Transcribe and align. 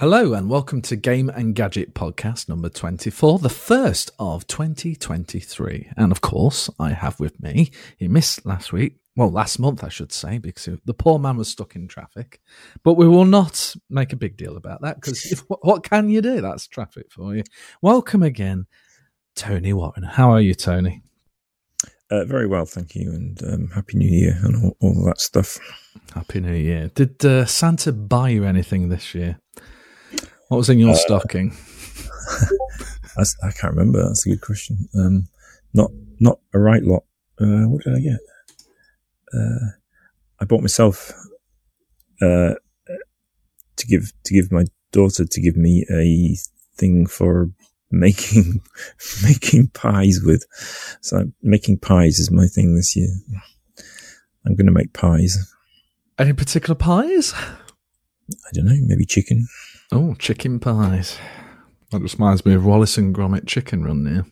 Hello 0.00 0.32
and 0.32 0.48
welcome 0.48 0.80
to 0.80 0.96
Game 0.96 1.28
and 1.28 1.54
Gadget 1.54 1.92
Podcast 1.94 2.48
number 2.48 2.70
24, 2.70 3.38
the 3.40 3.50
first 3.50 4.10
of 4.18 4.46
2023. 4.46 5.92
And 5.94 6.10
of 6.10 6.22
course, 6.22 6.70
I 6.78 6.92
have 6.92 7.20
with 7.20 7.38
me, 7.42 7.70
he 7.98 8.08
missed 8.08 8.46
last 8.46 8.72
week, 8.72 8.96
well, 9.14 9.30
last 9.30 9.58
month, 9.58 9.84
I 9.84 9.90
should 9.90 10.10
say, 10.10 10.38
because 10.38 10.78
the 10.86 10.94
poor 10.94 11.18
man 11.18 11.36
was 11.36 11.48
stuck 11.48 11.76
in 11.76 11.86
traffic. 11.86 12.40
But 12.82 12.94
we 12.94 13.06
will 13.06 13.26
not 13.26 13.76
make 13.90 14.14
a 14.14 14.16
big 14.16 14.38
deal 14.38 14.56
about 14.56 14.80
that 14.80 14.94
because 15.02 15.44
what 15.60 15.84
can 15.84 16.08
you 16.08 16.22
do? 16.22 16.40
That's 16.40 16.66
traffic 16.66 17.12
for 17.12 17.36
you. 17.36 17.42
Welcome 17.82 18.22
again, 18.22 18.64
Tony 19.36 19.74
Warren. 19.74 20.04
How 20.04 20.30
are 20.30 20.40
you, 20.40 20.54
Tony? 20.54 21.02
Uh, 22.10 22.24
very 22.24 22.46
well, 22.46 22.64
thank 22.64 22.94
you, 22.94 23.10
and 23.10 23.40
um, 23.44 23.68
happy 23.68 23.98
New 23.98 24.08
Year 24.08 24.40
and 24.44 24.64
all, 24.64 24.76
all, 24.80 25.04
that 25.04 25.20
stuff. 25.20 25.58
Happy 26.14 26.40
New 26.40 26.54
Year. 26.54 26.90
Did 26.94 27.22
uh, 27.22 27.44
Santa 27.44 27.92
buy 27.92 28.30
you 28.30 28.44
anything 28.44 28.88
this 28.88 29.14
year? 29.14 29.38
What 30.50 30.56
was 30.56 30.68
in 30.68 30.80
your 30.80 30.90
uh, 30.90 30.94
stocking? 30.94 31.56
I 33.16 33.52
can't 33.52 33.72
remember. 33.72 34.02
That's 34.02 34.26
a 34.26 34.30
good 34.30 34.40
question. 34.40 34.88
Um, 34.98 35.28
not 35.72 35.92
not 36.18 36.40
a 36.52 36.58
right 36.58 36.82
lot. 36.82 37.04
Uh, 37.40 37.68
what 37.68 37.84
did 37.84 37.94
I 37.94 38.00
get? 38.00 38.18
Uh, 39.32 39.70
I 40.40 40.44
bought 40.46 40.60
myself 40.60 41.12
uh, 42.20 42.54
to 43.76 43.86
give 43.86 44.12
to 44.24 44.34
give 44.34 44.50
my 44.50 44.64
daughter 44.90 45.24
to 45.24 45.40
give 45.40 45.56
me 45.56 45.86
a 45.88 46.34
thing 46.76 47.06
for 47.06 47.52
making 47.92 48.60
making 49.22 49.68
pies 49.68 50.20
with. 50.20 50.44
So 51.00 51.30
making 51.44 51.78
pies 51.78 52.18
is 52.18 52.32
my 52.32 52.48
thing 52.48 52.74
this 52.74 52.96
year. 52.96 53.10
I'm 54.44 54.56
going 54.56 54.66
to 54.66 54.72
make 54.72 54.94
pies. 54.94 55.54
Any 56.18 56.32
particular 56.32 56.74
pies? 56.74 57.34
I 57.36 58.50
don't 58.52 58.64
know. 58.64 58.74
Maybe 58.80 59.04
chicken. 59.04 59.46
Oh, 59.92 60.14
chicken 60.14 60.60
pies. 60.60 61.18
That 61.90 62.02
just 62.02 62.14
reminds 62.14 62.46
me 62.46 62.54
of 62.54 62.64
Wallace 62.64 62.96
and 62.96 63.12
Gromit 63.12 63.46
Chicken 63.46 63.82
Run 63.82 64.04
now. 64.04 64.24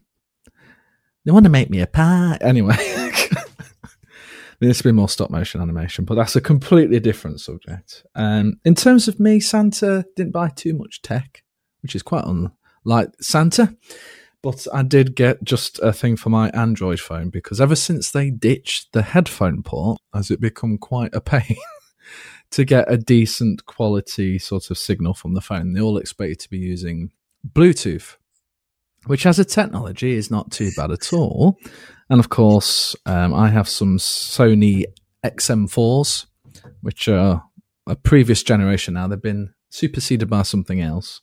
They 1.25 1.33
want 1.33 1.45
to 1.45 1.50
make 1.50 1.69
me 1.69 1.81
a 1.81 1.87
pie. 1.89 2.39
Anyway, 2.41 2.77
there 2.77 4.69
needs 4.69 4.78
to 4.78 4.84
be 4.84 4.92
more 4.92 5.09
stop 5.09 5.31
motion 5.31 5.61
animation, 5.61 6.05
but 6.05 6.15
that's 6.15 6.37
a 6.37 6.41
completely 6.41 7.00
different 7.00 7.41
subject. 7.41 8.05
Um, 8.15 8.61
in 8.65 8.77
terms 8.77 9.09
of 9.09 9.19
me, 9.19 9.41
Santa 9.41 10.06
didn't 10.15 10.33
buy 10.33 10.50
too 10.50 10.75
much 10.75 11.03
tech, 11.03 11.42
which 11.83 11.97
is 11.97 12.05
quite 12.05 12.25
unlike 12.25 13.11
Santa. 13.20 13.77
But 14.43 14.69
I 14.72 14.84
did 14.84 15.17
get 15.17 15.43
just 15.43 15.81
a 15.81 15.93
thing 15.93 16.17
for 16.17 16.31
my 16.31 16.50
Android 16.50 17.00
phone 17.00 17.31
because 17.31 17.61
ever 17.61 17.75
since 17.75 18.12
they 18.12 18.31
ditched 18.31 18.93
the 18.93 19.03
headphone 19.03 19.65
port, 19.65 20.00
has 20.15 20.31
it 20.31 20.41
become 20.41 20.78
quite 20.78 21.12
a 21.12 21.20
pain 21.20 21.56
to 22.50 22.64
get 22.64 22.91
a 22.91 22.96
decent 22.96 23.66
quality 23.66 24.38
sort 24.38 24.70
of 24.70 24.78
signal 24.78 25.14
from 25.14 25.34
the 25.34 25.41
phone. 25.41 25.72
They 25.72 25.80
all 25.80 25.98
expect 25.98 26.28
you 26.28 26.34
to 26.36 26.50
be 26.50 26.58
using 26.58 27.12
Bluetooth, 27.46 28.16
which 29.06 29.27
as 29.27 29.38
a 29.38 29.44
technology 29.44 30.12
is 30.12 30.30
not 30.30 30.50
too 30.50 30.70
bad 30.76 30.91
at 30.91 31.12
all. 31.12 31.58
And 32.10 32.20
of 32.20 32.30
course, 32.30 32.96
um, 33.06 33.34
I 33.34 33.48
have 33.48 33.69
some 33.69 33.98
Sony 33.98 34.84
XM4s, 35.24 36.26
which 36.80 37.08
are 37.08 37.44
a 37.86 37.96
previous 37.96 38.42
generation 38.42 38.94
now. 38.94 39.08
They've 39.08 39.20
been 39.20 39.52
superseded 39.70 40.30
by 40.30 40.42
something 40.42 40.80
else, 40.80 41.20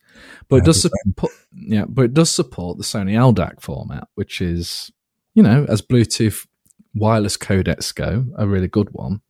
but 0.48 0.58
it 0.58 0.66
does 0.66 0.82
support. 0.82 1.34
Yeah, 1.54 1.86
but 1.88 2.06
it 2.06 2.14
does 2.14 2.30
support 2.30 2.78
the 2.78 2.84
Sony 2.84 3.14
LDAC 3.14 3.62
format, 3.62 4.08
which 4.16 4.42
is, 4.42 4.92
you 5.34 5.42
know, 5.42 5.66
as 5.68 5.82
Bluetooth 5.82 6.46
wireless 6.94 7.38
codecs 7.38 7.94
go, 7.94 8.26
a 8.38 8.48
really 8.48 8.68
good 8.68 8.90
one. 8.92 9.22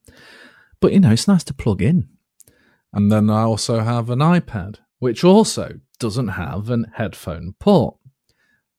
But 0.79 0.93
you 0.93 0.99
know, 0.99 1.11
it's 1.11 1.27
nice 1.27 1.43
to 1.45 1.53
plug 1.53 1.81
in. 1.81 2.09
And 2.93 3.11
then 3.11 3.29
I 3.29 3.43
also 3.43 3.81
have 3.81 4.09
an 4.09 4.19
iPad, 4.19 4.77
which 4.99 5.23
also 5.23 5.79
doesn't 5.99 6.29
have 6.29 6.69
an 6.69 6.91
headphone 6.95 7.55
port. 7.59 7.97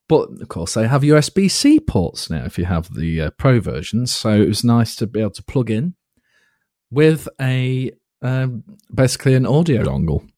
But 0.09 0.29
of 0.41 0.49
course, 0.49 0.75
they 0.75 0.87
have 0.87 1.03
USB 1.03 1.51
C 1.51 1.81
ports 1.81 2.31
now 2.31 2.45
if 2.45 2.59
you 2.59 2.65
have 2.65 2.95
the 2.95 3.21
uh, 3.21 3.31
Pro 3.31 3.61
version. 3.61 4.07
So 4.07 4.31
it 4.31 4.49
was 4.49 4.65
nice 4.65 4.95
to 4.97 5.07
be 5.07 5.21
able 5.21 5.31
to 5.33 5.43
plug 5.43 5.71
in 5.71 5.95
with 6.91 7.29
a 7.41 7.93
um, 8.23 8.65
basically 8.95 9.35
an 9.35 9.47
audio 9.47 9.85
dongle. 9.85 10.29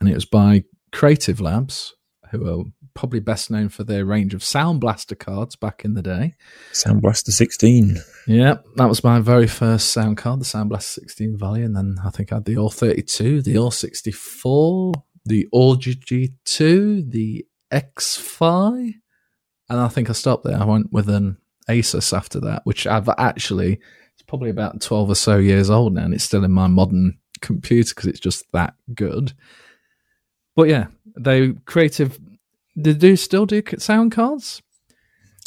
And 0.00 0.08
it 0.08 0.14
was 0.14 0.24
by 0.24 0.64
Creative 0.92 1.40
Labs, 1.40 1.94
who 2.30 2.48
are 2.48 2.64
probably 2.96 3.20
best 3.20 3.50
known 3.50 3.68
for 3.68 3.84
their 3.84 4.04
range 4.04 4.34
of 4.34 4.42
Sound 4.42 4.80
Blaster 4.80 5.14
cards 5.14 5.54
back 5.54 5.84
in 5.84 5.94
the 5.94 6.02
day. 6.02 6.34
Sound 6.72 7.02
Blaster 7.02 7.30
16. 7.30 7.98
Yeah, 8.26 8.56
that 8.74 8.88
was 8.88 9.04
my 9.04 9.20
very 9.20 9.46
first 9.46 9.92
sound 9.92 10.16
card, 10.16 10.40
the 10.40 10.44
Sound 10.44 10.70
Blaster 10.70 11.02
16 11.02 11.36
Value. 11.38 11.64
And 11.64 11.76
then 11.76 11.98
I 12.04 12.10
think 12.10 12.32
I 12.32 12.36
had 12.36 12.46
the 12.46 12.56
AWE32, 12.56 13.44
the 13.44 13.54
AWE64, 13.54 14.94
the 15.24 15.46
Audigy 15.52 16.34
2, 16.44 17.02
the 17.02 17.46
X5. 17.70 18.94
And 19.68 19.80
I 19.80 19.88
think 19.88 20.10
I 20.10 20.14
stopped 20.14 20.44
there. 20.44 20.60
I 20.60 20.64
went 20.64 20.92
with 20.92 21.08
an 21.08 21.36
Asus 21.68 22.16
after 22.16 22.40
that, 22.40 22.62
which 22.64 22.86
I've 22.86 23.08
actually, 23.18 23.74
it's 24.14 24.22
probably 24.26 24.50
about 24.50 24.80
12 24.80 25.10
or 25.10 25.14
so 25.14 25.36
years 25.36 25.70
old 25.70 25.94
now. 25.94 26.04
And 26.04 26.14
it's 26.14 26.24
still 26.24 26.44
in 26.44 26.52
my 26.52 26.66
modern 26.66 27.18
computer 27.40 27.94
because 27.94 28.08
it's 28.08 28.20
just 28.20 28.44
that 28.52 28.74
good. 28.94 29.34
But 30.54 30.68
yeah, 30.68 30.86
they 31.18 31.52
creative 31.66 32.18
they 32.76 32.92
do 32.92 33.16
still 33.16 33.46
do 33.46 33.62
sound 33.78 34.12
cards. 34.12 34.62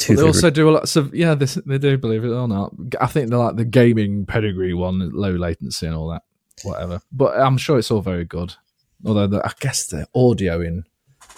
they 0.06 0.20
also 0.20 0.50
do 0.50 0.68
a 0.68 0.72
lot 0.72 0.96
of 0.96 1.14
yeah. 1.14 1.34
They, 1.34 1.46
they 1.46 1.78
do 1.78 1.96
believe 1.96 2.24
it 2.24 2.30
or 2.30 2.48
not. 2.48 2.72
I 3.00 3.06
think 3.06 3.30
they're 3.30 3.38
like 3.38 3.56
the 3.56 3.64
gaming 3.64 4.26
pedigree 4.26 4.74
one, 4.74 5.10
low 5.12 5.32
latency 5.32 5.86
and 5.86 5.94
all 5.94 6.08
that, 6.08 6.22
whatever. 6.62 7.00
But 7.12 7.38
I'm 7.38 7.56
sure 7.56 7.78
it's 7.78 7.90
all 7.90 8.00
very 8.00 8.24
good. 8.24 8.54
Although 9.04 9.28
the, 9.28 9.46
I 9.46 9.52
guess 9.60 9.86
the 9.86 10.06
audio 10.14 10.60
in 10.60 10.84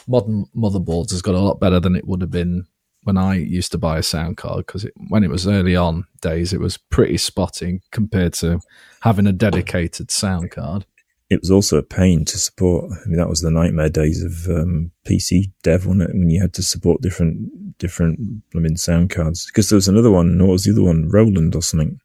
modern 0.09 0.47
motherboards 0.57 1.11
has 1.11 1.23
got 1.23 1.35
a 1.35 1.41
lot 1.41 1.61
better 1.61 1.79
than 1.79 1.95
it 1.95 2.07
would 2.07 2.23
have 2.23 2.31
been 2.31 2.67
when 3.05 3.19
I 3.19 3.35
used 3.35 3.73
to 3.73 3.79
buy 3.79 3.99
a 3.99 4.03
sound 4.03 4.37
card 4.37 4.67
because 4.67 4.87
when 5.09 5.25
it 5.25 5.31
was 5.31 5.47
early 5.47 5.75
on 5.77 6.07
days, 6.21 6.53
it 6.53 6.61
was 6.61 6.77
pretty 6.77 7.19
spotting 7.19 7.83
compared 7.91 8.33
to 8.35 8.61
having 9.01 9.27
a 9.27 9.33
dedicated 9.33 10.11
sound 10.11 10.51
card 10.53 10.87
it 11.33 11.41
was 11.41 11.51
also 11.51 11.79
a 11.79 11.83
pain 11.83 12.25
to 12.27 12.39
support. 12.39 12.91
I 12.93 13.09
mean, 13.09 13.19
that 13.19 13.29
was 13.29 13.41
the 13.41 13.51
nightmare 13.51 13.89
days 13.89 14.23
of 14.23 14.55
um, 14.55 14.91
PC 15.07 15.53
dev, 15.63 15.87
wasn't 15.87 16.11
it? 16.11 16.15
When 16.15 16.31
you 16.31 16.41
had 16.41 16.55
to 16.55 16.63
support 16.63 17.01
different, 17.01 17.79
different, 17.79 18.21
I 18.55 18.59
mean, 18.59 18.77
sound 18.77 19.11
cards. 19.11 19.47
Because 19.47 19.69
there 19.69 19.77
was 19.77 19.89
another 19.89 20.11
one. 20.11 20.39
What 20.39 20.53
was 20.53 20.65
the 20.65 20.73
other 20.73 20.83
one? 20.83 21.09
Roland 21.09 21.55
or 21.55 21.63
something. 21.63 21.99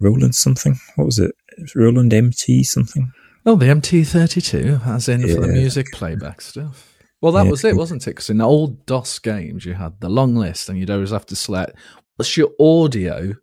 Roland 0.00 0.34
something. 0.34 0.78
What 0.96 1.06
was 1.06 1.18
it? 1.18 1.34
Roland 1.74 2.12
MT 2.12 2.64
something. 2.64 3.12
Oh, 3.44 3.54
the 3.54 3.66
MT32, 3.66 4.86
as 4.86 5.08
in 5.08 5.20
yeah. 5.20 5.34
for 5.34 5.40
the 5.40 5.48
music 5.48 5.86
playback 5.92 6.40
stuff. 6.40 6.92
Well, 7.20 7.32
that 7.32 7.44
yeah. 7.44 7.50
was 7.50 7.64
it, 7.64 7.76
wasn't 7.76 8.06
it? 8.06 8.10
Because 8.10 8.28
in 8.28 8.40
old 8.40 8.84
DOS 8.86 9.18
games, 9.20 9.64
you 9.64 9.74
had 9.74 10.00
the 10.00 10.08
long 10.08 10.34
list, 10.34 10.68
and 10.68 10.78
you'd 10.78 10.90
always 10.90 11.12
have 11.12 11.26
to 11.26 11.36
select 11.36 11.78
what's 12.16 12.36
your 12.36 12.50
audio 12.58 13.34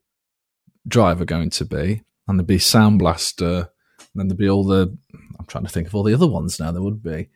driver 0.88 1.26
going 1.26 1.50
to 1.52 1.66
be, 1.66 2.04
and 2.28 2.38
there'd 2.38 2.48
be 2.48 2.60
Sound 2.60 3.00
Blaster 3.00 3.70
then 4.16 4.28
there'd 4.28 4.38
be 4.38 4.50
all 4.50 4.64
the, 4.64 4.96
I'm 5.40 5.46
trying 5.48 5.66
to 5.66 5.70
think 5.70 5.88
of 5.88 5.96
all 5.96 6.04
the 6.04 6.14
other 6.14 6.28
ones 6.28 6.60
now. 6.60 6.72
There 6.72 6.82
would 6.82 7.02
be 7.04 7.30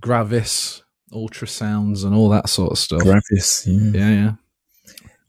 Gravis, 0.00 0.82
ultrasounds, 1.12 2.04
and 2.04 2.14
all 2.14 2.28
that 2.30 2.48
sort 2.48 2.72
of 2.72 2.78
stuff. 2.78 3.02
Gravis, 3.02 3.66
yeah. 3.66 3.90
Yeah, 3.92 4.10
yeah. 4.10 4.32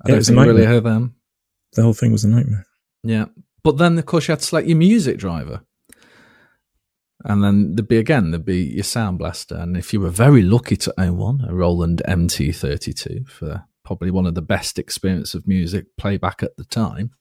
I 0.05 0.09
yeah, 0.09 0.15
don't 0.15 0.25
think 0.25 0.39
really 0.39 0.65
heard 0.65 0.83
them. 0.83 1.15
The 1.73 1.83
whole 1.83 1.93
thing 1.93 2.11
was 2.11 2.23
a 2.23 2.29
nightmare. 2.29 2.65
Yeah. 3.03 3.25
But 3.63 3.77
then, 3.77 3.97
of 3.97 4.05
course, 4.05 4.27
you 4.27 4.31
had 4.31 4.39
to 4.39 4.45
select 4.45 4.67
your 4.67 4.77
music 4.77 5.17
driver. 5.17 5.61
And 7.25 7.43
then 7.43 7.75
there'd 7.75 7.87
be 7.87 7.97
again, 7.97 8.31
there'd 8.31 8.45
be 8.45 8.63
your 8.63 8.83
sound 8.83 9.19
blaster. 9.19 9.55
And 9.55 9.75
if 9.75 9.91
you 9.91 9.99
were 9.99 10.09
very 10.09 10.41
lucky 10.41 10.77
to 10.77 10.93
own 10.97 11.17
one, 11.17 11.45
a 11.47 11.53
Roland 11.53 12.01
MT32 12.07 13.27
for 13.27 13.65
probably 13.83 14.11
one 14.11 14.25
of 14.25 14.35
the 14.35 14.41
best 14.41 14.79
experience 14.79 15.33
of 15.33 15.47
music 15.47 15.87
playback 15.97 16.41
at 16.41 16.55
the 16.55 16.63
time, 16.63 17.11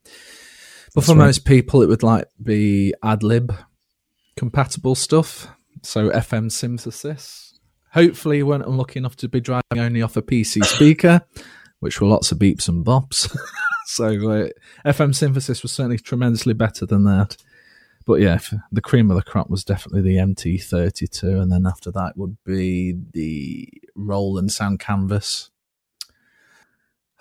but 0.95 1.05
for 1.05 1.13
right. 1.13 1.27
most 1.27 1.45
people, 1.45 1.83
it 1.83 1.89
would 1.89 2.03
like 2.03 2.27
be 2.43 2.95
AdLib 3.03 3.57
compatible 4.37 4.95
stuff. 4.95 5.49
So 5.83 6.11
FM 6.11 6.51
synthesis. 6.51 7.59
Hopefully, 7.93 8.39
you 8.39 8.47
weren't 8.47 8.67
unlucky 8.67 8.99
enough 8.99 9.17
to 9.17 9.29
be 9.29 9.41
driving 9.41 9.79
only 9.79 10.03
off 10.03 10.17
a 10.17 10.23
PC 10.23 10.65
speaker, 10.65 11.23
which 11.81 12.01
were 12.01 12.07
lots 12.09 12.33
of 12.33 12.39
beeps 12.39 12.69
and 12.69 12.85
bops. 12.85 13.35
so 13.87 14.07
uh, 14.07 14.49
FM 14.85 15.15
synthesis 15.15 15.63
was 15.63 15.73
certainly 15.73 15.99
tremendously 15.99 16.55
better 16.55 16.87
than 16.87 17.05
that. 17.05 17.37
But 18.07 18.21
yeah, 18.21 18.39
the 18.73 18.81
cream 18.81 19.11
of 19.11 19.17
the 19.17 19.23
crop 19.23 19.51
was 19.51 19.65
definitely 19.65 20.03
the 20.03 20.17
MT32, 20.17 21.43
and 21.43 21.53
then 21.53 21.67
after 21.67 21.91
that 21.93 22.17
would 22.17 22.39
be 22.45 22.95
the 23.13 23.69
Roland 23.95 24.53
Sound 24.53 24.81
Canvas. 24.81 25.51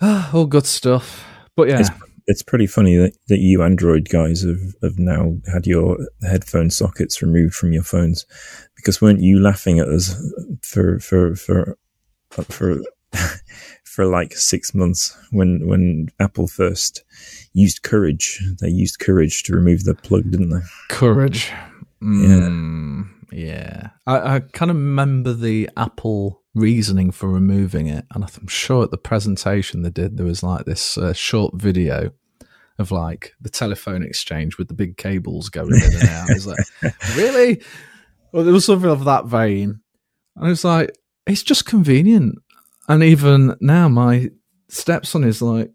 all 0.00 0.46
good 0.46 0.66
stuff. 0.66 1.26
But 1.56 1.68
yeah, 1.68 1.80
it's, 1.80 1.90
it's 2.28 2.42
pretty 2.42 2.66
funny 2.66 2.94
that, 2.96 3.16
that 3.28 3.38
you 3.38 3.62
Android 3.62 4.10
guys 4.10 4.42
have, 4.42 4.74
have 4.82 4.98
now 4.98 5.34
had 5.50 5.66
your 5.66 5.96
headphone 6.22 6.68
sockets 6.68 7.22
removed 7.22 7.54
from 7.54 7.72
your 7.72 7.82
phones 7.82 8.26
because 8.76 9.00
weren't 9.00 9.22
you 9.22 9.40
laughing 9.40 9.78
at 9.78 9.88
us 9.88 10.14
for 10.62 11.00
for 11.00 11.34
for 11.34 11.78
for 12.30 12.80
for 13.84 14.04
like 14.04 14.36
six 14.36 14.74
months 14.74 15.16
when 15.30 15.66
when 15.66 16.08
Apple 16.20 16.46
first 16.46 17.02
used 17.54 17.82
courage? 17.82 18.42
They 18.60 18.68
used 18.68 19.00
courage 19.00 19.42
to 19.44 19.54
remove 19.54 19.84
the 19.84 19.94
plug 19.94 20.30
didn't 20.30 20.50
they? 20.50 20.60
Courage. 20.90 21.50
Mm. 22.02 23.08
I, 24.06 24.36
I 24.36 24.40
kind 24.40 24.70
of 24.70 24.76
remember 24.76 25.32
the 25.32 25.68
Apple 25.76 26.42
reasoning 26.54 27.10
for 27.10 27.28
removing 27.28 27.86
it, 27.86 28.06
and 28.14 28.24
I'm 28.24 28.46
sure 28.48 28.84
at 28.84 28.90
the 28.90 28.98
presentation 28.98 29.82
they 29.82 29.90
did 29.90 30.16
there 30.16 30.26
was 30.26 30.42
like 30.42 30.64
this 30.64 30.96
uh, 30.98 31.12
short 31.12 31.54
video 31.54 32.10
of 32.78 32.90
like 32.90 33.34
the 33.40 33.50
telephone 33.50 34.02
exchange 34.02 34.56
with 34.56 34.68
the 34.68 34.74
big 34.74 34.96
cables 34.96 35.48
going 35.48 35.74
in 35.74 35.94
and 36.00 36.08
out. 36.08 36.30
It's 36.30 36.46
like, 36.46 36.58
really? 37.16 37.62
Well, 38.32 38.44
there 38.44 38.52
was 38.52 38.64
something 38.64 38.90
of 38.90 39.04
that 39.04 39.26
vein, 39.26 39.80
and 40.36 40.50
it's 40.50 40.64
like 40.64 40.96
it's 41.26 41.42
just 41.42 41.66
convenient. 41.66 42.38
And 42.88 43.02
even 43.02 43.54
now, 43.60 43.88
my 43.88 44.30
stepson 44.68 45.24
is 45.24 45.42
like, 45.42 45.70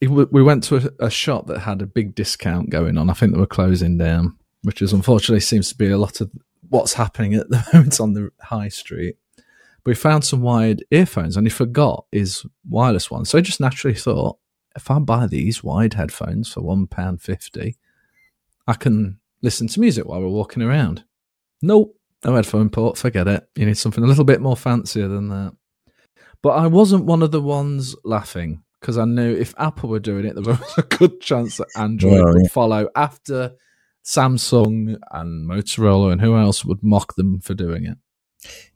we 0.00 0.42
went 0.42 0.64
to 0.64 0.76
a, 0.76 1.06
a 1.06 1.10
shop 1.10 1.46
that 1.46 1.60
had 1.60 1.82
a 1.82 1.86
big 1.86 2.14
discount 2.14 2.70
going 2.70 2.96
on. 2.96 3.10
I 3.10 3.12
think 3.12 3.32
they 3.32 3.38
were 3.38 3.46
closing 3.46 3.98
down, 3.98 4.36
which 4.62 4.80
is 4.80 4.92
unfortunately 4.92 5.40
seems 5.40 5.68
to 5.68 5.76
be 5.76 5.90
a 5.90 5.98
lot 5.98 6.20
of 6.20 6.30
what's 6.72 6.94
happening 6.94 7.34
at 7.34 7.50
the 7.50 7.64
moment 7.72 8.00
on 8.00 8.14
the 8.14 8.30
high 8.40 8.68
street. 8.68 9.16
But 9.84 9.92
he 9.92 9.94
found 9.94 10.24
some 10.24 10.40
wired 10.40 10.84
earphones 10.90 11.36
and 11.36 11.46
he 11.46 11.50
forgot 11.50 12.06
his 12.10 12.46
wireless 12.68 13.10
ones. 13.10 13.28
So 13.28 13.38
he 13.38 13.42
just 13.42 13.60
naturally 13.60 13.96
thought, 13.96 14.38
if 14.74 14.90
I 14.90 14.98
buy 14.98 15.26
these 15.26 15.62
wired 15.62 15.94
headphones 15.94 16.50
for 16.52 16.62
£1.50, 16.62 17.74
I 18.66 18.72
can 18.74 19.18
listen 19.42 19.66
to 19.68 19.80
music 19.80 20.06
while 20.06 20.20
we're 20.20 20.28
walking 20.28 20.62
around. 20.62 21.04
Nope, 21.60 21.96
no 22.24 22.34
headphone 22.34 22.70
port, 22.70 22.96
forget 22.96 23.28
it. 23.28 23.46
You 23.54 23.66
need 23.66 23.76
something 23.76 24.02
a 24.02 24.06
little 24.06 24.24
bit 24.24 24.40
more 24.40 24.56
fancier 24.56 25.08
than 25.08 25.28
that. 25.28 25.54
But 26.42 26.50
I 26.50 26.68
wasn't 26.68 27.04
one 27.04 27.22
of 27.22 27.32
the 27.32 27.42
ones 27.42 27.94
laughing 28.04 28.62
because 28.80 28.96
I 28.98 29.04
knew 29.04 29.34
if 29.34 29.54
Apple 29.58 29.90
were 29.90 30.00
doing 30.00 30.24
it, 30.24 30.34
there 30.34 30.42
was 30.42 30.74
a 30.78 30.82
good 30.82 31.20
chance 31.20 31.58
that 31.58 31.68
Android 31.76 32.22
well, 32.22 32.34
would 32.34 32.50
follow 32.50 32.88
after 32.96 33.52
Samsung 34.04 34.96
and 35.10 35.48
Motorola 35.48 36.12
and 36.12 36.20
who 36.20 36.36
else 36.36 36.64
would 36.64 36.82
mock 36.82 37.14
them 37.16 37.40
for 37.40 37.54
doing 37.54 37.86
it. 37.86 37.98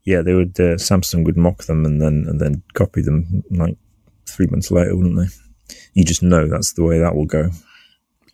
Yeah, 0.04 0.22
they 0.22 0.34
would. 0.34 0.58
Uh, 0.58 0.76
Samsung 0.76 1.24
would 1.24 1.36
mock 1.36 1.64
them 1.64 1.84
and 1.84 2.00
then 2.00 2.24
and 2.28 2.40
then 2.40 2.62
copy 2.74 3.02
them 3.02 3.42
like 3.50 3.76
three 4.28 4.46
months 4.46 4.70
later, 4.70 4.96
wouldn't 4.96 5.18
they? 5.18 5.74
You 5.94 6.04
just 6.04 6.22
know 6.22 6.46
that's 6.46 6.74
the 6.74 6.84
way 6.84 6.98
that 6.98 7.16
will 7.16 7.26
go. 7.26 7.50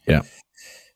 Yeah. 0.07 0.23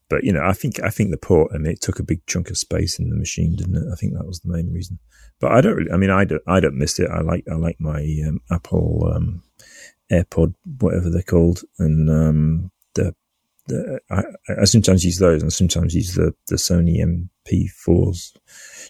But 0.09 0.25
you 0.25 0.33
know, 0.33 0.43
I 0.45 0.53
think 0.53 0.81
I 0.83 0.91
think 0.91 1.11
the 1.11 1.17
port. 1.17 1.51
I 1.55 1.59
mean, 1.59 1.73
it 1.73 1.81
took 1.81 1.99
a 1.99 2.05
big 2.05 2.25
chunk 2.27 2.51
of 2.51 2.59
space 2.59 2.99
in 2.99 3.11
the 3.11 3.17
machine, 3.17 3.57
didn't 3.57 3.77
it? 3.77 3.93
I 3.93 3.97
think 3.97 4.15
that 4.15 4.27
was 4.27 4.41
the 4.41 4.53
main 4.53 4.73
reason. 4.73 4.99
But 5.41 5.53
I 5.53 5.61
don't 5.61 5.75
really. 5.75 5.91
I 5.91 5.97
mean, 5.97 6.11
I 6.11 6.25
don't. 6.25 6.43
I 6.47 6.61
don't 6.61 6.79
miss 6.79 6.99
it. 6.99 7.11
I 7.11 7.23
like. 7.23 7.45
I 7.51 7.55
like 7.55 7.81
my 7.81 8.01
um, 8.27 8.41
Apple 8.51 9.11
um, 9.15 9.43
AirPod, 10.11 10.55
whatever 10.79 11.11
they're 11.11 11.23
called, 11.23 11.63
and 11.79 12.09
um, 12.11 12.71
the. 12.95 13.15
The, 13.69 14.01
I, 14.11 14.23
I, 14.61 14.65
sometimes 14.65 15.05
use 15.05 15.19
those, 15.19 15.43
and 15.43 15.53
sometimes 15.53 15.95
use 15.95 16.15
the, 16.15 16.33
the 16.49 16.57
Sony 16.57 16.99
MP4s. 16.99 18.37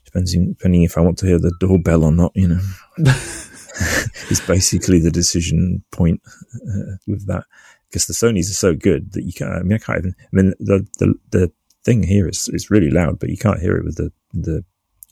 Depends 0.05 0.35
depending 0.35 0.83
if 0.83 0.99
I 0.99 1.01
want 1.01 1.19
to 1.19 1.27
hear 1.27 1.39
the 1.39 1.55
doorbell 1.61 2.05
or 2.05 2.13
not. 2.13 2.33
You 2.35 2.49
know, 2.49 2.61
it's 2.99 4.47
basically 4.47 5.01
the 5.01 5.11
decision 5.11 5.83
point 5.93 6.21
uh, 6.27 6.97
with 7.07 7.27
that 7.27 7.45
because 7.89 8.07
the 8.07 8.15
Sony's 8.15 8.51
are 8.51 8.55
so 8.55 8.75
good 8.75 9.13
that 9.13 9.25
you 9.25 9.33
can't. 9.33 9.53
I 9.53 9.63
mean, 9.63 9.75
I 9.75 9.79
can't 9.79 9.99
even. 9.99 10.15
I 10.21 10.29
mean, 10.33 10.55
the 10.59 10.87
the 10.99 11.15
the 11.31 11.53
thing 11.85 12.03
here 12.03 12.29
is 12.29 12.49
is 12.53 12.71
really 12.71 12.91
loud, 12.91 13.19
but 13.19 13.31
you 13.31 13.39
can't 13.39 13.61
hear 13.61 13.77
it 13.77 13.85
with 13.85 13.97
the 13.97 14.13
the 14.35 14.65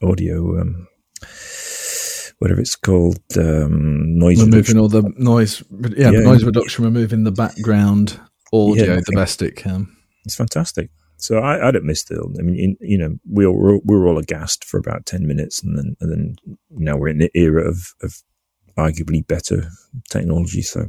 audio. 0.02 0.60
Um, 0.60 0.88
whatever 2.38 2.60
it's 2.60 2.76
called, 2.76 3.20
um, 3.36 4.18
noise 4.18 4.44
reduction. 4.44 4.76
removing 4.76 4.76
reduction. 4.76 4.78
all 4.78 4.88
the 4.88 5.12
noise, 5.16 5.62
yeah, 5.96 6.10
yeah, 6.10 6.20
noise 6.20 6.44
reduction, 6.44 6.84
removing 6.84 7.24
the 7.24 7.32
background 7.32 8.20
audio 8.54 8.94
yeah, 8.94 9.00
the 9.04 9.12
best 9.14 9.42
it 9.42 9.56
can. 9.56 9.94
It's 10.24 10.36
fantastic. 10.36 10.90
So 11.16 11.38
I, 11.38 11.68
I 11.68 11.70
don't 11.70 11.84
miss 11.84 12.04
the. 12.04 12.16
I 12.38 12.42
mean, 12.42 12.56
in, 12.56 12.76
you 12.80 12.98
know, 12.98 13.16
we 13.30 13.46
were 13.46 13.78
we 13.78 13.96
were 13.96 14.06
all 14.06 14.18
aghast 14.18 14.64
for 14.64 14.78
about 14.78 15.06
ten 15.06 15.26
minutes, 15.26 15.62
and 15.62 15.76
then 15.76 15.96
and 16.00 16.12
then 16.12 16.36
now 16.70 16.96
we're 16.96 17.08
in 17.08 17.18
the 17.18 17.30
era 17.34 17.68
of 17.68 17.94
of 18.02 18.22
arguably 18.76 19.26
better 19.26 19.68
technology. 20.10 20.62
So 20.62 20.88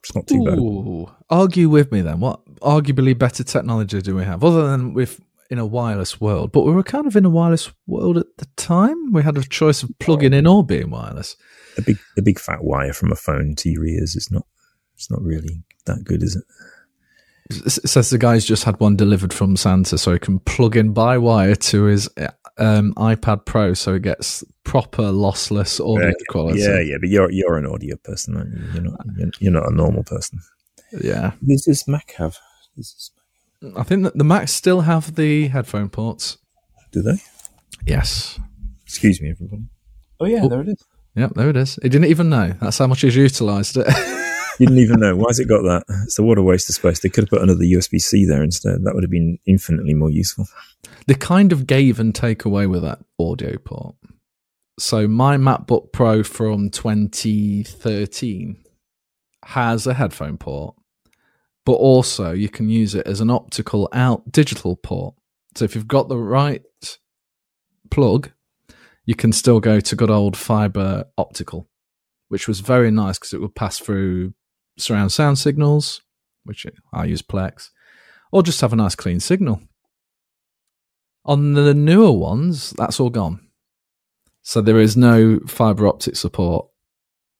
it's 0.00 0.14
not 0.14 0.26
too 0.26 0.42
Ooh, 0.42 1.06
bad. 1.06 1.14
Argue 1.30 1.68
with 1.68 1.92
me 1.92 2.00
then. 2.00 2.20
What 2.20 2.44
arguably 2.56 3.16
better 3.16 3.44
technology 3.44 4.00
do 4.00 4.16
we 4.16 4.24
have, 4.24 4.42
other 4.42 4.68
than 4.68 4.94
with 4.94 5.20
in 5.50 5.58
a 5.58 5.66
wireless 5.66 6.20
world, 6.20 6.52
but 6.52 6.62
we 6.62 6.72
were 6.72 6.82
kind 6.82 7.06
of 7.06 7.16
in 7.16 7.24
a 7.24 7.30
wireless 7.30 7.72
world 7.86 8.18
at 8.18 8.26
the 8.36 8.46
time. 8.56 9.12
We 9.12 9.22
had 9.22 9.38
a 9.38 9.42
choice 9.42 9.82
of 9.82 9.90
plugging 9.98 10.34
in 10.34 10.46
or 10.46 10.64
being 10.64 10.90
wireless. 10.90 11.36
A 11.78 11.82
big, 11.82 11.98
a 12.18 12.22
big 12.22 12.38
fat 12.38 12.64
wire 12.64 12.92
from 12.92 13.12
a 13.12 13.16
phone 13.16 13.54
to 13.56 13.70
your 13.70 13.86
ears 13.86 14.14
is 14.14 14.30
not, 14.30 14.46
it's 14.94 15.10
not 15.10 15.22
really 15.22 15.62
that 15.86 16.04
good, 16.04 16.22
is 16.22 16.36
it? 16.36 16.44
It 17.50 17.70
says 17.88 18.10
the 18.10 18.18
guy's 18.18 18.44
just 18.44 18.64
had 18.64 18.78
one 18.78 18.96
delivered 18.96 19.32
from 19.32 19.56
Santa, 19.56 19.96
so 19.96 20.12
he 20.12 20.18
can 20.18 20.38
plug 20.40 20.76
in 20.76 20.92
by 20.92 21.16
wire 21.16 21.54
to 21.54 21.84
his 21.84 22.08
um, 22.58 22.92
iPad 22.94 23.46
Pro, 23.46 23.72
so 23.72 23.94
he 23.94 24.00
gets 24.00 24.44
proper 24.64 25.04
lossless 25.04 25.80
audio 25.80 26.12
quality. 26.28 26.60
Yeah, 26.60 26.80
yeah, 26.80 26.96
but 27.00 27.08
you're 27.08 27.30
you're 27.30 27.56
an 27.56 27.66
audio 27.66 27.96
person, 27.96 28.36
aren't 28.36 28.54
you? 28.54 28.64
You're 28.74 28.82
not 28.82 29.40
you're 29.40 29.52
not 29.52 29.70
a 29.70 29.74
normal 29.74 30.04
person. 30.04 30.40
Yeah. 30.92 31.32
Does 31.46 31.64
this 31.64 31.88
Mac 31.88 32.12
have? 32.12 32.36
This 32.76 33.12
I 33.76 33.82
think 33.82 34.04
that 34.04 34.16
the 34.16 34.24
Macs 34.24 34.52
still 34.52 34.82
have 34.82 35.14
the 35.14 35.48
headphone 35.48 35.88
ports. 35.88 36.38
Do 36.92 37.02
they? 37.02 37.16
Yes. 37.86 38.38
Excuse 38.84 39.20
me, 39.20 39.30
everybody. 39.30 39.64
Oh 40.20 40.26
yeah, 40.26 40.40
oh. 40.42 40.48
there 40.48 40.60
it 40.60 40.68
is. 40.68 40.84
Yep, 41.14 41.32
there 41.34 41.50
it 41.50 41.56
is. 41.56 41.78
He 41.82 41.88
didn't 41.88 42.08
even 42.08 42.28
know. 42.28 42.54
That's 42.60 42.78
how 42.78 42.86
much 42.86 43.00
he's 43.00 43.16
utilised 43.16 43.76
it. 43.76 43.86
didn't 44.58 44.78
even 44.78 45.00
know. 45.00 45.16
Why 45.16 45.26
has 45.28 45.38
it 45.38 45.48
got 45.48 45.62
that? 45.62 45.84
It's 46.04 46.18
a 46.18 46.22
water 46.22 46.42
waste 46.42 46.68
of 46.68 46.74
space. 46.74 47.00
They 47.00 47.08
could 47.08 47.24
have 47.24 47.30
put 47.30 47.42
another 47.42 47.64
USB 47.64 48.00
C 48.00 48.24
there 48.24 48.42
instead. 48.42 48.84
That 48.84 48.94
would 48.94 49.04
have 49.04 49.10
been 49.10 49.38
infinitely 49.46 49.94
more 49.94 50.10
useful. 50.10 50.46
They 51.06 51.14
kind 51.14 51.52
of 51.52 51.66
gave 51.66 51.98
and 52.00 52.14
take 52.14 52.44
away 52.44 52.66
with 52.66 52.82
that 52.82 53.00
audio 53.18 53.58
port. 53.58 53.96
So 54.78 55.08
my 55.08 55.36
MacBook 55.36 55.92
Pro 55.92 56.22
from 56.22 56.70
2013 56.70 58.56
has 59.44 59.86
a 59.86 59.94
headphone 59.94 60.36
port 60.38 60.74
but 61.68 61.74
also 61.74 62.32
you 62.32 62.48
can 62.48 62.70
use 62.70 62.94
it 62.94 63.06
as 63.06 63.20
an 63.20 63.28
optical 63.28 63.90
out 63.92 64.32
digital 64.32 64.74
port. 64.74 65.14
So 65.54 65.66
if 65.66 65.74
you've 65.74 65.86
got 65.86 66.08
the 66.08 66.16
right 66.16 66.64
plug, 67.90 68.30
you 69.04 69.14
can 69.14 69.32
still 69.32 69.60
go 69.60 69.78
to 69.78 69.94
good 69.94 70.08
old 70.08 70.34
fiber 70.34 71.04
optical, 71.18 71.68
which 72.28 72.48
was 72.48 72.60
very 72.60 72.90
nice 72.90 73.18
because 73.18 73.34
it 73.34 73.42
would 73.42 73.54
pass 73.54 73.78
through 73.78 74.32
surround 74.78 75.12
sound 75.12 75.38
signals, 75.38 76.02
which 76.44 76.66
I 76.92 77.04
use 77.04 77.22
Plex, 77.22 77.70
or 78.32 78.42
just 78.42 78.60
have 78.60 78.72
a 78.72 78.76
nice 78.76 78.94
clean 78.94 79.20
signal. 79.20 79.60
On 81.24 81.52
the 81.52 81.74
newer 81.74 82.12
ones, 82.12 82.70
that's 82.70 83.00
all 83.00 83.10
gone. 83.10 83.40
So 84.42 84.62
there 84.62 84.78
is 84.78 84.96
no 84.96 85.40
fiber 85.46 85.86
optic 85.86 86.16
support 86.16 86.68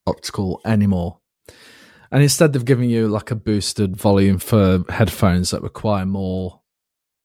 optical 0.06 0.60
anymore. 0.66 1.20
And 2.10 2.22
instead, 2.22 2.52
they've 2.52 2.64
given 2.64 2.88
you 2.88 3.08
like 3.08 3.30
a 3.30 3.34
boosted 3.34 3.96
volume 3.96 4.38
for 4.38 4.84
headphones 4.88 5.50
that 5.50 5.62
require 5.62 6.06
more 6.06 6.62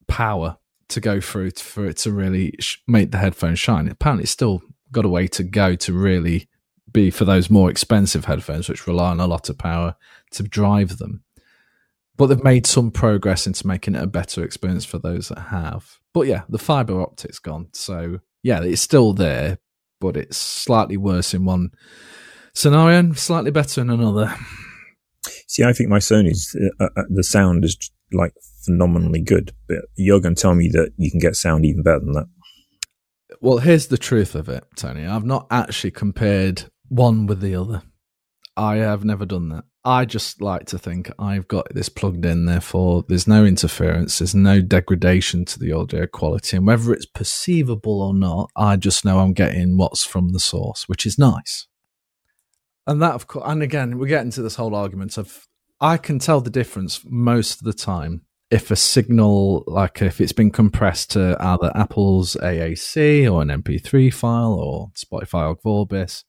power 0.07 0.57
to 0.89 0.99
go 0.99 1.21
through 1.21 1.51
for 1.51 1.85
it 1.85 1.97
to 1.97 2.11
really 2.11 2.53
sh- 2.59 2.77
make 2.87 3.11
the 3.11 3.17
headphones 3.17 3.59
shine. 3.59 3.87
Apparently, 3.87 4.23
it's 4.23 4.31
still 4.31 4.61
got 4.91 5.05
a 5.05 5.09
way 5.09 5.27
to 5.27 5.43
go 5.43 5.75
to 5.75 5.93
really 5.93 6.47
be 6.93 7.09
for 7.09 7.25
those 7.25 7.49
more 7.49 7.69
expensive 7.69 8.25
headphones, 8.25 8.69
which 8.69 8.87
rely 8.87 9.11
on 9.11 9.19
a 9.19 9.27
lot 9.27 9.49
of 9.49 9.57
power 9.57 9.95
to 10.31 10.43
drive 10.43 10.97
them. 10.97 11.23
But 12.15 12.27
they've 12.27 12.43
made 12.43 12.67
some 12.67 12.91
progress 12.91 13.47
into 13.47 13.65
making 13.67 13.95
it 13.95 14.03
a 14.03 14.07
better 14.07 14.43
experience 14.43 14.85
for 14.85 14.99
those 14.99 15.29
that 15.29 15.39
have. 15.39 15.97
But 16.13 16.27
yeah, 16.27 16.43
the 16.47 16.59
fiber 16.59 17.01
optic's 17.01 17.39
gone. 17.39 17.69
So 17.73 18.19
yeah, 18.43 18.61
it's 18.61 18.81
still 18.81 19.13
there, 19.13 19.57
but 19.99 20.15
it's 20.15 20.37
slightly 20.37 20.97
worse 20.97 21.33
in 21.33 21.45
one 21.45 21.71
scenario, 22.53 23.13
slightly 23.13 23.51
better 23.51 23.81
in 23.81 23.89
another. 23.89 24.33
See, 25.47 25.63
I 25.63 25.73
think 25.73 25.89
my 25.89 25.99
Sony's 25.99 26.55
uh, 26.79 26.85
uh, 26.95 27.03
the 27.09 27.23
sound 27.23 27.65
is 27.65 27.91
like 28.11 28.33
phenomenally 28.63 29.21
good, 29.21 29.53
but 29.67 29.79
you're 29.95 30.19
going 30.19 30.35
to 30.35 30.41
tell 30.41 30.55
me 30.55 30.69
that 30.73 30.91
you 30.97 31.09
can 31.09 31.19
get 31.19 31.35
sound 31.35 31.65
even 31.65 31.83
better 31.83 31.99
than 31.99 32.13
that. 32.13 32.27
Well, 33.41 33.57
here's 33.57 33.87
the 33.87 33.97
truth 33.97 34.35
of 34.35 34.49
it, 34.49 34.65
Tony. 34.75 35.05
I've 35.05 35.25
not 35.25 35.47
actually 35.49 35.91
compared 35.91 36.65
one 36.93 37.25
with 37.25 37.41
the 37.41 37.55
other. 37.55 37.83
I 38.55 38.75
have 38.77 39.03
never 39.03 39.25
done 39.25 39.49
that. 39.49 39.63
I 39.83 40.05
just 40.05 40.41
like 40.41 40.67
to 40.67 40.77
think 40.77 41.11
I've 41.19 41.47
got 41.47 41.73
this 41.73 41.89
plugged 41.89 42.25
in, 42.25 42.45
therefore 42.45 43.03
there's 43.07 43.27
no 43.27 43.43
interference, 43.45 44.19
there's 44.19 44.35
no 44.35 44.61
degradation 44.61 45.43
to 45.45 45.59
the 45.59 45.73
audio 45.73 46.07
quality, 46.07 46.55
and 46.57 46.67
whether 46.67 46.93
it's 46.93 47.05
perceivable 47.05 48.01
or 48.01 48.13
not, 48.13 48.49
I 48.55 48.77
just 48.77 49.03
know 49.03 49.19
I'm 49.19 49.33
getting 49.33 49.77
what's 49.77 50.05
from 50.05 50.29
the 50.29 50.39
source, 50.39 50.87
which 50.87 51.05
is 51.05 51.17
nice 51.17 51.67
and 52.87 53.01
that 53.01 53.13
of 53.13 53.27
course, 53.27 53.45
and 53.47 53.63
again, 53.63 53.97
we 53.97 54.07
get 54.07 54.23
into 54.23 54.41
this 54.41 54.55
whole 54.55 54.75
argument 54.75 55.17
of 55.17 55.47
I 55.79 55.97
can 55.97 56.19
tell 56.19 56.41
the 56.41 56.49
difference 56.49 57.01
most 57.05 57.59
of 57.59 57.65
the 57.65 57.73
time 57.73 58.21
if 58.51 58.71
a 58.71 58.75
signal, 58.75 59.63
like 59.67 60.01
if 60.01 60.21
it's 60.21 60.33
been 60.33 60.51
compressed 60.51 61.11
to 61.11 61.35
either 61.39 61.71
Apple's 61.75 62.35
AAC 62.35 63.31
or 63.31 63.41
an 63.41 63.49
MP3 63.49 64.13
file 64.13 64.53
or 64.53 64.91
Spotify 64.95 65.49
or 65.49 65.57
Vorbis, 65.57 66.23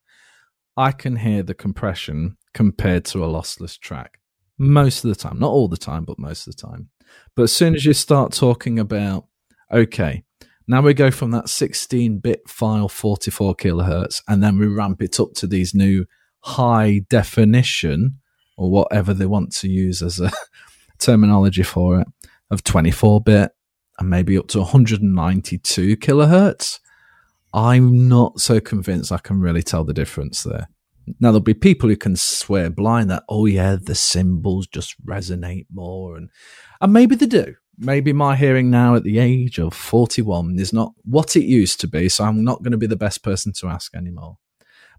I 0.76 0.92
can 0.92 1.16
hear 1.16 1.42
the 1.42 1.54
compression 1.54 2.36
compared 2.52 3.04
to 3.06 3.24
a 3.24 3.28
lossless 3.28 3.78
track 3.78 4.18
most 4.58 5.04
of 5.04 5.08
the 5.08 5.14
time. 5.14 5.38
Not 5.38 5.50
all 5.50 5.68
the 5.68 5.76
time, 5.76 6.04
but 6.04 6.18
most 6.18 6.46
of 6.46 6.56
the 6.56 6.62
time. 6.62 6.88
But 7.36 7.44
as 7.44 7.52
soon 7.52 7.74
as 7.74 7.84
you 7.84 7.92
start 7.92 8.32
talking 8.32 8.78
about, 8.78 9.26
okay, 9.72 10.24
Now 10.66 10.80
we 10.80 10.94
go 10.94 11.10
from 11.10 11.30
that 11.32 11.50
16 11.50 12.20
bit 12.20 12.48
file, 12.48 12.88
44 12.88 13.54
kilohertz, 13.56 14.22
and 14.26 14.42
then 14.42 14.58
we 14.58 14.66
ramp 14.66 15.02
it 15.02 15.20
up 15.20 15.34
to 15.34 15.46
these 15.46 15.74
new 15.74 16.06
high 16.40 17.02
definition 17.10 18.20
or 18.56 18.70
whatever 18.70 19.12
they 19.12 19.26
want 19.26 19.52
to 19.56 19.68
use 19.68 20.00
as 20.00 20.20
a 20.20 20.32
terminology 20.98 21.62
for 21.62 22.00
it 22.00 22.08
of 22.50 22.64
24 22.64 23.20
bit 23.20 23.52
and 23.98 24.08
maybe 24.08 24.38
up 24.38 24.48
to 24.48 24.60
192 24.60 25.96
kilohertz. 25.98 26.80
I'm 27.54 28.08
not 28.08 28.40
so 28.40 28.60
convinced 28.60 29.12
I 29.12 29.18
can 29.18 29.40
really 29.40 29.62
tell 29.62 29.84
the 29.84 29.94
difference 29.94 30.42
there. 30.42 30.68
Now 31.20 31.30
there'll 31.30 31.40
be 31.40 31.54
people 31.54 31.88
who 31.88 31.96
can 31.96 32.16
swear 32.16 32.68
blind 32.68 33.10
that 33.10 33.22
oh 33.28 33.46
yeah 33.46 33.76
the 33.80 33.94
cymbals 33.94 34.66
just 34.66 34.94
resonate 35.06 35.66
more 35.72 36.16
and 36.16 36.30
and 36.80 36.92
maybe 36.92 37.14
they 37.14 37.26
do. 37.26 37.54
Maybe 37.78 38.12
my 38.12 38.36
hearing 38.36 38.70
now 38.70 38.94
at 38.96 39.04
the 39.04 39.18
age 39.18 39.58
of 39.58 39.72
41 39.74 40.58
is 40.58 40.72
not 40.72 40.92
what 41.04 41.36
it 41.36 41.44
used 41.44 41.80
to 41.80 41.88
be, 41.88 42.08
so 42.08 42.24
I'm 42.24 42.44
not 42.44 42.62
going 42.62 42.72
to 42.72 42.78
be 42.78 42.86
the 42.86 42.96
best 42.96 43.22
person 43.22 43.52
to 43.54 43.68
ask 43.68 43.94
anymore. 43.94 44.38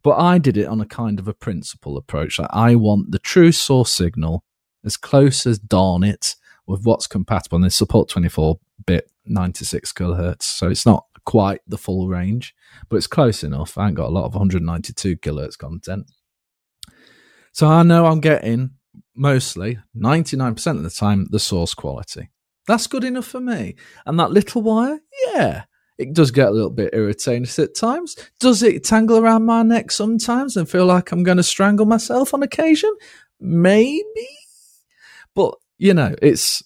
But 0.03 0.17
I 0.17 0.37
did 0.37 0.57
it 0.57 0.67
on 0.67 0.81
a 0.81 0.85
kind 0.85 1.19
of 1.19 1.27
a 1.27 1.33
principle 1.33 1.97
approach. 1.97 2.37
Like 2.37 2.49
I 2.51 2.75
want 2.75 3.11
the 3.11 3.19
true 3.19 3.51
source 3.51 3.91
signal 3.91 4.43
as 4.85 4.97
close 4.97 5.45
as 5.45 5.57
darn 5.57 6.03
it 6.03 6.35
with 6.67 6.83
what's 6.83 7.07
compatible. 7.07 7.57
And 7.57 7.65
they 7.65 7.69
support 7.69 8.09
24 8.09 8.59
bit 8.85 9.09
96 9.25 9.91
kilohertz, 9.93 10.43
so 10.43 10.69
it's 10.69 10.85
not 10.85 11.05
quite 11.25 11.61
the 11.67 11.77
full 11.77 12.07
range, 12.07 12.55
but 12.89 12.97
it's 12.97 13.07
close 13.07 13.43
enough. 13.43 13.77
I 13.77 13.87
ain't 13.87 13.97
got 13.97 14.09
a 14.09 14.13
lot 14.13 14.25
of 14.25 14.33
192 14.33 15.17
kilohertz 15.17 15.57
content. 15.57 16.09
So 17.51 17.67
I 17.67 17.83
know 17.83 18.05
I'm 18.05 18.19
getting 18.19 18.71
mostly 19.15 19.79
99% 19.95 20.67
of 20.77 20.83
the 20.83 20.89
time 20.89 21.27
the 21.29 21.39
source 21.39 21.73
quality. 21.73 22.29
That's 22.67 22.87
good 22.87 23.03
enough 23.03 23.25
for 23.25 23.39
me. 23.39 23.75
And 24.05 24.19
that 24.19 24.31
little 24.31 24.61
wire, 24.61 24.99
yeah, 25.27 25.63
it 25.97 26.13
does 26.13 26.31
get 26.31 26.49
a 26.49 26.51
little 26.51 26.71
bit 26.71 26.93
irritating 26.93 27.47
at 27.63 27.75
times. 27.75 28.15
Does 28.39 28.63
it 28.63 28.83
tangle 28.83 29.17
around 29.17 29.45
my 29.45 29.63
neck 29.63 29.91
sometimes 29.91 30.57
and 30.57 30.69
feel 30.69 30.85
like 30.85 31.11
I'm 31.11 31.23
going 31.23 31.37
to 31.37 31.43
strangle 31.43 31.85
myself 31.85 32.33
on 32.33 32.43
occasion? 32.43 32.93
Maybe. 33.39 34.27
But, 35.33 35.55
you 35.77 35.93
know, 35.93 36.15
it's 36.21 36.63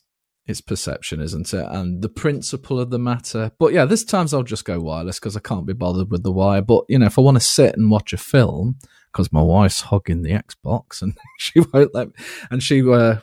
it's 0.50 0.62
perception, 0.62 1.22
isn't 1.22 1.54
it? 1.54 1.66
And 1.70 2.02
the 2.02 2.10
principle 2.10 2.80
of 2.80 2.90
the 2.90 2.98
matter. 2.98 3.52
But 3.60 3.72
yeah, 3.72 3.86
this 3.86 4.04
times 4.04 4.34
I'll 4.34 4.42
just 4.42 4.66
go 4.66 4.80
wireless 4.80 5.20
because 5.20 5.38
I 5.38 5.42
can't 5.42 5.68
be 5.68 5.74
bothered 5.74 6.10
with 6.10 6.24
the 6.24 6.32
wire. 6.32 6.64
But 6.64 6.86
you 6.90 6.98
know, 6.98 7.06
if 7.06 7.20
I 7.20 7.22
want 7.22 7.36
to 7.36 7.42
sit 7.42 7.78
and 7.78 7.92
watch 7.92 8.14
a 8.14 8.18
film, 8.18 8.78
because 9.12 9.32
my 9.32 9.44
wife's 9.44 9.82
hogging 9.82 10.24
the 10.24 10.32
Xbox 10.32 11.02
and 11.04 11.16
she 11.38 11.60
won't 11.72 11.94
let 11.94 12.08
me, 12.08 12.14
and 12.50 12.64
she 12.64 12.82
uh, 12.82 13.18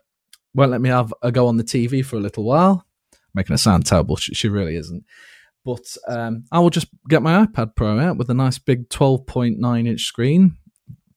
won't 0.54 0.70
let 0.70 0.80
me 0.80 0.88
have 0.88 1.12
a 1.20 1.32
go 1.32 1.48
on 1.48 1.56
the 1.56 1.64
TV 1.64 2.04
for 2.04 2.14
a 2.14 2.20
little 2.20 2.44
while, 2.44 2.86
making 3.34 3.54
it 3.54 3.58
sound 3.58 3.86
terrible. 3.86 4.14
She, 4.14 4.32
she 4.32 4.48
really 4.48 4.76
isn't. 4.76 5.04
But 5.64 5.96
um, 6.06 6.44
I 6.52 6.60
will 6.60 6.70
just 6.70 6.86
get 7.08 7.24
my 7.24 7.44
iPad 7.44 7.74
Pro 7.74 7.98
out 7.98 8.18
with 8.18 8.30
a 8.30 8.34
nice 8.34 8.60
big 8.60 8.88
12.9 8.88 9.88
inch 9.88 10.02
screen, 10.02 10.58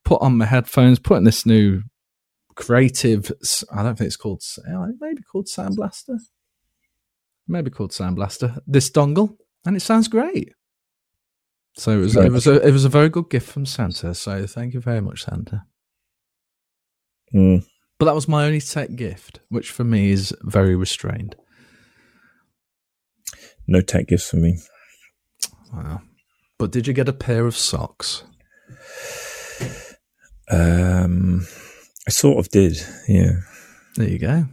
put 0.03 0.23
on 0.23 0.39
my 0.39 0.45
headphones, 0.45 0.97
put 0.97 1.17
in 1.17 1.23
this 1.23 1.45
new 1.45 1.83
creative. 2.59 3.31
I 3.71 3.83
don't 3.83 3.97
think 3.97 4.07
it's 4.07 4.17
called. 4.17 4.43
Maybe 4.99 5.21
called 5.23 5.47
Sound 5.47 5.77
Blaster. 5.77 6.19
Maybe 7.47 7.71
called 7.71 7.93
Sound 7.93 8.15
Blaster. 8.15 8.57
This 8.67 8.91
dongle, 8.91 9.37
and 9.65 9.75
it 9.75 9.81
sounds 9.81 10.07
great. 10.07 10.53
So 11.75 11.91
it 11.91 11.97
was. 11.97 12.15
It 12.15 12.31
was 12.31 12.45
a. 12.45 12.67
It 12.67 12.71
was 12.71 12.85
a 12.85 12.89
very 12.89 13.09
good 13.09 13.29
gift 13.29 13.49
from 13.49 13.65
Santa. 13.65 14.13
So 14.13 14.45
thank 14.45 14.73
you 14.73 14.81
very 14.81 15.01
much, 15.01 15.23
Santa. 15.23 15.63
Mm. 17.33 17.65
But 17.97 18.05
that 18.05 18.15
was 18.15 18.27
my 18.27 18.45
only 18.45 18.61
tech 18.61 18.95
gift, 18.95 19.39
which 19.49 19.71
for 19.71 19.83
me 19.83 20.11
is 20.11 20.35
very 20.43 20.75
restrained. 20.75 21.35
No 23.67 23.81
tech 23.81 24.07
gifts 24.07 24.29
for 24.29 24.37
me. 24.37 24.59
Wow. 25.73 26.01
But 26.57 26.71
did 26.71 26.87
you 26.87 26.93
get 26.93 27.07
a 27.07 27.13
pair 27.13 27.45
of 27.45 27.55
socks? 27.55 28.23
Um, 30.51 31.45
I 32.09 32.11
sort 32.11 32.39
of 32.39 32.49
did, 32.49 32.75
yeah. 33.07 33.33
There 33.95 34.09
you 34.09 34.17
go. 34.17 34.45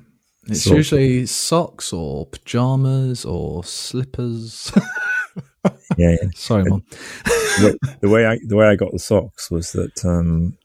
It's 0.47 0.65
sort 0.65 0.77
usually 0.77 1.23
of. 1.23 1.31
socks 1.31 1.91
or 1.91 2.27
pajamas 2.27 3.25
or 3.25 3.65
slippers. 3.65 4.71
yeah, 5.97 6.17
yeah. 6.21 6.29
Sorry, 6.35 6.65
mom. 6.65 6.85
the 7.25 8.11
way 8.11 8.27
I 8.27 8.37
the 8.47 8.57
way 8.57 8.67
I 8.67 8.77
got 8.77 8.93
the 8.93 8.99
socks 8.99 9.51
was 9.51 9.73
that 9.73 10.05
um, 10.05 10.59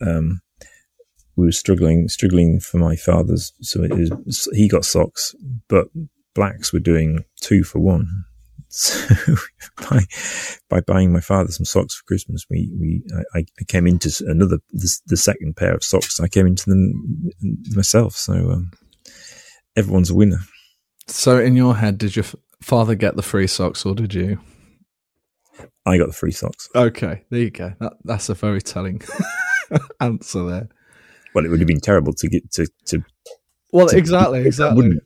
um, 0.00 0.40
we 1.36 1.44
were 1.44 1.52
struggling 1.52 2.08
struggling 2.08 2.58
for 2.58 2.78
my 2.78 2.96
father's, 2.96 3.52
so 3.60 3.82
was, 3.82 4.48
he 4.54 4.66
got 4.66 4.86
socks, 4.86 5.34
but 5.68 5.88
blacks 6.34 6.72
were 6.72 6.80
doing 6.80 7.26
two 7.42 7.64
for 7.64 7.80
one. 7.80 8.24
So 8.76 9.36
by, 9.88 10.00
by 10.68 10.80
buying 10.80 11.12
my 11.12 11.20
father 11.20 11.52
some 11.52 11.64
socks 11.64 11.94
for 11.94 12.02
Christmas, 12.06 12.44
we, 12.50 12.72
we, 12.76 13.02
I, 13.32 13.44
I 13.60 13.64
came 13.68 13.86
into 13.86 14.10
another, 14.26 14.58
the, 14.72 14.98
the, 15.06 15.16
second 15.16 15.54
pair 15.56 15.72
of 15.74 15.84
socks. 15.84 16.18
I 16.18 16.26
came 16.26 16.44
into 16.48 16.68
them 16.68 17.30
myself. 17.76 18.16
So, 18.16 18.32
um, 18.32 18.72
everyone's 19.76 20.10
a 20.10 20.14
winner. 20.16 20.40
So 21.06 21.38
in 21.38 21.54
your 21.54 21.76
head, 21.76 21.98
did 21.98 22.16
your 22.16 22.24
father 22.60 22.96
get 22.96 23.14
the 23.14 23.22
free 23.22 23.46
socks 23.46 23.86
or 23.86 23.94
did 23.94 24.12
you? 24.12 24.40
I 25.86 25.96
got 25.96 26.08
the 26.08 26.12
free 26.12 26.32
socks. 26.32 26.68
Okay. 26.74 27.22
There 27.30 27.40
you 27.40 27.50
go. 27.50 27.74
That, 27.78 27.92
that's 28.02 28.28
a 28.28 28.34
very 28.34 28.60
telling 28.60 29.02
answer 30.00 30.44
there. 30.46 30.68
Well, 31.32 31.44
it 31.44 31.48
would 31.48 31.60
have 31.60 31.68
been 31.68 31.80
terrible 31.80 32.12
to 32.12 32.28
get 32.28 32.50
to, 32.52 32.66
to 32.86 33.04
well, 33.70 33.86
to, 33.86 33.96
exactly, 33.96 34.44
exactly. 34.44 34.98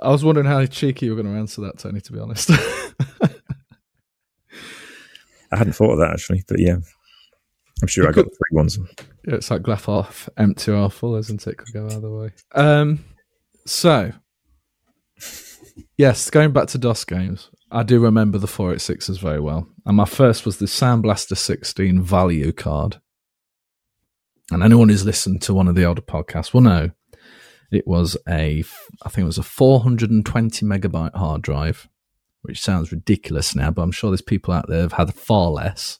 I 0.00 0.10
was 0.10 0.24
wondering 0.24 0.46
how 0.46 0.64
cheeky 0.66 1.06
you 1.06 1.14
were 1.14 1.22
going 1.22 1.32
to 1.32 1.38
answer 1.38 1.60
that, 1.62 1.78
Tony. 1.78 2.00
To 2.00 2.12
be 2.12 2.18
honest, 2.18 2.50
I 5.52 5.56
hadn't 5.56 5.74
thought 5.74 5.92
of 5.92 5.98
that 5.98 6.12
actually, 6.12 6.44
but 6.46 6.58
yeah, 6.60 6.76
I'm 7.82 7.88
sure 7.88 8.04
you 8.04 8.10
I 8.10 8.12
could, 8.12 8.24
got 8.24 8.30
the 8.30 8.36
three 8.36 8.56
ones. 8.56 8.78
Yeah, 9.26 9.34
it's 9.34 9.50
like 9.50 9.62
glass 9.62 9.84
half 9.84 10.28
empty 10.36 10.72
or 10.72 10.90
full, 10.90 11.16
isn't 11.16 11.46
it? 11.46 11.56
Could 11.56 11.72
go 11.72 11.86
either 11.86 12.10
way. 12.10 12.30
Um, 12.54 13.04
so 13.66 14.12
yes, 15.96 16.30
going 16.30 16.52
back 16.52 16.68
to 16.68 16.78
DOS 16.78 17.04
games, 17.04 17.50
I 17.70 17.82
do 17.82 18.00
remember 18.00 18.38
the 18.38 18.46
486s 18.46 19.18
very 19.18 19.40
well, 19.40 19.68
and 19.86 19.96
my 19.96 20.04
first 20.04 20.46
was 20.46 20.58
the 20.58 20.68
Sound 20.68 21.02
Blaster 21.02 21.34
16 21.34 22.02
value 22.02 22.52
card. 22.52 23.00
And 24.50 24.62
anyone 24.62 24.90
who's 24.90 25.06
listened 25.06 25.40
to 25.42 25.54
one 25.54 25.68
of 25.68 25.74
the 25.74 25.84
older 25.84 26.02
podcasts 26.02 26.52
will 26.52 26.60
know 26.60 26.90
it 27.74 27.86
was 27.86 28.16
a, 28.28 28.64
I 29.02 29.08
think 29.08 29.24
it 29.24 29.26
was 29.26 29.38
a 29.38 29.42
420 29.42 30.66
megabyte 30.66 31.14
hard 31.14 31.42
drive, 31.42 31.88
which 32.42 32.60
sounds 32.60 32.92
ridiculous 32.92 33.54
now, 33.54 33.70
but 33.70 33.82
I'm 33.82 33.92
sure 33.92 34.10
there's 34.10 34.22
people 34.22 34.54
out 34.54 34.68
there 34.68 34.82
who've 34.82 34.92
had 34.92 35.14
far 35.14 35.48
less. 35.50 35.98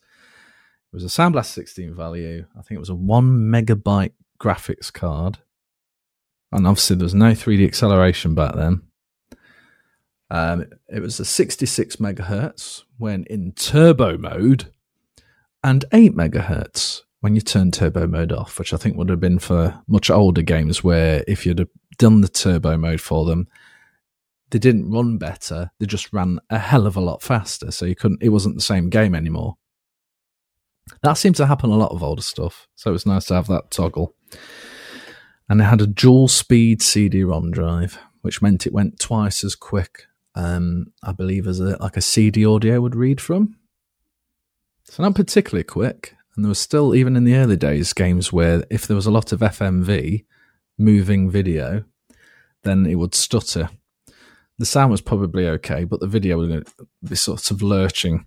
It 0.92 0.96
was 0.96 1.04
a 1.04 1.08
Sound 1.08 1.32
Blaster 1.32 1.60
16 1.62 1.94
value. 1.94 2.46
I 2.56 2.62
think 2.62 2.76
it 2.76 2.80
was 2.80 2.90
a 2.90 2.94
one 2.94 3.50
megabyte 3.50 4.12
graphics 4.40 4.92
card. 4.92 5.38
And 6.52 6.66
obviously, 6.66 6.96
there 6.96 7.04
was 7.04 7.14
no 7.14 7.32
3D 7.32 7.66
acceleration 7.66 8.34
back 8.34 8.54
then. 8.54 8.82
Um, 10.30 10.66
it 10.88 11.00
was 11.00 11.18
a 11.20 11.24
66 11.24 11.96
megahertz 11.96 12.82
when 12.96 13.24
in 13.24 13.52
turbo 13.52 14.16
mode 14.16 14.72
and 15.62 15.84
8 15.92 16.14
megahertz 16.14 17.02
when 17.24 17.34
you 17.34 17.40
turn 17.40 17.70
turbo 17.70 18.06
mode 18.06 18.32
off, 18.32 18.58
which 18.58 18.74
I 18.74 18.76
think 18.76 18.98
would 18.98 19.08
have 19.08 19.18
been 19.18 19.38
for 19.38 19.80
much 19.88 20.10
older 20.10 20.42
games 20.42 20.84
where 20.84 21.24
if 21.26 21.46
you'd 21.46 21.58
have 21.58 21.70
done 21.96 22.20
the 22.20 22.28
turbo 22.28 22.76
mode 22.76 23.00
for 23.00 23.24
them, 23.24 23.48
they 24.50 24.58
didn't 24.58 24.90
run 24.90 25.16
better. 25.16 25.70
They 25.80 25.86
just 25.86 26.12
ran 26.12 26.38
a 26.50 26.58
hell 26.58 26.86
of 26.86 26.98
a 26.98 27.00
lot 27.00 27.22
faster. 27.22 27.70
So 27.70 27.86
you 27.86 27.96
couldn't, 27.96 28.22
it 28.22 28.28
wasn't 28.28 28.56
the 28.56 28.60
same 28.60 28.90
game 28.90 29.14
anymore. 29.14 29.56
That 31.02 31.14
seemed 31.14 31.36
to 31.36 31.46
happen 31.46 31.70
a 31.70 31.78
lot 31.78 31.92
of 31.92 32.02
older 32.02 32.20
stuff. 32.20 32.68
So 32.74 32.90
it 32.90 32.92
was 32.92 33.06
nice 33.06 33.24
to 33.28 33.34
have 33.36 33.46
that 33.46 33.70
toggle. 33.70 34.14
And 35.48 35.62
it 35.62 35.64
had 35.64 35.80
a 35.80 35.86
dual 35.86 36.28
speed 36.28 36.82
CD 36.82 37.24
ROM 37.24 37.50
drive, 37.50 37.98
which 38.20 38.42
meant 38.42 38.66
it 38.66 38.74
went 38.74 39.00
twice 39.00 39.42
as 39.44 39.54
quick, 39.54 40.02
um, 40.34 40.92
I 41.02 41.12
believe, 41.12 41.46
as 41.46 41.58
a, 41.58 41.78
like 41.80 41.96
a 41.96 42.02
CD 42.02 42.44
audio 42.44 42.82
would 42.82 42.94
read 42.94 43.18
from. 43.18 43.56
So 44.82 45.02
not 45.02 45.14
particularly 45.14 45.64
quick. 45.64 46.13
And 46.34 46.44
there 46.44 46.48
was 46.48 46.58
still, 46.58 46.94
even 46.94 47.16
in 47.16 47.24
the 47.24 47.36
early 47.36 47.56
days, 47.56 47.92
games 47.92 48.32
where 48.32 48.64
if 48.70 48.86
there 48.86 48.96
was 48.96 49.06
a 49.06 49.10
lot 49.10 49.32
of 49.32 49.40
FMV, 49.40 50.24
moving 50.78 51.30
video, 51.30 51.84
then 52.62 52.86
it 52.86 52.96
would 52.96 53.14
stutter. 53.14 53.70
The 54.58 54.66
sound 54.66 54.90
was 54.90 55.00
probably 55.00 55.48
okay, 55.48 55.84
but 55.84 56.00
the 56.00 56.06
video 56.06 56.38
would 56.38 56.68
be 57.06 57.16
sort 57.16 57.50
of 57.50 57.62
lurching 57.62 58.26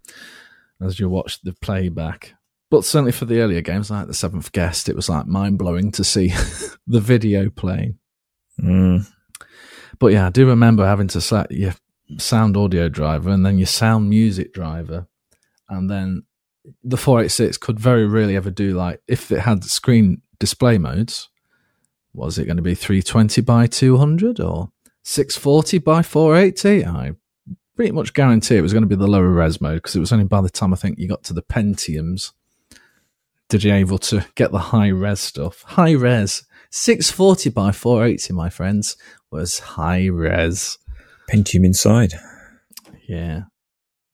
as 0.81 0.99
you 0.99 1.09
watch 1.09 1.41
the 1.41 1.53
playback. 1.53 2.33
But 2.69 2.83
certainly 2.83 3.13
for 3.13 3.25
the 3.25 3.39
earlier 3.39 3.61
games, 3.61 3.89
like 3.89 4.07
the 4.07 4.13
Seventh 4.13 4.51
Guest, 4.51 4.89
it 4.89 4.95
was 4.95 5.09
like 5.09 5.25
mind 5.25 5.57
blowing 5.57 5.91
to 5.93 6.03
see 6.03 6.33
the 6.87 6.99
video 6.99 7.49
playing. 7.49 7.97
Mm. 8.61 9.07
But 9.99 10.07
yeah, 10.07 10.27
I 10.27 10.29
do 10.29 10.47
remember 10.47 10.85
having 10.85 11.07
to 11.09 11.21
set 11.21 11.51
your 11.51 11.73
sound 12.17 12.57
audio 12.57 12.89
driver 12.89 13.29
and 13.29 13.45
then 13.45 13.57
your 13.57 13.67
sound 13.67 14.09
music 14.09 14.53
driver, 14.53 15.07
and 15.69 15.89
then 15.89 16.23
the 16.83 16.97
486 16.97 17.57
could 17.57 17.79
very 17.79 18.05
rarely 18.05 18.35
ever 18.35 18.51
do 18.51 18.73
like 18.73 19.01
if 19.07 19.31
it 19.31 19.39
had 19.39 19.63
screen 19.63 20.21
display 20.39 20.77
modes 20.77 21.29
was 22.13 22.37
it 22.37 22.45
going 22.45 22.57
to 22.57 22.63
be 22.63 22.75
320 22.75 23.41
by 23.41 23.67
200 23.67 24.39
or 24.39 24.71
640 25.03 25.77
by 25.79 26.01
480 26.01 26.85
i 26.85 27.11
pretty 27.75 27.91
much 27.91 28.13
guarantee 28.13 28.57
it 28.57 28.61
was 28.61 28.73
going 28.73 28.83
to 28.83 28.87
be 28.87 28.95
the 28.95 29.07
lower 29.07 29.29
res 29.29 29.61
mode 29.61 29.77
because 29.77 29.95
it 29.95 29.99
was 29.99 30.11
only 30.11 30.25
by 30.25 30.41
the 30.41 30.49
time 30.49 30.73
I 30.73 30.77
think 30.77 30.97
you 30.97 31.07
got 31.07 31.23
to 31.25 31.33
the 31.33 31.43
Pentiums 31.43 32.31
did 33.49 33.63
you 33.63 33.73
able 33.73 33.97
to 33.99 34.25
get 34.35 34.51
the 34.51 34.59
high 34.59 34.89
res 34.89 35.19
stuff. 35.19 35.61
High 35.61 35.91
res 35.91 36.43
640 36.69 37.49
by 37.51 37.71
480, 37.71 38.33
my 38.33 38.49
friends, 38.49 38.97
was 39.31 39.59
high 39.59 40.07
res. 40.07 40.77
Pentium 41.29 41.65
inside. 41.65 42.13
Yeah. 43.07 43.43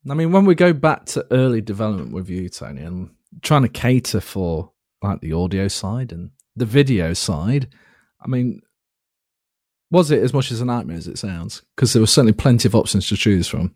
I 0.10 0.14
mean, 0.14 0.32
when 0.32 0.46
we 0.46 0.56
go 0.56 0.74
back 0.74 1.06
to 1.08 1.26
early 1.32 1.62
development 1.62 2.12
with 2.12 2.30
you, 2.30 2.50
Tony, 2.50 2.82
and 2.82 3.10
trying 3.42 3.62
to 3.62 3.70
cater 3.70 4.20
for 4.20 4.72
like 5.02 5.22
the 5.22 5.34
audio 5.34 5.68
side 5.68 6.12
and 6.12 6.32
the 6.56 6.66
video 6.66 7.14
side, 7.14 7.70
I 8.22 8.28
mean, 8.28 8.62
was 9.92 10.12
it 10.12 10.22
as 10.24 10.34
much 10.34 10.52
as 10.52 10.60
a 10.60 10.66
nightmare 10.66 10.98
as 10.98 11.08
it 11.08 11.18
sounds? 11.18 11.62
Because 11.76 11.94
there 11.94 12.02
were 12.02 12.08
certainly 12.08 12.34
plenty 12.34 12.68
of 12.68 12.76
options 12.76 13.08
to 13.08 13.16
choose 13.16 13.48
from. 13.48 13.74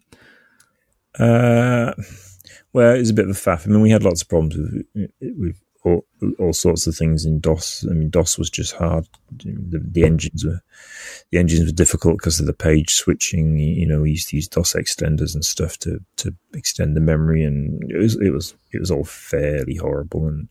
Uh, 1.18 1.94
well, 2.74 2.96
it 2.96 3.00
was 3.00 3.10
a 3.10 3.14
bit 3.14 3.30
of 3.30 3.32
a 3.32 3.40
faff. 3.40 3.66
I 3.66 3.70
mean, 3.70 3.82
we 3.82 3.92
had 3.92 4.04
lots 4.04 4.22
of 4.22 4.30
problems 4.30 4.58
with, 4.58 5.12
with 5.22 5.62
all, 5.88 6.06
all 6.40 6.54
sorts 6.54 6.88
of 6.88 6.96
things 6.96 7.26
in 7.26 7.40
DOS. 7.40 7.86
I 7.90 7.94
mean, 7.94 8.10
DOS 8.10 8.38
was 8.38 8.50
just 8.50 8.76
hard. 8.76 9.08
The, 9.32 9.82
the 9.84 10.04
engines 10.04 10.46
were 10.46 10.62
the 11.32 11.38
engines 11.38 11.66
were 11.66 11.76
difficult 11.76 12.18
because 12.18 12.40
of 12.40 12.46
the 12.46 12.54
page 12.54 12.94
switching. 12.94 13.58
You 13.58 13.88
know, 13.88 14.02
we 14.02 14.12
used 14.12 14.30
to 14.30 14.36
use 14.36 14.48
DOS 14.48 14.74
extenders 14.74 15.34
and 15.34 15.44
stuff 15.44 15.78
to 15.80 16.00
to 16.18 16.34
extend 16.54 16.96
the 16.96 17.02
memory, 17.02 17.44
and 17.44 17.82
it 17.90 17.98
was 17.98 18.16
it 18.22 18.32
was 18.32 18.56
it 18.72 18.80
was 18.80 18.92
all 18.92 19.06
fairly 19.06 19.76
horrible. 19.76 20.28
And 20.28 20.50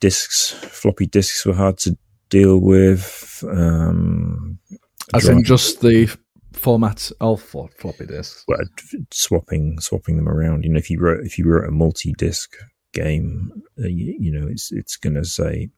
discs, 0.00 0.50
floppy 0.50 1.06
disks, 1.06 1.44
were 1.46 1.54
hard 1.54 1.78
to 1.78 1.96
deal 2.28 2.58
with. 2.58 3.44
Um, 3.48 4.58
As 5.14 5.28
in 5.28 5.44
just 5.44 5.80
the 5.80 6.14
format 6.52 7.12
of 7.20 7.40
floppy 7.42 8.06
disks. 8.06 8.44
Well, 8.48 8.58
swapping 9.12 9.78
swapping 9.80 10.16
them 10.16 10.28
around. 10.28 10.64
You 10.64 10.70
know, 10.70 10.78
if 10.78 10.90
you 10.90 11.00
wrote 11.00 11.24
if 11.24 11.38
you 11.38 11.46
wrote 11.46 11.68
a 11.68 11.72
multi 11.72 12.12
disc 12.16 12.56
game, 12.96 13.62
uh, 13.78 13.86
you, 13.86 14.16
you, 14.18 14.32
know, 14.32 14.46
it's 14.48 14.72
it's 14.72 14.96
going 14.96 15.14
to 15.14 15.24
say, 15.24 15.68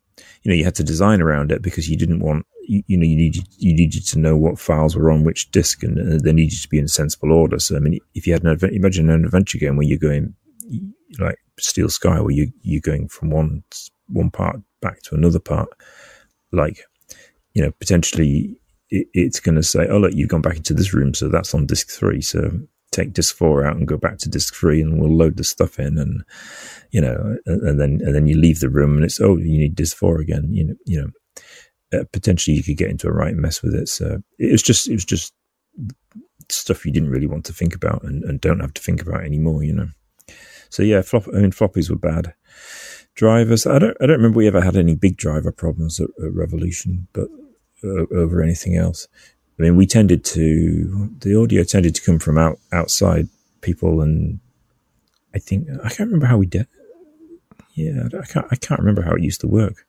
you 0.43 0.51
know, 0.51 0.55
you 0.55 0.65
had 0.65 0.77
to 0.77 0.85
design 0.85 1.21
around 1.21 1.53
it 1.53 1.63
because 1.63 1.89
you 1.89 1.97
didn't 1.97 2.21
want, 2.21 2.47
you, 2.67 2.83
you 2.87 2.97
know, 2.97 3.05
you 3.05 3.17
needed 3.17 3.47
you 3.59 3.75
needed 3.75 4.07
to 4.07 4.19
know 4.19 4.37
what 4.37 4.59
files 4.59 4.97
were 4.97 5.11
on 5.11 5.25
which 5.25 5.51
disk, 5.51 5.83
and 5.83 5.99
uh, 5.99 6.19
they 6.23 6.33
needed 6.33 6.61
to 6.63 6.69
be 6.69 6.79
in 6.79 6.89
sensible 6.89 7.33
order. 7.33 7.59
So, 7.59 7.77
I 7.77 7.81
mean, 7.81 7.99
if 8.15 8.27
you 8.27 8.33
had 8.33 8.45
an 8.45 8.59
imagine 8.73 9.11
an 9.11 9.25
adventure 9.25 9.59
game 9.59 9.77
where 9.77 9.87
you're 9.87 9.99
going 9.99 10.35
like 11.19 11.39
Steel 11.59 11.89
Sky, 11.89 12.21
where 12.21 12.35
you 12.35 12.53
you're 12.63 12.81
going 12.81 13.09
from 13.09 13.31
one 13.31 13.63
one 14.09 14.31
part 14.31 14.61
back 14.81 15.03
to 15.03 15.15
another 15.15 15.41
part, 15.41 15.69
like 16.53 16.85
you 17.55 17.63
know, 17.63 17.73
potentially 17.73 18.61
it, 18.91 19.09
it's 19.13 19.41
going 19.41 19.57
to 19.57 19.63
say, 19.63 19.87
oh 19.89 19.99
look, 19.99 20.15
you've 20.15 20.29
gone 20.29 20.43
back 20.43 20.57
into 20.57 20.75
this 20.75 20.95
room, 20.95 21.15
so 21.15 21.29
that's 21.29 21.55
on 21.55 21.67
disk 21.67 21.91
three. 21.91 22.21
So 22.21 22.51
take 22.99 23.13
disk 23.13 23.37
four 23.37 23.65
out 23.65 23.77
and 23.77 23.87
go 23.87 23.97
back 23.97 24.19
to 24.19 24.29
disk 24.29 24.55
three, 24.55 24.81
and 24.81 25.01
we'll 25.01 25.17
load 25.17 25.37
the 25.37 25.45
stuff 25.45 25.79
in, 25.79 25.99
and 25.99 26.25
you 26.91 27.01
know, 27.01 27.37
and, 27.47 27.63
and 27.63 27.81
then 27.81 28.01
and 28.05 28.15
then 28.15 28.27
you 28.27 28.37
leave 28.37 28.61
the 28.61 28.69
room, 28.69 28.97
and 28.97 29.05
it's 29.05 29.21
oh, 29.21 29.37
you 29.37 29.59
need 29.59 29.75
disk 29.75 29.97
four 29.97 30.21
again. 30.21 30.49
You 30.53 30.65
know, 30.65 30.75
you 30.87 31.01
know, 31.01 32.01
uh, 32.01 32.05
potentially 32.13 32.57
you 32.57 32.63
could 32.63 32.77
get 32.77 32.91
into 32.91 33.09
a 33.09 33.13
right 33.13 33.35
mess 33.35 33.63
with 33.63 33.75
it. 33.75 33.89
So 33.89 34.23
it 34.39 34.53
was 34.53 34.63
just 34.63 34.89
it 34.89 34.95
was 34.95 35.05
just 35.05 35.33
stuff 36.51 36.87
you 36.87 36.93
didn't 36.93 37.11
really 37.11 37.27
want 37.27 37.45
to 37.47 37.53
think 37.53 37.75
about, 37.75 38.03
and, 38.03 38.25
and 38.25 38.41
don't 38.41 38.61
have 38.61 38.75
to 38.75 38.83
think 38.83 39.03
about 39.03 39.25
anymore. 39.25 39.63
You 39.63 39.75
know. 39.75 39.89
So 40.71 40.83
yeah, 40.83 41.03
flop, 41.03 41.25
I 41.35 41.39
mean 41.39 41.53
floppies 41.53 41.91
were 41.91 41.97
bad. 41.97 42.35
Drivers, 43.15 43.67
I 43.67 43.81
don't, 43.81 43.97
I 44.01 44.07
don't 44.07 44.19
remember 44.19 44.39
we 44.39 44.47
ever 44.47 44.61
had 44.61 44.77
any 44.77 44.95
big 44.95 45.17
driver 45.17 45.51
problems 45.51 45.99
at, 45.99 46.09
at 46.23 46.33
Revolution, 46.33 47.09
but 47.13 47.29
uh, 47.83 48.07
over 48.15 48.43
anything 48.43 48.77
else. 48.77 49.09
I 49.59 49.63
mean, 49.63 49.77
we 49.77 49.87
tended 49.87 50.25
to 50.27 51.11
the 51.21 51.41
audio 51.41 51.65
tended 51.65 51.95
to 51.97 52.03
come 52.03 52.19
from 52.19 52.39
out 52.39 52.59
outside 52.73 53.29
people, 53.61 54.01
and 54.01 54.39
I 55.35 55.39
think 55.39 55.69
I 55.83 55.89
can't 55.89 56.09
remember 56.09 56.27
how 56.27 56.39
we 56.39 56.47
did. 56.47 56.69
Yeah, 57.75 58.09
I 58.21 58.27
can't. 58.27 58.47
I 58.51 58.57
can't 58.57 58.81
remember 58.81 59.03
how 59.03 59.15
it 59.15 59.23
used 59.23 59.41
to 59.41 59.49
work. 59.49 59.85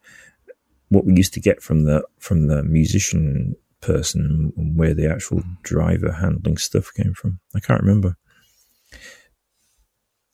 What 0.89 1.05
we 1.05 1.13
used 1.15 1.33
to 1.35 1.39
get 1.39 1.61
from 1.61 1.83
the 1.83 2.03
from 2.17 2.47
the 2.47 2.63
musician 2.63 3.55
person 3.81 4.51
and 4.57 4.75
where 4.75 4.93
the 4.93 5.09
actual 5.09 5.43
driver 5.61 6.11
handling 6.11 6.57
stuff 6.57 6.91
came 6.93 7.13
from. 7.13 7.39
I 7.55 7.59
can't 7.59 7.81
remember. 7.81 8.17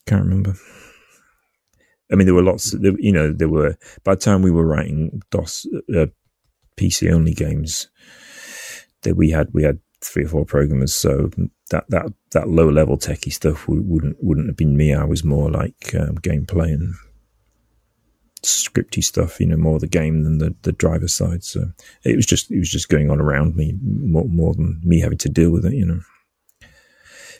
Can't 0.07 0.23
remember. 0.23 0.55
I 2.11 2.15
mean, 2.15 2.25
there 2.25 2.35
were 2.35 2.43
lots. 2.43 2.73
You 2.73 3.11
know, 3.11 3.33
there 3.33 3.49
were 3.49 3.77
by 4.05 4.15
the 4.15 4.21
time 4.21 4.41
we 4.41 4.51
were 4.51 4.65
writing 4.65 5.21
DOS 5.29 5.67
uh, 5.93 6.05
PC 6.77 7.11
only 7.11 7.33
games 7.33 7.89
that 9.05 9.15
we 9.15 9.31
had 9.31 9.47
we 9.53 9.63
had 9.63 9.79
three 10.01 10.25
or 10.25 10.27
four 10.27 10.45
programmers, 10.45 10.93
so 10.93 11.29
that 11.71 11.85
that 11.89 12.13
that 12.31 12.49
low 12.49 12.69
level 12.69 12.97
techie 12.97 13.33
stuff 13.33 13.67
wouldn't 13.67 14.17
wouldn't 14.19 14.47
have 14.47 14.57
been 14.57 14.77
me. 14.77 14.93
I 14.93 15.05
was 15.05 15.23
more 15.23 15.49
like 15.49 15.95
um, 15.95 16.17
gameplay 16.17 16.73
and 16.73 16.93
scripty 18.43 19.03
stuff, 19.03 19.39
you 19.39 19.47
know, 19.47 19.57
more 19.57 19.79
the 19.79 19.87
game 19.87 20.23
than 20.23 20.37
the 20.37 20.55
the 20.61 20.71
driver 20.71 21.07
side. 21.07 21.43
So 21.43 21.71
it 22.03 22.15
was 22.15 22.25
just 22.25 22.51
it 22.51 22.59
was 22.59 22.69
just 22.69 22.89
going 22.89 23.09
on 23.09 23.19
around 23.19 23.55
me 23.55 23.77
more 23.81 24.25
more 24.25 24.53
than 24.53 24.81
me 24.83 24.99
having 24.99 25.17
to 25.19 25.29
deal 25.29 25.51
with 25.51 25.65
it, 25.65 25.73
you 25.73 25.85
know. 25.85 26.01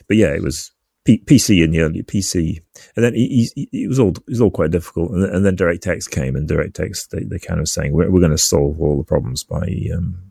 But 0.08 0.16
yeah, 0.16 0.32
it 0.32 0.42
was 0.42 0.72
P- 1.04 1.22
PC 1.24 1.62
in 1.62 1.70
the 1.70 1.80
early 1.80 2.02
PC, 2.02 2.60
and 2.96 3.04
then 3.04 3.12
it 3.14 3.88
was 3.88 3.98
all 3.98 4.10
it 4.10 4.28
was 4.28 4.40
all 4.40 4.50
quite 4.50 4.72
difficult. 4.72 5.12
And, 5.12 5.24
and 5.24 5.46
then 5.46 5.56
DirectX 5.56 6.10
came, 6.10 6.34
and 6.34 6.48
DirectX 6.48 7.08
they 7.10 7.24
they 7.24 7.38
kind 7.38 7.60
of 7.60 7.68
saying 7.68 7.92
we're 7.92 8.10
we're 8.10 8.20
going 8.20 8.32
to 8.32 8.38
solve 8.38 8.80
all 8.80 8.98
the 8.98 9.04
problems 9.04 9.44
by 9.44 9.66
um, 9.96 10.25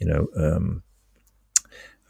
you 0.00 0.06
know 0.06 0.28
um, 0.36 0.82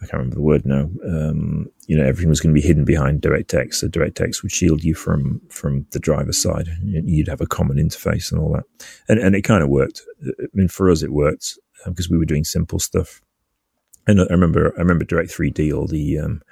I 0.03 0.07
can't 0.07 0.15
remember 0.15 0.37
the 0.37 0.43
word 0.43 0.65
now. 0.65 0.89
Um, 1.07 1.71
you 1.87 1.97
know, 1.97 2.05
everything 2.05 2.31
was 2.31 2.41
going 2.41 2.55
to 2.55 2.61
be 2.61 2.67
hidden 2.67 2.85
behind 2.85 3.21
DirectX. 3.21 3.75
So 3.75 3.89
DirectX 3.89 4.43
would 4.43 4.53
shield 4.53 4.83
you 4.83 4.95
from 4.95 5.43
from 5.51 5.87
the 5.91 5.99
driver's 5.99 6.41
side. 6.41 6.69
You'd 6.83 7.29
have 7.29 7.43
a 7.43 7.47
common 7.47 7.77
interface 7.77 8.33
and 8.33 8.41
all 8.41 8.53
that, 8.55 8.65
and 9.09 9.19
and 9.19 9.35
it 9.35 9.43
kind 9.43 9.63
of 9.63 9.69
worked. 9.69 10.03
I 10.27 10.47
mean, 10.55 10.69
for 10.69 10.91
us, 10.91 11.03
it 11.03 11.13
worked 11.13 11.59
because 11.85 12.07
um, 12.07 12.13
we 12.13 12.19
were 12.19 12.25
doing 12.25 12.45
simple 12.45 12.79
stuff. 12.79 13.21
And 14.07 14.21
I 14.21 14.25
remember, 14.31 14.73
I 14.77 14.81
remember 14.81 15.05
Direct 15.05 15.31
3D, 15.31 15.73
all 15.73 15.87
the 15.87 16.19
um, 16.19 16.43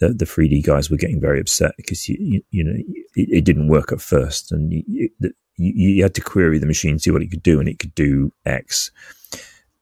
the, 0.00 0.08
the 0.08 0.24
3D 0.24 0.64
guys 0.64 0.90
were 0.90 0.96
getting 0.96 1.20
very 1.20 1.40
upset 1.40 1.72
because 1.76 2.08
you, 2.08 2.16
you, 2.18 2.42
you 2.50 2.64
know 2.64 2.74
it, 3.14 3.28
it, 3.38 3.44
didn't 3.44 3.68
work 3.68 3.92
at 3.92 4.00
first, 4.00 4.50
and 4.50 4.72
you, 4.72 5.08
you, 5.18 5.32
you 5.56 6.02
had 6.02 6.14
to 6.16 6.20
query 6.20 6.58
the 6.58 6.66
machine, 6.66 6.98
see 6.98 7.12
what 7.12 7.22
it 7.22 7.30
could 7.30 7.44
do, 7.44 7.60
and 7.60 7.68
it 7.68 7.78
could 7.78 7.94
do 7.94 8.32
X, 8.44 8.90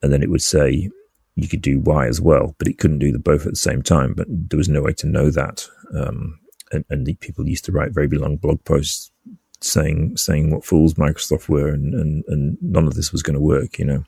and 0.05 0.13
then 0.13 0.23
it 0.23 0.31
would 0.31 0.43
say 0.43 0.91
you 1.37 1.49
could 1.49 1.63
do 1.63 1.81
Y 1.81 2.07
as 2.07 2.21
well, 2.21 2.55
but 2.59 2.69
it 2.69 2.79
couldn't 2.79 3.01
do 3.01 3.11
the 3.11 3.19
both 3.19 3.47
at 3.47 3.53
the 3.53 3.57
same 3.57 3.83
time. 3.83 4.15
But 4.15 4.27
there 4.29 4.59
was 4.59 4.69
no 4.69 4.83
way 4.83 4.93
to 4.95 5.07
know 5.07 5.31
that, 5.31 5.67
um, 5.97 6.39
and, 6.71 6.85
and 6.91 7.21
people 7.21 7.49
used 7.49 7.65
to 7.65 7.73
write 7.73 7.93
very 7.93 8.09
long 8.09 8.37
blog 8.37 8.63
posts 8.65 9.11
saying 9.61 10.17
saying 10.17 10.51
what 10.51 10.65
fools 10.65 10.95
Microsoft 10.95 11.49
were, 11.49 11.69
and 11.69 11.95
and, 11.95 12.25
and 12.29 12.59
none 12.61 12.87
of 12.87 12.95
this 12.95 13.11
was 13.13 13.23
going 13.23 13.35
to 13.35 13.41
work, 13.41 13.79
you 13.79 13.85
know 13.85 14.05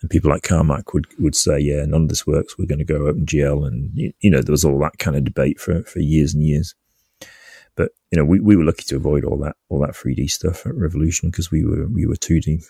and 0.00 0.10
people 0.10 0.30
like 0.30 0.42
Carmack 0.42 0.92
would 0.94 1.06
would 1.18 1.34
say, 1.34 1.58
yeah, 1.58 1.84
none 1.84 2.02
of 2.02 2.08
this 2.08 2.26
works. 2.26 2.56
We're 2.56 2.66
going 2.66 2.78
to 2.78 2.84
go 2.84 3.00
OpenGL, 3.00 3.66
and 3.66 3.90
you 3.96 4.30
know 4.30 4.40
there 4.40 4.52
was 4.52 4.64
all 4.64 4.78
that 4.80 4.98
kind 4.98 5.16
of 5.16 5.24
debate 5.24 5.60
for 5.60 5.82
for 5.82 5.98
years 5.98 6.34
and 6.34 6.44
years. 6.44 6.74
But 7.74 7.92
you 8.10 8.18
know 8.18 8.24
we, 8.24 8.40
we 8.40 8.56
were 8.56 8.64
lucky 8.64 8.84
to 8.84 8.96
avoid 8.96 9.24
all 9.24 9.38
that 9.38 9.56
all 9.68 9.80
that 9.80 9.94
3D 9.94 10.30
stuff 10.30 10.66
at 10.66 10.74
Revolution 10.74 11.30
because 11.30 11.50
we 11.50 11.64
were 11.64 11.88
we 11.88 12.06
were 12.06 12.14
2D 12.14 12.64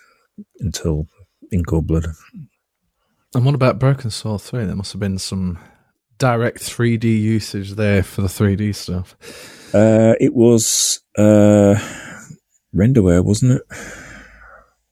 until 0.59 1.07
in 1.51 1.63
Cold 1.63 1.87
Blood. 1.87 2.07
And 3.35 3.45
what 3.45 3.55
about 3.55 3.79
Broken 3.79 4.09
Sword 4.09 4.41
3? 4.41 4.65
There 4.65 4.75
must 4.75 4.93
have 4.93 4.99
been 4.99 5.19
some 5.19 5.59
direct 6.17 6.59
3D 6.59 7.03
usage 7.03 7.73
there 7.73 8.03
for 8.03 8.21
the 8.21 8.27
3D 8.27 8.75
stuff. 8.75 9.15
Uh, 9.73 10.15
it 10.19 10.33
was 10.33 11.01
uh, 11.17 11.75
Renderware, 12.75 13.23
wasn't 13.23 13.53
it? 13.53 13.61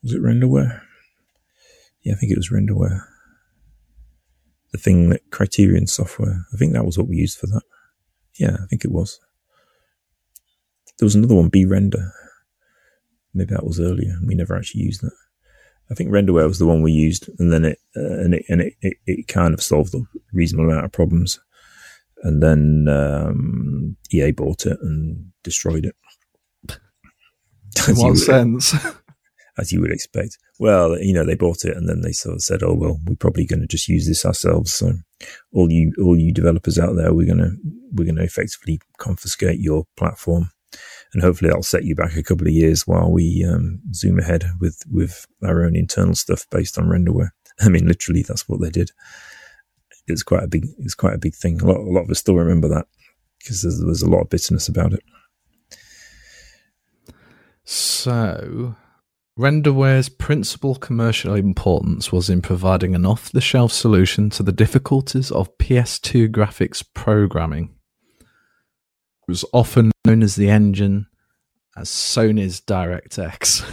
Was 0.03 0.13
it 0.13 0.21
Renderware? 0.21 0.81
yeah, 2.03 2.13
I 2.13 2.15
think 2.15 2.31
it 2.31 2.37
was 2.37 2.49
Renderware. 2.49 3.01
The 4.71 4.77
thing 4.77 5.09
that 5.09 5.29
Criterion 5.31 5.87
software. 5.87 6.45
I 6.53 6.57
think 6.57 6.73
that 6.73 6.85
was 6.85 6.97
what 6.97 7.07
we 7.07 7.17
used 7.17 7.37
for 7.37 7.47
that. 7.47 7.63
Yeah, 8.39 8.53
I 8.53 8.65
think 8.69 8.85
it 8.85 8.91
was. 8.91 9.19
There 10.99 11.05
was 11.05 11.15
another 11.15 11.35
one, 11.35 11.49
BRender. 11.49 12.11
Maybe 13.33 13.53
that 13.53 13.65
was 13.65 13.79
earlier. 13.79 14.15
We 14.25 14.35
never 14.35 14.55
actually 14.55 14.81
used 14.81 15.01
that. 15.01 15.11
I 15.89 15.93
think 15.93 16.09
Renderware 16.09 16.47
was 16.47 16.59
the 16.59 16.65
one 16.65 16.81
we 16.81 16.91
used, 16.91 17.29
and 17.39 17.51
then 17.51 17.65
it 17.65 17.79
uh, 17.95 18.19
and 18.19 18.33
it 18.33 18.45
and 18.49 18.61
it, 18.61 18.73
it, 18.81 18.97
it, 19.05 19.27
kind 19.27 19.53
of 19.53 19.61
solved 19.61 19.95
a 19.95 20.01
reasonable 20.33 20.69
amount 20.69 20.85
of 20.85 20.91
problems. 20.91 21.39
And 22.23 22.41
then 22.41 22.87
um, 22.89 23.95
EA 24.11 24.31
bought 24.31 24.65
it 24.65 24.77
and 24.81 25.31
destroyed 25.43 25.85
it. 25.85 25.95
In 27.87 27.95
what 27.95 28.17
sense? 28.17 28.73
as 29.57 29.71
you 29.71 29.81
would 29.81 29.91
expect. 29.91 30.37
Well, 30.59 30.99
you 30.99 31.13
know, 31.13 31.25
they 31.25 31.35
bought 31.35 31.65
it 31.65 31.75
and 31.75 31.89
then 31.89 32.01
they 32.01 32.11
sort 32.11 32.35
of 32.35 32.41
said, 32.41 32.63
"Oh 32.63 32.73
well, 32.73 32.99
we're 33.05 33.15
probably 33.15 33.45
going 33.45 33.61
to 33.61 33.67
just 33.67 33.87
use 33.87 34.07
this 34.07 34.25
ourselves." 34.25 34.73
So, 34.73 34.93
all 35.53 35.71
you 35.71 35.93
all 35.99 36.17
you 36.17 36.33
developers 36.33 36.77
out 36.79 36.95
there, 36.95 37.13
we're 37.13 37.27
gonna 37.27 37.51
we're 37.91 38.05
gonna 38.05 38.23
effectively 38.23 38.79
confiscate 38.97 39.59
your 39.59 39.85
platform, 39.97 40.49
and 41.13 41.23
hopefully 41.23 41.49
that'll 41.49 41.63
set 41.63 41.85
you 41.85 41.95
back 41.95 42.15
a 42.15 42.23
couple 42.23 42.47
of 42.47 42.53
years 42.53 42.85
while 42.85 43.11
we 43.11 43.45
um, 43.49 43.81
zoom 43.93 44.19
ahead 44.19 44.45
with 44.59 44.83
with 44.91 45.25
our 45.43 45.63
own 45.63 45.75
internal 45.75 46.15
stuff 46.15 46.45
based 46.49 46.77
on 46.77 46.85
renderware. 46.85 47.29
I 47.59 47.69
mean, 47.69 47.87
literally, 47.87 48.23
that's 48.23 48.47
what 48.47 48.61
they 48.61 48.69
did. 48.69 48.91
it's 50.07 50.23
quite 50.23 50.43
a 50.43 50.47
big 50.47 50.67
it's 50.79 50.95
quite 50.95 51.15
a 51.15 51.19
big 51.19 51.35
thing. 51.35 51.61
A 51.61 51.65
lot, 51.65 51.77
a 51.77 51.91
lot 51.91 52.03
of 52.03 52.09
us 52.09 52.19
still 52.19 52.35
remember 52.35 52.67
that 52.69 52.87
because 53.39 53.61
there 53.61 53.87
was 53.87 54.01
a 54.01 54.09
lot 54.09 54.21
of 54.21 54.29
bitterness 54.29 54.67
about 54.67 54.93
it. 54.93 55.03
So, 57.63 58.75
Renderware's 59.37 60.09
principal 60.09 60.75
commercial 60.75 61.35
importance 61.35 62.11
was 62.11 62.29
in 62.29 62.41
providing 62.41 62.95
an 62.95 63.05
off 63.05 63.31
the 63.31 63.41
shelf 63.41 63.71
solution 63.71 64.29
to 64.31 64.43
the 64.43 64.51
difficulties 64.51 65.31
of 65.31 65.55
PS2 65.57 66.29
graphics 66.29 66.83
programming. 66.93 67.76
Was 69.27 69.43
often 69.51 69.91
known 70.05 70.23
as 70.23 70.35
the 70.35 70.49
engine 70.49 71.07
as 71.75 71.89
Sony's 71.89 72.61
DirectX. 72.61 73.65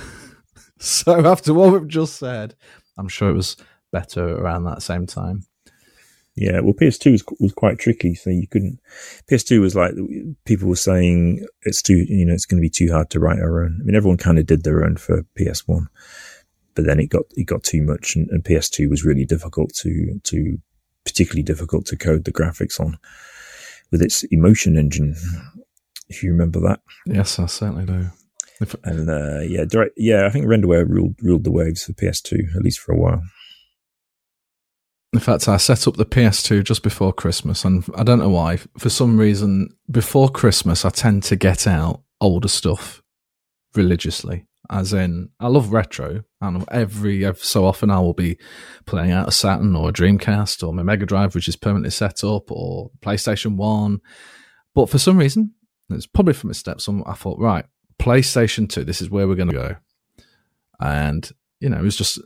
so, 0.80 1.24
after 1.24 1.54
what 1.54 1.72
we've 1.72 1.88
just 1.88 2.16
said, 2.16 2.56
I'm 2.98 3.08
sure 3.08 3.30
it 3.30 3.34
was 3.34 3.56
better 3.92 4.36
around 4.36 4.64
that 4.64 4.82
same 4.82 5.06
time. 5.06 5.44
Yeah, 6.36 6.60
well, 6.60 6.74
PS2 6.74 7.12
was, 7.12 7.24
was 7.38 7.52
quite 7.52 7.78
tricky, 7.78 8.16
so 8.16 8.30
you 8.30 8.48
couldn't. 8.48 8.80
PS2 9.30 9.60
was 9.60 9.76
like 9.76 9.92
people 10.44 10.68
were 10.68 10.74
saying 10.74 11.46
it's 11.62 11.80
too, 11.80 12.04
you 12.08 12.26
know, 12.26 12.34
it's 12.34 12.46
going 12.46 12.60
to 12.60 12.66
be 12.66 12.70
too 12.70 12.92
hard 12.92 13.08
to 13.10 13.20
write 13.20 13.38
our 13.38 13.64
own. 13.64 13.78
I 13.80 13.84
mean, 13.84 13.94
everyone 13.94 14.18
kind 14.18 14.40
of 14.40 14.46
did 14.46 14.64
their 14.64 14.84
own 14.84 14.96
for 14.96 15.24
PS1, 15.38 15.86
but 16.74 16.86
then 16.86 16.98
it 16.98 17.06
got 17.06 17.22
it 17.36 17.44
got 17.44 17.62
too 17.62 17.82
much, 17.82 18.16
and, 18.16 18.28
and 18.30 18.42
PS2 18.42 18.90
was 18.90 19.04
really 19.04 19.24
difficult 19.24 19.72
to 19.74 20.20
to 20.24 20.58
particularly 21.04 21.44
difficult 21.44 21.86
to 21.86 21.96
code 21.96 22.24
the 22.24 22.32
graphics 22.32 22.80
on 22.80 22.98
with 23.94 24.02
its 24.02 24.24
emotion 24.24 24.76
engine. 24.76 25.14
If 26.09 26.24
you 26.24 26.33
remember 26.33 26.59
that, 26.61 26.80
yes, 27.07 27.38
I 27.38 27.46
certainly 27.46 27.87
do. 27.87 28.07
If, 28.61 28.74
and 28.83 29.09
uh, 29.09 29.40
yeah, 29.42 29.64
direct, 29.66 29.92
yeah, 29.96 30.26
I 30.26 30.30
think 30.30 30.46
Renderware 30.46 30.88
ruled 30.88 31.14
ruled 31.22 31.44
the 31.44 31.52
waves 31.52 31.85
for 31.85 31.92
PS2 31.92 32.57
at 32.57 32.62
least 32.62 32.80
for 32.80 32.92
a 32.92 32.98
while. 32.98 33.22
In 35.12 35.20
fact, 35.20 35.46
I 35.46 35.59
set 35.59 35.87
up 35.87 35.94
the 35.94 36.04
PS2 36.04 36.64
just 36.64 36.83
before 36.83 37.12
Christmas, 37.12 37.64
and 37.64 37.85
I 37.94 38.02
don't 38.02 38.18
know 38.18 38.30
why. 38.30 38.57
For 38.78 38.90
some 38.90 39.16
reason, 39.16 39.68
before 39.88 40.28
Christmas, 40.28 40.85
I 40.85 40.90
tend 40.90 41.22
to 41.24 41.37
get 41.37 41.68
out 41.68 42.02
older 42.20 42.48
stuff 42.48 43.00
religiously. 43.76 44.44
As 44.70 44.92
in, 44.92 45.29
I 45.38 45.48
love 45.48 45.72
retro, 45.72 46.24
and 46.40 46.64
every, 46.70 47.31
so 47.37 47.66
often 47.66 47.90
I 47.90 48.00
will 48.00 48.14
be 48.14 48.38
playing 48.87 49.12
out 49.12 49.29
a 49.29 49.33
Saturn 49.33 49.77
or 49.77 49.90
a 49.90 49.92
Dreamcast 49.92 50.66
or 50.66 50.72
my 50.72 50.83
Mega 50.83 51.05
Drive, 51.05 51.35
which 51.35 51.48
is 51.48 51.57
permanently 51.57 51.90
set 51.90 52.24
up, 52.24 52.50
or 52.50 52.90
PlayStation 53.00 53.57
1. 53.57 54.00
But 54.74 54.88
for 54.88 54.98
some 54.98 55.18
reason, 55.18 55.53
it's 55.90 56.07
probably 56.07 56.33
from 56.33 56.48
my 56.48 56.55
stepson, 56.55 57.03
I 57.07 57.12
thought, 57.12 57.38
right, 57.38 57.66
PlayStation 58.00 58.68
2, 58.68 58.85
this 58.85 59.03
is 59.03 59.11
where 59.11 59.29
we're 59.29 59.35
going 59.35 59.50
to 59.50 59.55
go. 59.55 59.77
And, 60.81 61.31
you 61.61 61.68
know, 61.68 61.79
it 61.79 61.83
was 61.83 61.96
just 61.96 62.20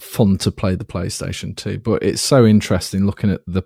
fun 0.00 0.36
to 0.38 0.50
play 0.50 0.74
the 0.74 0.84
PlayStation 0.84 1.56
2, 1.56 1.78
but 1.78 2.02
it's 2.02 2.22
so 2.22 2.44
interesting 2.44 3.06
looking 3.06 3.30
at 3.30 3.40
the 3.46 3.62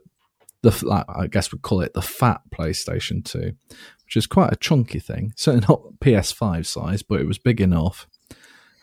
the 0.62 1.04
I 1.08 1.28
guess 1.28 1.52
we'd 1.52 1.62
call 1.62 1.82
it 1.82 1.94
the 1.94 2.02
fat 2.02 2.40
PlayStation 2.52 3.24
2, 3.24 3.52
which 4.04 4.16
is 4.16 4.26
quite 4.26 4.52
a 4.52 4.56
chunky 4.56 4.98
thing. 4.98 5.32
Certainly 5.36 5.66
not 5.68 5.82
PS5 6.00 6.66
size, 6.66 7.02
but 7.02 7.20
it 7.20 7.26
was 7.26 7.38
big 7.38 7.60
enough. 7.60 8.07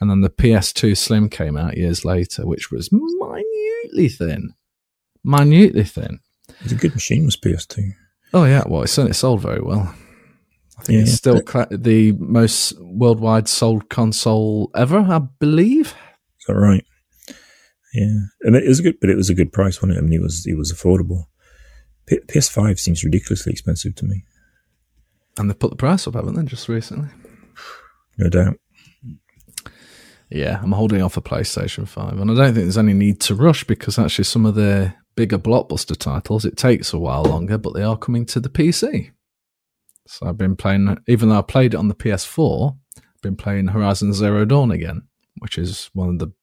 And 0.06 0.12
then 0.12 0.22
the 0.22 0.30
PS2 0.30 0.96
Slim 0.96 1.30
came 1.30 1.58
out 1.58 1.78
years 1.78 2.06
later, 2.06 2.46
which 2.46 2.70
was 2.70 2.92
minutely 2.92 4.08
thin, 4.08 4.54
minutely 5.24 5.84
thin. 5.84 6.20
It's 6.62 6.74
a 6.74 6.76
good 6.76 6.94
machine, 6.94 7.26
was 7.26 7.36
PS2. 7.36 7.90
Oh 8.32 8.44
yeah, 8.44 8.62
well, 8.68 8.84
it 8.84 8.90
certainly 8.90 9.16
sold 9.16 9.42
very 9.42 9.62
well. 9.62 9.96
I 10.78 10.84
think 10.84 10.96
yeah, 10.98 11.02
it's 11.02 11.14
still 11.14 11.42
the 11.72 12.12
most 12.20 12.80
worldwide 12.80 13.48
sold 13.48 13.90
console 13.90 14.70
ever, 14.76 15.00
I 15.00 15.18
believe. 15.40 15.96
Is 16.40 16.46
that 16.48 16.54
right? 16.54 16.86
Yeah, 17.96 18.26
and 18.42 18.56
it 18.56 18.68
was 18.68 18.82
a 18.82 18.84
good, 18.84 19.00
but 19.02 19.10
it 19.10 19.18
was 19.18 19.32
a 19.32 19.36
good 19.36 19.52
price, 19.52 19.82
wasn't 19.82 19.98
it? 19.98 19.98
I 19.98 20.02
mean, 20.02 20.14
it 20.14 20.22
was 20.22 20.46
it 20.46 20.56
was 20.56 20.72
affordable. 20.72 21.24
P- 22.06 22.20
PS5 22.28 22.78
seems 22.78 23.04
ridiculously 23.04 23.54
expensive 23.54 23.96
to 23.96 24.06
me. 24.06 24.24
And 25.40 25.50
they've 25.50 25.58
put 25.58 25.72
the 25.72 25.78
price 25.78 26.06
up, 26.06 26.14
haven't 26.14 26.36
they, 26.36 26.44
just 26.44 26.70
recently? 26.70 27.10
No 28.20 28.30
doubt. 28.30 28.60
Yeah, 30.36 30.60
I'm 30.62 30.74
holding 30.74 31.02
off 31.02 31.16
a 31.16 31.22
PlayStation 31.22 31.88
5, 31.88 32.20
and 32.20 32.30
I 32.30 32.34
don't 32.34 32.54
think 32.54 32.66
there's 32.66 32.78
any 32.78 32.92
need 32.92 33.22
to 33.22 33.36
rush 33.36 33.64
because 33.64 33.98
actually 33.98 34.26
some 34.26 34.46
of 34.46 34.56
the 34.56 34.94
bigger 35.16 35.38
blockbuster 35.38 35.96
titles, 35.96 36.44
it 36.44 36.58
takes 36.58 36.92
a 36.92 37.00
while 37.00 37.24
longer, 37.24 37.58
but 37.58 37.74
they 37.74 37.84
are 37.84 37.96
coming 37.98 38.26
to 38.26 38.42
the 38.42 38.50
PC. 38.50 39.12
So 40.08 40.28
I've 40.28 40.38
been 40.38 40.58
playing, 40.58 40.98
even 41.08 41.30
though 41.30 41.38
I 41.40 41.42
played 41.42 41.74
it 41.74 41.78
on 41.78 41.88
the 41.88 41.96
PS4, 41.96 42.78
I've 42.98 43.22
been 43.22 43.38
playing 43.38 43.70
Horizon 43.70 44.12
Zero 44.12 44.44
Dawn 44.44 44.72
again, 44.72 45.04
which 45.38 45.58
is 45.58 45.90
one 45.94 46.10
of 46.10 46.20
the 46.20 46.34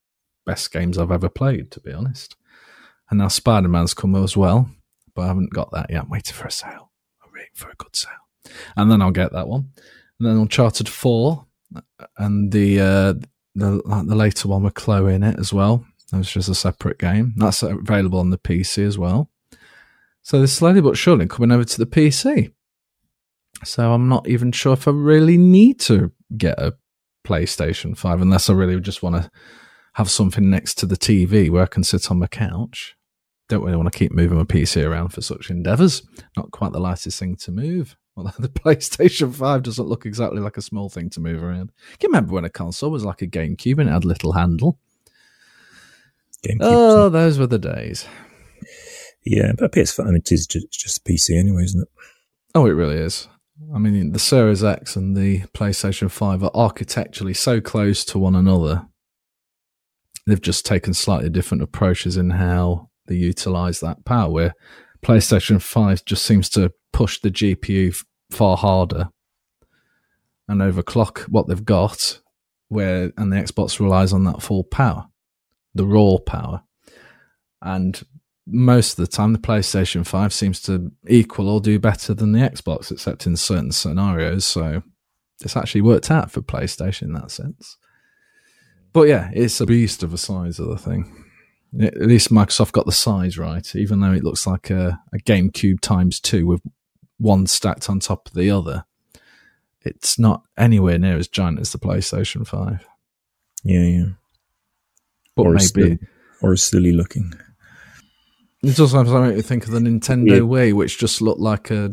best 0.46 0.72
games 0.72 0.96
I've 0.96 1.12
ever 1.12 1.28
played, 1.28 1.70
to 1.72 1.81
be 1.81 1.92
honest. 1.92 2.35
And 3.11 3.18
now 3.18 3.28
Spider 3.28 3.68
Man's 3.68 3.92
come 3.92 4.14
as 4.16 4.38
well, 4.38 4.70
but 5.14 5.24
I 5.24 5.26
haven't 5.26 5.52
got 5.52 5.70
that 5.72 5.90
yet. 5.90 6.05
I'm 6.05 6.09
waiting 6.09 6.35
for 6.35 6.46
a 6.46 6.50
sale. 6.50 6.92
I'm 7.22 7.31
waiting 7.35 7.50
for 7.52 7.68
a 7.68 7.76
good 7.76 7.94
sale. 7.94 8.12
And 8.74 8.90
then 8.90 9.02
I'll 9.02 9.11
get 9.11 9.33
that 9.33 9.48
one. 9.48 9.68
And 10.18 10.26
then 10.26 10.38
Uncharted 10.38 10.88
4 10.88 11.44
and 12.16 12.52
the 12.52 12.81
uh, 12.81 13.14
the, 13.55 13.83
the 14.07 14.15
later 14.15 14.49
one 14.49 14.62
with 14.62 14.75
Chloe 14.75 15.15
in 15.15 15.23
it 15.23 15.38
as 15.38 15.53
well. 15.53 15.85
That 16.11 16.19
was 16.19 16.31
just 16.31 16.49
a 16.49 16.55
separate 16.55 16.99
game. 16.99 17.35
That's 17.37 17.62
available 17.62 18.19
on 18.19 18.31
the 18.31 18.38
PC 18.38 18.87
as 18.87 18.99
well. 18.99 19.31
So 20.23 20.38
they're 20.38 20.47
slowly 20.47 20.81
but 20.81 20.97
surely 20.97 21.27
coming 21.27 21.51
over 21.51 21.65
to 21.65 21.79
the 21.79 21.87
PC. 21.87 22.53
So 23.65 23.93
I'm 23.93 24.09
not 24.09 24.29
even 24.29 24.53
sure 24.53 24.73
if 24.73 24.87
I 24.87 24.93
really 24.93 25.37
need 25.37 25.81
to 25.81 26.12
get 26.37 26.59
a 26.59 26.75
PlayStation 27.25 27.97
5 27.97 28.21
unless 28.21 28.51
I 28.51 28.55
really 28.55 28.81
just 28.81 29.03
want 29.03 29.17
to 29.17 29.31
have 29.95 30.11
something 30.11 30.49
next 30.49 30.75
to 30.79 30.87
the 30.87 30.97
TV 30.97 31.51
where 31.51 31.62
I 31.62 31.67
can 31.67 31.85
sit 31.85 32.11
on 32.11 32.19
my 32.19 32.27
couch. 32.27 32.97
Don't 33.49 33.65
really 33.65 33.77
want 33.77 33.93
to 33.93 33.99
keep 33.99 34.12
moving 34.12 34.38
my 34.38 34.45
PC 34.45 34.87
around 34.87 35.11
for 35.11 35.21
such 35.21 35.51
endeavors. 35.51 36.03
Not 36.37 36.51
quite 36.51 36.73
the 36.73 36.81
lightest 36.81 37.19
thing 37.19 37.37
to 37.37 37.51
move. 37.51 37.97
Although 38.16 38.33
the 38.38 38.48
PlayStation 38.48 39.35
5 39.35 39.62
doesn't 39.62 39.88
look 39.88 40.05
exactly 40.07 40.40
like 40.40 40.57
a 40.57 40.62
small 40.62 40.88
thing 40.88 41.11
to 41.11 41.20
move 41.20 41.42
around. 41.42 41.72
Can 41.98 42.09
you 42.09 42.09
remember 42.09 42.35
when 42.35 42.44
a 42.44 42.51
console 42.51 42.90
was 42.90 43.05
like 43.05 43.22
a 43.22 43.27
GameCube 43.27 43.79
and 43.79 43.88
it 43.88 43.92
had 43.92 44.05
a 44.05 44.09
little 44.09 44.33
handle? 44.33 44.79
GameCube. 46.46 46.59
Oh, 46.61 47.09
those 47.09 47.38
were 47.38 47.46
the 47.46 47.59
days. 47.59 48.07
Yeah, 49.25 49.53
but 49.57 49.72
PS5, 49.72 50.01
I 50.01 50.05
mean, 50.07 50.16
it 50.16 50.33
is 50.33 50.46
just, 50.46 50.72
just 50.72 51.05
PC 51.05 51.38
anyway, 51.38 51.62
isn't 51.64 51.83
it? 51.83 51.88
Oh, 52.55 52.66
it 52.66 52.72
really 52.72 52.96
is. 52.96 53.29
I 53.75 53.79
mean, 53.79 54.12
the 54.12 54.18
Series 54.18 54.64
X 54.64 54.96
and 54.96 55.16
the 55.16 55.42
PlayStation 55.55 56.11
5 56.11 56.42
are 56.42 56.51
architecturally 56.55 57.35
so 57.35 57.61
close 57.61 58.05
to 58.07 58.18
one 58.18 58.35
another 58.35 58.88
they've 60.27 60.40
just 60.40 60.64
taken 60.64 60.94
slightly 60.94 61.29
different 61.29 61.62
approaches 61.62 62.16
in 62.16 62.31
how 62.31 62.90
they 63.07 63.14
utilize 63.14 63.81
that 63.81 64.05
power. 64.05 64.31
Where 64.31 64.55
PlayStation 65.05 65.61
5 65.61 66.05
just 66.05 66.25
seems 66.25 66.48
to 66.51 66.72
push 66.92 67.20
the 67.20 67.31
GPU 67.31 68.05
far 68.31 68.57
harder 68.57 69.09
and 70.48 70.61
overclock 70.61 71.20
what 71.28 71.48
they've 71.48 71.64
got, 71.64 72.20
where 72.68 73.12
and 73.16 73.33
the 73.33 73.37
Xbox 73.37 73.81
relies 73.81 74.12
on 74.12 74.24
that 74.24 74.42
full 74.42 74.64
power, 74.64 75.09
the 75.74 75.87
raw 75.87 76.18
power. 76.18 76.62
And 77.61 78.02
most 78.46 78.98
of 78.98 79.05
the 79.05 79.11
time, 79.11 79.33
the 79.33 79.38
PlayStation 79.38 80.07
5 80.07 80.33
seems 80.33 80.61
to 80.62 80.90
equal 81.07 81.48
or 81.48 81.61
do 81.61 81.78
better 81.78 82.12
than 82.12 82.33
the 82.33 82.40
Xbox, 82.40 82.90
except 82.90 83.26
in 83.26 83.37
certain 83.37 83.72
scenarios. 83.72 84.44
So 84.44 84.83
it's 85.40 85.57
actually 85.57 85.83
worked 85.83 86.11
out 86.11 86.31
for 86.31 86.42
PlayStation 86.42 87.02
in 87.02 87.12
that 87.14 87.31
sense. 87.31 87.76
But 88.92 89.09
yeah, 89.09 89.31
it's 89.33 89.61
a 89.61 89.66
beast 89.66 90.02
of 90.02 90.12
a 90.12 90.18
size 90.18 90.59
of 90.59 90.68
the 90.68 90.76
thing. 90.76 91.24
At 91.81 91.96
least 91.96 92.31
Microsoft 92.31 92.72
got 92.72 92.85
the 92.85 92.92
size 92.92 93.38
right, 93.38 93.74
even 93.74 94.00
though 94.00 94.12
it 94.12 94.24
looks 94.24 94.46
like 94.46 94.68
a, 94.68 95.00
a 95.14 95.18
GameCube 95.18 95.81
times 95.81 96.20
two 96.20 96.46
with 96.46 96.61
one 97.23 97.47
stacked 97.47 97.89
on 97.89 98.01
top 98.01 98.29
of 98.29 98.35
the 98.35 98.51
other. 98.51 98.85
It's 99.85 100.19
not 100.19 100.43
anywhere 100.57 100.99
near 100.99 101.17
as 101.17 101.29
giant 101.29 101.61
as 101.61 101.73
the 101.73 101.79
PlayStation 101.79 102.47
5. 102.47 102.87
Yeah, 103.65 103.81
yeah. 103.81 104.05
But 105.35 105.47
or 105.47 105.53
maybe. 105.53 105.65
Silly, 105.65 105.99
or 106.43 106.57
silly 106.57 106.93
looking. 106.93 107.33
It 108.63 108.77
does 108.77 108.93
sometimes 108.93 109.29
make 109.29 109.37
me 109.37 109.43
think 109.43 109.65
of 109.65 109.73
the 109.73 109.81
Nintendo 109.81 110.31
yeah. 110.31 110.39
Wii, 110.39 110.73
which 110.73 110.99
just 110.99 111.23
looked 111.23 111.41
like 111.41 111.71
a. 111.71 111.91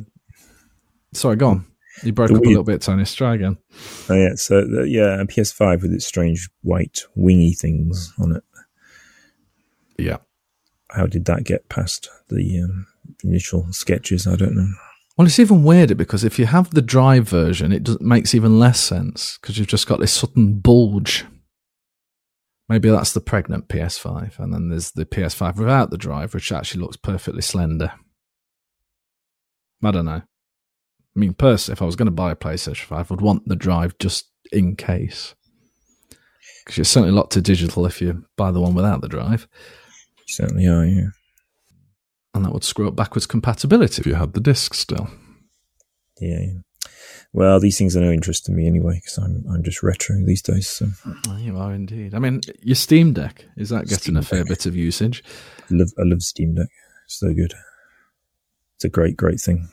Sorry, 1.14 1.36
go 1.36 1.48
on. 1.48 1.66
You 2.04 2.14
broke 2.14 2.30
the 2.30 2.36
up 2.36 2.42
weird... 2.42 2.48
a 2.48 2.50
little 2.50 2.64
bit, 2.64 2.82
Tony. 2.82 3.06
Try 3.06 3.36
again. 3.36 3.58
Oh 4.10 4.16
yeah, 4.16 4.36
so 4.36 4.66
the, 4.66 4.88
yeah, 4.88 5.20
a 5.20 5.26
PS5 5.26 5.82
with 5.82 5.94
its 5.94 6.06
strange 6.06 6.50
white 6.62 7.02
wingy 7.16 7.54
things 7.54 8.14
on 8.20 8.36
it. 8.36 8.44
Yeah. 9.98 10.18
How 10.92 11.08
did 11.08 11.26
that 11.26 11.44
get 11.44 11.70
past 11.70 12.10
the 12.30 12.62
um, 12.62 12.88
initial 13.24 13.72
sketches? 13.72 14.28
I 14.28 14.36
don't 14.36 14.56
know. 14.56 14.72
Well, 15.20 15.28
it's 15.28 15.38
even 15.38 15.64
weirder 15.64 15.96
because 15.96 16.24
if 16.24 16.40
you 16.40 16.46
have 16.46 16.70
the 16.70 16.82
drive 16.82 17.28
version, 17.28 17.74
it 17.74 18.00
makes 18.00 18.34
even 18.34 18.58
less 18.58 18.80
sense 18.80 19.38
because 19.38 19.58
you've 19.58 19.68
just 19.68 19.86
got 19.86 20.00
this 20.00 20.14
sudden 20.14 20.60
bulge. 20.60 21.26
Maybe 22.70 22.90
that's 22.90 23.12
the 23.12 23.20
pregnant 23.20 23.68
PS5, 23.68 24.40
and 24.40 24.54
then 24.54 24.70
there's 24.70 24.92
the 24.92 25.06
PS5 25.06 25.58
without 25.58 25.90
the 25.90 25.98
drive, 25.98 26.34
which 26.34 26.54
actually 26.54 26.80
looks 26.80 26.96
perfectly 26.96 27.42
slender. 27.42 27.92
I 29.84 29.92
don't 29.92 30.06
know. 30.06 30.22
I 30.22 31.20
mean, 31.20 31.34
personally, 31.34 31.74
if 31.74 31.82
I 31.82 31.86
was 31.86 31.98
going 31.98 32.06
to 32.06 32.12
buy 32.12 32.32
a 32.32 32.36
PlayStation 32.38 32.86
5, 32.86 33.12
I 33.12 33.14
would 33.14 33.20
want 33.20 33.46
the 33.46 33.58
drive 33.58 33.98
just 34.00 34.32
in 34.54 34.78
case. 34.78 35.36
Because 36.64 36.78
you're 36.78 36.86
certainly 36.86 37.14
locked 37.14 37.34
to 37.34 37.42
digital 37.42 37.86
if 37.86 38.02
you 38.02 38.24
buy 38.38 38.52
the 38.52 38.62
one 38.62 38.74
without 38.74 39.02
the 39.02 39.10
drive. 39.10 39.50
Certainly 40.28 40.66
are, 40.68 40.86
yeah. 40.86 41.08
And 42.34 42.46
that 42.46 42.54
would 42.54 42.64
screw 42.64 42.88
up 42.88 42.96
backwards 42.96 43.26
compatibility 43.26 44.02
if 44.02 44.06
you 44.06 44.16
had 44.16 44.34
the 44.34 44.40
disc 44.40 44.74
still. 44.74 45.10
Yeah. 46.20 46.46
Well, 47.32 47.60
these 47.60 47.78
things 47.78 47.96
are 47.96 48.02
no 48.02 48.12
interest 48.12 48.46
to 48.46 48.52
me 48.52 48.66
anyway 48.66 48.96
because 48.96 49.18
I'm 49.18 49.44
I'm 49.52 49.64
just 49.64 49.84
retro 49.84 50.16
these 50.26 50.42
days. 50.42 50.68
So 50.68 50.88
You 51.38 51.58
are 51.58 51.74
indeed. 51.74 52.16
I 52.16 52.20
mean, 52.20 52.42
your 52.62 52.76
Steam 52.76 53.14
Deck 53.14 53.46
is 53.56 53.70
that 53.70 53.84
getting 53.88 53.98
Steam 53.98 54.18
a 54.18 54.22
fair 54.22 54.40
Deck. 54.40 54.50
bit 54.50 54.66
of 54.66 54.76
usage? 54.76 55.24
I 55.72 55.76
love 55.76 55.90
I 56.00 56.04
love 56.04 56.22
Steam 56.22 56.56
Deck. 56.56 56.70
It's 57.06 57.20
so 57.20 57.34
good. 57.34 57.54
It's 58.78 58.86
a 58.86 58.90
great 58.90 59.16
great 59.16 59.40
thing. 59.40 59.70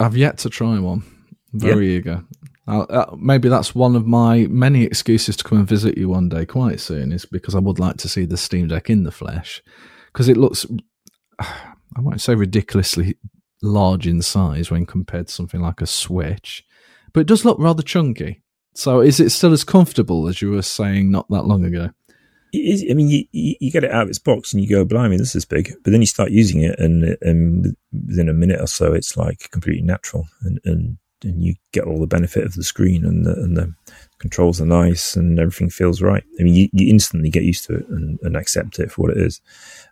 I've 0.00 0.16
yet 0.16 0.38
to 0.38 0.50
try 0.50 0.78
one. 0.78 1.02
Very 1.52 1.94
eager. 1.96 2.24
I'll, 2.66 2.86
uh, 2.88 3.16
maybe 3.18 3.48
that's 3.48 3.74
one 3.74 3.96
of 3.96 4.06
my 4.06 4.46
many 4.48 4.84
excuses 4.84 5.36
to 5.36 5.44
come 5.44 5.58
and 5.58 5.68
visit 5.68 5.98
you 5.98 6.08
one 6.08 6.28
day 6.28 6.46
quite 6.46 6.80
soon, 6.80 7.12
is 7.12 7.24
because 7.24 7.54
I 7.54 7.58
would 7.58 7.78
like 7.78 7.96
to 7.98 8.08
see 8.08 8.24
the 8.24 8.36
Steam 8.36 8.68
Deck 8.68 8.88
in 8.88 9.02
the 9.04 9.10
flesh. 9.10 9.62
Because 10.12 10.28
it 10.28 10.36
looks, 10.36 10.66
I 11.96 12.00
won't 12.00 12.20
say 12.20 12.34
ridiculously 12.34 13.16
large 13.62 14.06
in 14.06 14.22
size 14.22 14.70
when 14.70 14.86
compared 14.86 15.26
to 15.26 15.32
something 15.32 15.60
like 15.60 15.80
a 15.80 15.86
Switch, 15.86 16.64
but 17.12 17.20
it 17.20 17.26
does 17.26 17.44
look 17.44 17.58
rather 17.58 17.82
chunky. 17.82 18.42
So 18.74 19.00
is 19.00 19.18
it 19.18 19.30
still 19.30 19.52
as 19.52 19.64
comfortable 19.64 20.28
as 20.28 20.40
you 20.40 20.52
were 20.52 20.62
saying 20.62 21.10
not 21.10 21.28
that 21.30 21.46
long 21.46 21.64
ago? 21.64 21.90
I 22.54 22.94
mean, 22.94 23.08
you, 23.08 23.24
you 23.30 23.54
you 23.60 23.70
get 23.70 23.84
it 23.84 23.92
out 23.92 24.04
of 24.04 24.08
its 24.08 24.18
box 24.18 24.52
and 24.52 24.62
you 24.62 24.68
go, 24.68 24.84
blimey, 24.84 25.16
this 25.16 25.36
is 25.36 25.44
big. 25.44 25.72
But 25.84 25.92
then 25.92 26.00
you 26.00 26.06
start 26.06 26.30
using 26.30 26.62
it, 26.62 26.78
and, 26.78 27.16
and 27.20 27.76
within 27.92 28.28
a 28.28 28.34
minute 28.34 28.60
or 28.60 28.66
so, 28.66 28.92
it's 28.92 29.16
like 29.16 29.50
completely 29.50 29.82
natural, 29.82 30.26
and, 30.42 30.60
and, 30.64 30.98
and 31.22 31.42
you 31.42 31.54
get 31.72 31.84
all 31.84 32.00
the 32.00 32.06
benefit 32.06 32.44
of 32.44 32.54
the 32.54 32.62
screen, 32.62 33.04
and 33.04 33.24
the, 33.24 33.32
and 33.32 33.56
the 33.56 33.74
controls 34.18 34.60
are 34.60 34.66
nice, 34.66 35.16
and 35.16 35.38
everything 35.38 35.70
feels 35.70 36.02
right. 36.02 36.24
I 36.38 36.42
mean, 36.42 36.54
you, 36.54 36.68
you 36.72 36.90
instantly 36.90 37.30
get 37.30 37.44
used 37.44 37.64
to 37.66 37.76
it 37.76 37.88
and, 37.88 38.18
and 38.22 38.36
accept 38.36 38.78
it 38.78 38.90
for 38.90 39.02
what 39.02 39.16
it 39.16 39.18
is. 39.18 39.40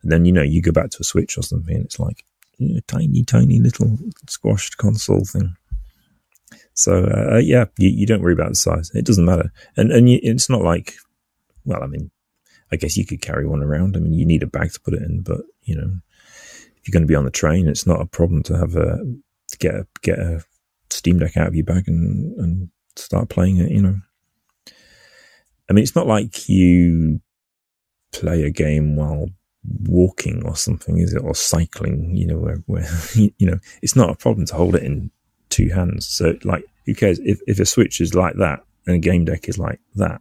And 0.02 0.12
then, 0.12 0.24
you 0.24 0.32
know, 0.32 0.42
you 0.42 0.62
go 0.62 0.72
back 0.72 0.90
to 0.90 0.98
a 1.00 1.04
Switch 1.04 1.36
or 1.38 1.42
something, 1.42 1.74
and 1.74 1.84
it's 1.84 1.98
like 1.98 2.24
a 2.60 2.80
tiny, 2.82 3.24
tiny 3.24 3.60
little 3.60 3.98
squashed 4.28 4.76
console 4.76 5.24
thing. 5.24 5.54
So, 6.74 7.04
uh, 7.04 7.38
yeah, 7.38 7.66
you, 7.76 7.88
you 7.88 8.06
don't 8.06 8.22
worry 8.22 8.32
about 8.32 8.50
the 8.50 8.54
size. 8.54 8.90
It 8.94 9.04
doesn't 9.04 9.24
matter. 9.24 9.52
And, 9.76 9.90
and 9.90 10.08
you, 10.08 10.20
it's 10.22 10.48
not 10.48 10.62
like, 10.62 10.94
well, 11.64 11.82
I 11.82 11.86
mean, 11.86 12.10
I 12.70 12.76
guess 12.76 12.96
you 12.96 13.04
could 13.04 13.20
carry 13.20 13.46
one 13.46 13.62
around. 13.62 13.96
I 13.96 14.00
mean, 14.00 14.14
you 14.14 14.24
need 14.24 14.42
a 14.42 14.46
bag 14.46 14.72
to 14.72 14.80
put 14.80 14.94
it 14.94 15.02
in, 15.02 15.22
but 15.22 15.40
you 15.62 15.74
know, 15.74 15.90
if 16.76 16.86
you're 16.86 16.92
going 16.92 17.02
to 17.02 17.08
be 17.08 17.14
on 17.14 17.24
the 17.24 17.30
train, 17.30 17.66
it's 17.66 17.86
not 17.86 18.00
a 18.00 18.06
problem 18.06 18.42
to 18.44 18.58
have 18.58 18.76
a 18.76 18.98
to 19.48 19.58
get 19.58 19.74
a 19.74 19.86
get 20.02 20.18
a 20.18 20.44
Steam 20.90 21.18
Deck 21.18 21.36
out 21.36 21.48
of 21.48 21.54
your 21.54 21.64
bag 21.64 21.88
and 21.88 22.38
and 22.38 22.70
start 22.96 23.28
playing 23.28 23.58
it. 23.58 23.70
You 23.70 23.82
know, 23.82 23.96
I 25.68 25.72
mean, 25.72 25.82
it's 25.82 25.96
not 25.96 26.06
like 26.06 26.48
you 26.48 27.20
play 28.12 28.42
a 28.44 28.50
game 28.50 28.96
while 28.96 29.28
walking 29.84 30.42
or 30.44 30.56
something, 30.56 30.98
is 30.98 31.12
it? 31.12 31.22
Or 31.22 31.34
cycling? 31.34 32.14
You 32.16 32.26
know, 32.26 32.38
where, 32.38 32.62
where 32.66 32.88
you 33.14 33.32
know, 33.46 33.58
it's 33.82 33.96
not 33.96 34.10
a 34.10 34.16
problem 34.16 34.46
to 34.46 34.54
hold 34.54 34.74
it 34.74 34.82
in 34.82 35.10
two 35.50 35.68
hands. 35.70 36.06
So, 36.06 36.34
like, 36.44 36.64
who 36.86 36.94
cares 36.94 37.18
if 37.20 37.40
if 37.46 37.60
a 37.60 37.66
Switch 37.66 38.00
is 38.00 38.14
like 38.14 38.36
that 38.36 38.64
and 38.86 38.96
a 38.96 38.98
game 38.98 39.24
deck 39.24 39.48
is 39.48 39.58
like 39.58 39.80
that? 39.96 40.20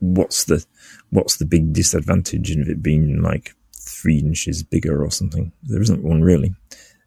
What's 0.00 0.44
the 0.44 0.64
what's 1.10 1.36
the 1.36 1.46
big 1.46 1.72
disadvantage 1.72 2.50
of 2.56 2.68
it 2.68 2.82
being 2.82 3.20
like 3.20 3.54
three 3.74 4.18
inches 4.18 4.62
bigger 4.62 5.02
or 5.02 5.10
something? 5.10 5.52
There 5.64 5.82
isn't 5.82 6.04
one 6.04 6.22
really. 6.22 6.54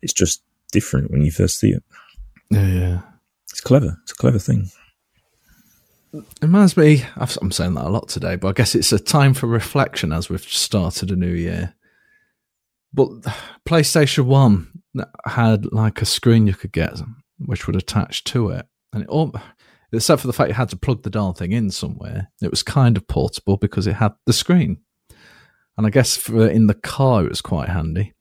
It's 0.02 0.14
just 0.14 0.44
different 0.72 1.12
when 1.12 1.22
you 1.22 1.32
first 1.32 1.60
see 1.60 1.70
it. 1.70 1.84
Yeah, 2.52 2.68
yeah. 2.68 3.02
It's 3.50 3.62
clever. 3.62 3.98
It's 4.04 4.12
a 4.12 4.16
clever 4.16 4.40
thing. 4.40 4.70
It 6.14 6.24
reminds 6.42 6.76
me, 6.76 7.04
I've- 7.16 7.38
I'm 7.42 7.52
saying 7.52 7.76
that 7.76 7.86
a 7.86 7.90
lot 7.90 8.10
today, 8.10 8.36
but 8.36 8.50
I 8.50 8.54
guess 8.54 8.76
it's 8.76 8.92
a 8.92 9.00
time 9.00 9.34
for 9.34 9.48
reflection 9.48 10.12
as 10.12 10.30
we've 10.30 10.42
started 10.44 11.10
a 11.12 11.16
new 11.16 11.32
year. 11.32 11.74
But 12.94 13.10
PlayStation 13.66 14.26
1 14.26 14.82
had 15.26 15.72
like 15.72 16.02
a 16.02 16.06
screen 16.06 16.48
you 16.48 16.54
could 16.54 16.74
get 16.74 17.00
which 17.46 17.66
would 17.66 17.76
attach 17.76 18.24
to 18.26 18.50
it. 18.50 18.68
And 18.94 19.04
it 19.04 19.10
all, 19.10 19.34
except 19.94 20.22
for 20.22 20.28
the 20.28 20.34
fact 20.34 20.50
you 20.50 20.54
had 20.54 20.70
to 20.70 20.76
plug 20.78 21.02
the 21.04 21.10
darn 21.10 21.34
thing 21.34 21.54
in 21.54 21.72
somewhere, 21.72 22.30
it 22.42 22.52
was 22.52 22.62
kind 22.62 22.98
of 22.98 23.08
portable 23.08 23.58
because 23.58 23.88
it 23.88 23.94
had 23.94 24.12
the 24.26 24.34
screen. 24.34 24.78
And 25.78 25.88
I 25.88 25.90
guess 25.90 26.18
for 26.18 26.48
in 26.48 26.68
the 26.68 26.74
car 26.76 27.24
it 27.24 27.30
was 27.30 27.42
quite 27.42 27.70
handy. 27.70 28.14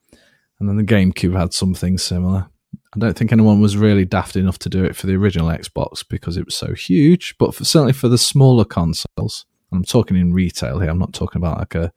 And 0.60 0.68
then 0.68 0.76
the 0.76 0.84
GameCube 0.84 1.36
had 1.36 1.52
something 1.52 1.98
similar. 1.98 2.48
I 2.94 2.98
don't 2.98 3.16
think 3.16 3.30
anyone 3.30 3.60
was 3.60 3.76
really 3.76 4.04
daft 4.04 4.34
enough 4.34 4.58
to 4.60 4.68
do 4.68 4.84
it 4.84 4.96
for 4.96 5.06
the 5.06 5.14
original 5.14 5.48
Xbox 5.48 6.04
because 6.08 6.36
it 6.36 6.44
was 6.44 6.56
so 6.56 6.74
huge, 6.74 7.36
but 7.38 7.54
for, 7.54 7.64
certainly 7.64 7.92
for 7.92 8.08
the 8.08 8.18
smaller 8.18 8.64
consoles, 8.64 9.46
I'm 9.72 9.84
talking 9.84 10.16
in 10.16 10.32
retail 10.32 10.80
here, 10.80 10.90
I'm 10.90 10.98
not 10.98 11.12
talking 11.12 11.40
about 11.40 11.58
like 11.58 11.74
a 11.76 11.92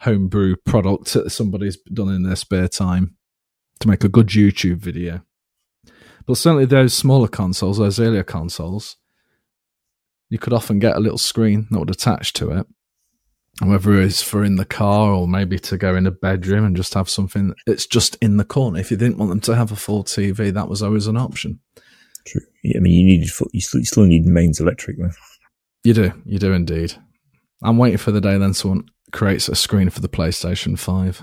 homebrew 0.00 0.56
product 0.66 1.12
that 1.14 1.30
somebody's 1.30 1.78
done 1.78 2.10
in 2.10 2.22
their 2.22 2.36
spare 2.36 2.68
time 2.68 3.16
to 3.80 3.88
make 3.88 4.04
a 4.04 4.08
good 4.08 4.28
YouTube 4.28 4.76
video. 4.76 5.22
But 6.26 6.36
certainly 6.36 6.66
those 6.66 6.92
smaller 6.92 7.28
consoles, 7.28 7.78
those 7.78 7.98
earlier 7.98 8.22
consoles, 8.22 8.96
you 10.28 10.38
could 10.38 10.52
often 10.52 10.78
get 10.78 10.96
a 10.96 11.00
little 11.00 11.18
screen 11.18 11.66
that 11.70 11.78
would 11.78 11.90
attach 11.90 12.34
to 12.34 12.50
it. 12.50 12.66
Whether 13.62 14.00
it's 14.00 14.22
for 14.22 14.42
in 14.42 14.56
the 14.56 14.64
car 14.64 15.12
or 15.12 15.28
maybe 15.28 15.58
to 15.58 15.76
go 15.76 15.94
in 15.94 16.06
a 16.06 16.10
bedroom 16.10 16.64
and 16.64 16.76
just 16.76 16.94
have 16.94 17.10
something 17.10 17.54
it's 17.66 17.86
just 17.86 18.16
in 18.22 18.38
the 18.38 18.44
corner. 18.44 18.80
If 18.80 18.90
you 18.90 18.96
didn't 18.96 19.18
want 19.18 19.30
them 19.30 19.40
to 19.40 19.54
have 19.54 19.70
a 19.70 19.76
full 19.76 20.02
TV, 20.02 20.52
that 20.52 20.68
was 20.68 20.82
always 20.82 21.06
an 21.06 21.16
option. 21.18 21.60
True. 22.26 22.40
Yeah, 22.62 22.78
I 22.78 22.80
mean, 22.80 22.92
you 22.94 23.04
needed 23.04 23.30
full, 23.30 23.48
you 23.52 23.60
still, 23.60 23.80
you 23.80 23.86
still 23.86 24.04
need 24.04 24.24
mains 24.24 24.60
electric 24.60 24.98
though. 24.98 25.10
You 25.84 25.94
do, 25.94 26.12
you 26.24 26.38
do 26.38 26.52
indeed. 26.52 26.94
I'm 27.62 27.76
waiting 27.76 27.98
for 27.98 28.12
the 28.12 28.20
day 28.20 28.38
then 28.38 28.54
someone 28.54 28.88
creates 29.12 29.48
a 29.48 29.54
screen 29.54 29.90
for 29.90 30.00
the 30.00 30.08
PlayStation 30.08 30.78
5 30.78 31.22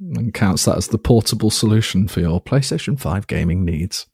and 0.00 0.34
counts 0.34 0.64
that 0.64 0.76
as 0.76 0.88
the 0.88 0.98
portable 0.98 1.50
solution 1.50 2.08
for 2.08 2.20
your 2.20 2.40
PlayStation 2.40 2.98
5 2.98 3.26
gaming 3.26 3.64
needs. 3.64 4.06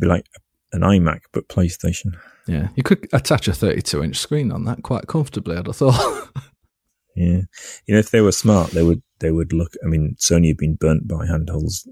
Be 0.00 0.06
like 0.06 0.26
an 0.72 0.82
iMac 0.82 1.20
but 1.32 1.48
PlayStation. 1.48 2.16
Yeah, 2.46 2.68
you 2.76 2.82
could 2.82 3.08
attach 3.12 3.48
a 3.48 3.52
32 3.52 4.02
inch 4.02 4.16
screen 4.16 4.52
on 4.52 4.64
that 4.64 4.82
quite 4.82 5.06
comfortably, 5.06 5.56
I'd 5.56 5.66
have 5.66 5.76
thought. 5.76 6.28
Yeah, 7.16 7.42
you 7.86 7.94
know, 7.94 7.98
if 7.98 8.10
they 8.10 8.20
were 8.20 8.32
smart, 8.32 8.72
they 8.72 8.82
would 8.82 9.02
they 9.20 9.30
would 9.30 9.52
look. 9.52 9.74
I 9.82 9.88
mean, 9.88 10.16
Sony 10.18 10.48
have 10.48 10.58
been 10.58 10.74
burnt 10.76 11.08
by 11.08 11.26
handhelds 11.26 11.86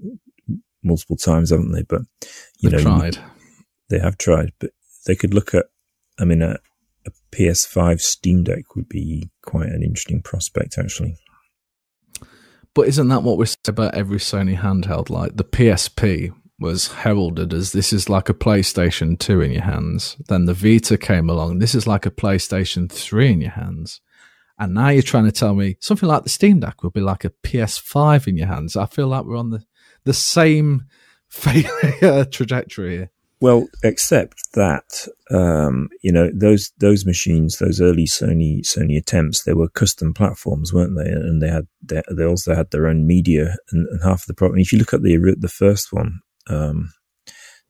multiple 0.83 1.17
times, 1.17 1.49
haven't 1.49 1.71
they? 1.71 1.81
But 1.83 2.01
you 2.59 2.69
They've 2.69 2.83
know, 2.85 2.99
tried. 2.99 3.17
they 3.89 3.99
have 3.99 4.17
tried, 4.17 4.51
but 4.59 4.71
they 5.05 5.15
could 5.15 5.33
look 5.33 5.53
at. 5.53 5.65
I 6.19 6.25
mean, 6.25 6.41
a, 6.41 6.57
a 7.05 7.11
PS5 7.35 7.99
Steam 7.99 8.43
Deck 8.43 8.75
would 8.75 8.87
be 8.87 9.29
quite 9.43 9.67
an 9.67 9.83
interesting 9.83 10.21
prospect, 10.21 10.77
actually. 10.77 11.17
But 12.73 12.87
isn't 12.87 13.07
that 13.07 13.23
what 13.23 13.37
we 13.37 13.45
say 13.45 13.55
about 13.67 13.95
every 13.95 14.19
Sony 14.19 14.57
handheld? 14.57 15.09
Like 15.09 15.37
the 15.37 15.43
PSP 15.43 16.31
was 16.59 16.87
heralded 16.89 17.53
as 17.53 17.71
this 17.71 17.91
is 17.91 18.09
like 18.09 18.29
a 18.29 18.33
PlayStation 18.33 19.17
2 19.17 19.41
in 19.41 19.51
your 19.51 19.63
hands. 19.63 20.17
Then 20.27 20.45
the 20.45 20.53
Vita 20.53 20.97
came 20.97 21.29
along. 21.29 21.59
This 21.59 21.75
is 21.75 21.87
like 21.87 22.05
a 22.05 22.11
PlayStation 22.11 22.91
3 22.91 23.31
in 23.31 23.41
your 23.41 23.51
hands. 23.51 24.01
And 24.57 24.73
now 24.73 24.89
you're 24.89 25.01
trying 25.01 25.25
to 25.25 25.31
tell 25.31 25.53
me 25.53 25.77
something 25.79 26.07
like 26.07 26.23
the 26.23 26.29
Steam 26.29 26.59
Deck 26.59 26.83
would 26.83 26.93
be 26.93 27.01
like 27.01 27.25
a 27.25 27.31
PS5 27.43 28.27
in 28.27 28.37
your 28.37 28.47
hands. 28.47 28.75
I 28.75 28.85
feel 28.85 29.07
like 29.07 29.25
we're 29.25 29.37
on 29.37 29.49
the, 29.49 29.63
the 30.05 30.13
same 30.13 30.85
failure 31.29 32.25
trajectory 32.25 32.97
here. 32.97 33.11
Well, 33.41 33.67
except 33.83 34.53
that 34.53 35.07
um, 35.29 35.89
you 36.01 36.11
know 36.11 36.31
those 36.33 36.71
those 36.77 37.05
machines, 37.05 37.57
those 37.57 37.81
early 37.81 38.05
Sony 38.05 38.61
Sony 38.61 38.97
attempts, 38.97 39.43
they 39.43 39.53
were 39.53 39.67
custom 39.67 40.13
platforms, 40.13 40.73
weren't 40.73 40.97
they? 40.97 41.09
And 41.09 41.41
they 41.41 41.49
had 41.49 41.67
they, 41.81 42.01
they 42.15 42.23
also 42.23 42.55
had 42.55 42.71
their 42.71 42.87
own 42.87 43.05
media, 43.05 43.57
and, 43.71 43.87
and 43.89 44.01
half 44.03 44.21
of 44.21 44.27
the 44.27 44.33
problem. 44.33 44.59
If 44.59 44.71
you 44.71 44.79
look 44.79 44.93
at 44.93 45.03
the 45.03 45.35
the 45.37 45.49
first 45.49 45.91
one, 45.91 46.21
um, 46.49 46.93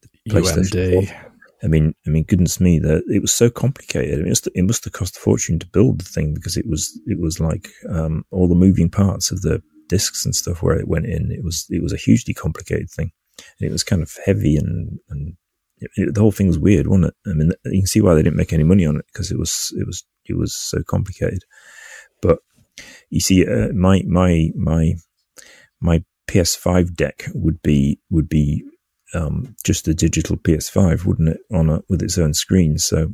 the 0.01 0.31
PlayStation 0.31 1.01
UMD. 1.01 1.09
4, 1.09 1.34
I 1.65 1.67
mean, 1.67 1.95
I 2.05 2.11
mean, 2.11 2.23
goodness 2.23 2.61
me, 2.61 2.79
that 2.79 3.03
it 3.07 3.21
was 3.21 3.33
so 3.33 3.49
complicated. 3.49 4.13
I 4.13 4.17
mean, 4.17 4.27
it 4.27 4.29
must, 4.29 4.47
it 4.53 4.63
must 4.63 4.83
have 4.85 4.93
cost 4.93 5.17
a 5.17 5.19
fortune 5.19 5.59
to 5.59 5.67
build 5.67 5.99
the 5.99 6.05
thing 6.05 6.33
because 6.35 6.55
it 6.57 6.67
was 6.67 6.97
it 7.07 7.19
was 7.19 7.39
like 7.39 7.69
um, 7.89 8.23
all 8.31 8.47
the 8.47 8.55
moving 8.55 8.89
parts 8.89 9.31
of 9.31 9.41
the 9.41 9.61
discs 9.89 10.25
and 10.25 10.35
stuff 10.35 10.61
where 10.61 10.77
it 10.79 10.87
went 10.87 11.07
in. 11.07 11.31
It 11.31 11.43
was 11.43 11.65
it 11.69 11.81
was 11.81 11.91
a 11.93 11.97
hugely 11.97 12.33
complicated 12.35 12.89
thing, 12.91 13.11
and 13.59 13.67
it 13.69 13.71
was 13.71 13.83
kind 13.83 14.03
of 14.03 14.11
heavy 14.25 14.55
and 14.57 14.99
and 15.09 15.33
it, 15.79 15.91
it- 15.95 16.13
the 16.13 16.21
whole 16.21 16.31
thing 16.31 16.47
was 16.47 16.59
weird, 16.59 16.87
wasn't 16.87 17.07
it? 17.07 17.15
I 17.27 17.33
mean, 17.33 17.51
you 17.65 17.81
can 17.81 17.87
see 17.87 18.01
why 18.01 18.13
they 18.13 18.23
didn't 18.23 18.37
make 18.37 18.53
any 18.53 18.63
money 18.63 18.85
on 18.85 18.97
it 18.97 19.05
because 19.11 19.31
it 19.31 19.39
was 19.39 19.73
it 19.77 19.87
was 19.87 20.03
it 20.25 20.37
was 20.37 20.55
so 20.55 20.83
complicated. 20.87 21.43
But 22.21 22.39
you 23.09 23.19
see, 23.21 23.45
uh, 23.47 23.69
my 23.73 24.03
my 24.07 24.49
my 24.55 24.93
my 25.81 26.03
PS5 26.27 26.95
deck 26.95 27.25
would 27.33 27.61
be 27.61 27.99
would 28.09 28.29
be 28.29 28.63
um, 29.15 29.55
just 29.63 29.87
a 29.87 29.93
digital 29.93 30.37
PS5, 30.37 31.05
wouldn't 31.05 31.29
it, 31.29 31.39
on 31.51 31.69
a, 31.69 31.81
with 31.89 32.01
its 32.03 32.17
own 32.17 32.33
screen? 32.33 32.77
So 32.77 33.13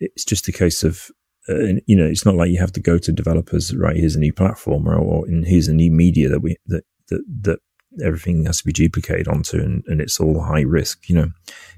it's 0.00 0.24
just 0.24 0.48
a 0.48 0.52
case 0.52 0.82
of 0.84 1.10
uh, 1.48 1.74
you 1.86 1.94
know, 1.94 2.06
it's 2.06 2.24
not 2.24 2.36
like 2.36 2.50
you 2.50 2.58
have 2.58 2.72
to 2.72 2.80
go 2.80 2.96
to 2.98 3.12
developers. 3.12 3.74
Right, 3.76 3.96
here's 3.96 4.16
a 4.16 4.20
new 4.20 4.32
platform, 4.32 4.88
or, 4.88 4.94
or 4.96 5.26
here's 5.26 5.68
a 5.68 5.74
new 5.74 5.90
media 5.90 6.28
that 6.30 6.40
we 6.40 6.56
that 6.66 6.84
that 7.08 7.22
that 7.42 7.58
everything 8.02 8.46
has 8.46 8.58
to 8.58 8.64
be 8.64 8.72
duplicated 8.72 9.28
onto, 9.28 9.58
and, 9.58 9.84
and 9.86 10.00
it's 10.00 10.18
all 10.18 10.42
high 10.42 10.62
risk. 10.62 11.08
You 11.08 11.16
know, 11.16 11.28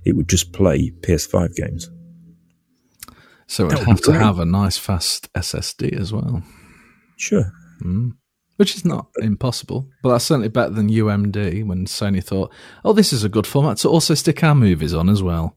it 0.05 0.15
would 0.15 0.29
just 0.29 0.53
play 0.53 0.93
PS5 1.01 1.55
games. 1.57 1.91
So 3.49 3.67
it 3.67 3.71
That 3.71 3.79
would 3.81 3.89
would 3.89 3.97
have 3.97 4.01
to 4.03 4.13
have 4.13 4.39
a 4.39 4.45
nice 4.45 4.77
fast 4.77 5.33
SSD 5.35 5.99
as 5.99 6.13
well. 6.13 6.43
Sure, 7.17 7.53
Mm. 7.83 8.13
Which 8.57 8.75
is 8.75 8.85
not 8.85 9.09
impossible, 9.19 9.89
but 10.03 10.11
that's 10.11 10.25
certainly 10.25 10.49
better 10.49 10.71
than 10.71 10.89
UMD 10.89 11.65
when 11.65 11.87
Sony 11.87 12.23
thought, 12.23 12.53
"Oh, 12.85 12.93
this 12.93 13.13
is 13.13 13.25
a 13.25 13.29
good 13.29 13.47
format 13.47 13.79
to 13.79 13.89
also 13.89 14.15
stick 14.15 14.43
our 14.43 14.55
movies 14.55 14.95
on 14.95 15.09
as 15.09 15.23
well." 15.23 15.57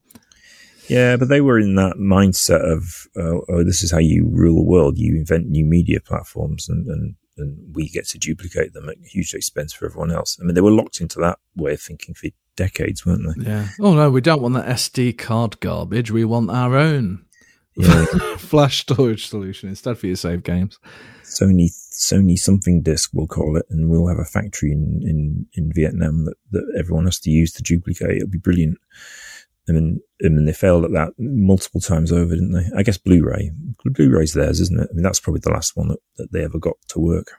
Yeah, 0.88 1.16
but 1.16 1.28
they 1.28 1.40
were 1.40 1.58
in 1.58 1.76
that 1.76 1.96
mindset 1.98 2.62
of, 2.62 3.06
uh, 3.16 3.40
"Oh, 3.48 3.64
this 3.64 3.82
is 3.82 3.92
how 3.92 3.98
you 3.98 4.28
rule 4.30 4.56
the 4.56 4.68
world. 4.68 4.98
You 4.98 5.16
invent 5.16 5.48
new 5.48 5.64
media 5.64 6.00
platforms, 6.00 6.68
and, 6.68 6.86
and 6.88 7.14
and 7.36 7.74
we 7.74 7.88
get 7.88 8.06
to 8.08 8.18
duplicate 8.18 8.74
them 8.74 8.88
at 8.88 8.96
huge 9.02 9.32
expense 9.32 9.72
for 9.72 9.86
everyone 9.86 10.10
else." 10.10 10.38
I 10.40 10.44
mean, 10.44 10.54
they 10.54 10.60
were 10.60 10.70
locked 10.70 11.00
into 11.00 11.20
that 11.20 11.38
way 11.56 11.74
of 11.74 11.80
thinking 11.80 12.14
for 12.14 12.28
decades, 12.56 13.06
weren't 13.06 13.22
they? 13.36 13.44
Yeah. 13.44 13.68
Oh 13.80 13.94
no, 13.94 14.10
we 14.10 14.20
don't 14.20 14.42
want 14.42 14.54
that 14.54 14.68
SD 14.68 15.16
card 15.16 15.60
garbage. 15.60 16.10
We 16.10 16.24
want 16.24 16.50
our 16.50 16.76
own 16.76 17.24
Yeah. 17.76 18.04
flash 18.36 18.80
storage 18.80 19.28
solution 19.28 19.68
instead 19.68 19.96
for 19.96 20.06
your 20.06 20.16
save 20.16 20.42
games. 20.42 20.78
Sony 21.24 21.68
Sony 21.92 22.36
something 22.36 22.82
disk 22.82 23.10
we'll 23.12 23.26
call 23.26 23.56
it, 23.56 23.66
and 23.70 23.88
we'll 23.88 24.08
have 24.08 24.18
a 24.18 24.24
factory 24.24 24.72
in 24.72 25.00
in, 25.02 25.46
in 25.54 25.72
Vietnam 25.74 26.24
that, 26.24 26.34
that 26.50 26.74
everyone 26.78 27.04
has 27.04 27.20
to 27.20 27.30
use 27.30 27.52
to 27.52 27.62
duplicate. 27.62 28.16
It'll 28.16 28.28
be 28.28 28.38
brilliant. 28.38 28.78
I 29.68 29.72
mean, 29.72 30.00
I 30.24 30.28
mean, 30.28 30.46
they 30.46 30.52
failed 30.52 30.84
at 30.84 30.92
that 30.92 31.12
multiple 31.18 31.80
times 31.80 32.10
over, 32.10 32.34
didn't 32.34 32.52
they? 32.52 32.76
I 32.76 32.82
guess 32.82 32.98
Blu-ray, 32.98 33.52
Blu-ray's 33.84 34.32
theirs, 34.32 34.58
isn't 34.58 34.80
it? 34.80 34.88
I 34.90 34.94
mean, 34.94 35.04
that's 35.04 35.20
probably 35.20 35.40
the 35.44 35.52
last 35.52 35.76
one 35.76 35.88
that, 35.88 35.98
that 36.16 36.32
they 36.32 36.42
ever 36.42 36.58
got 36.58 36.76
to 36.88 36.98
work. 36.98 37.32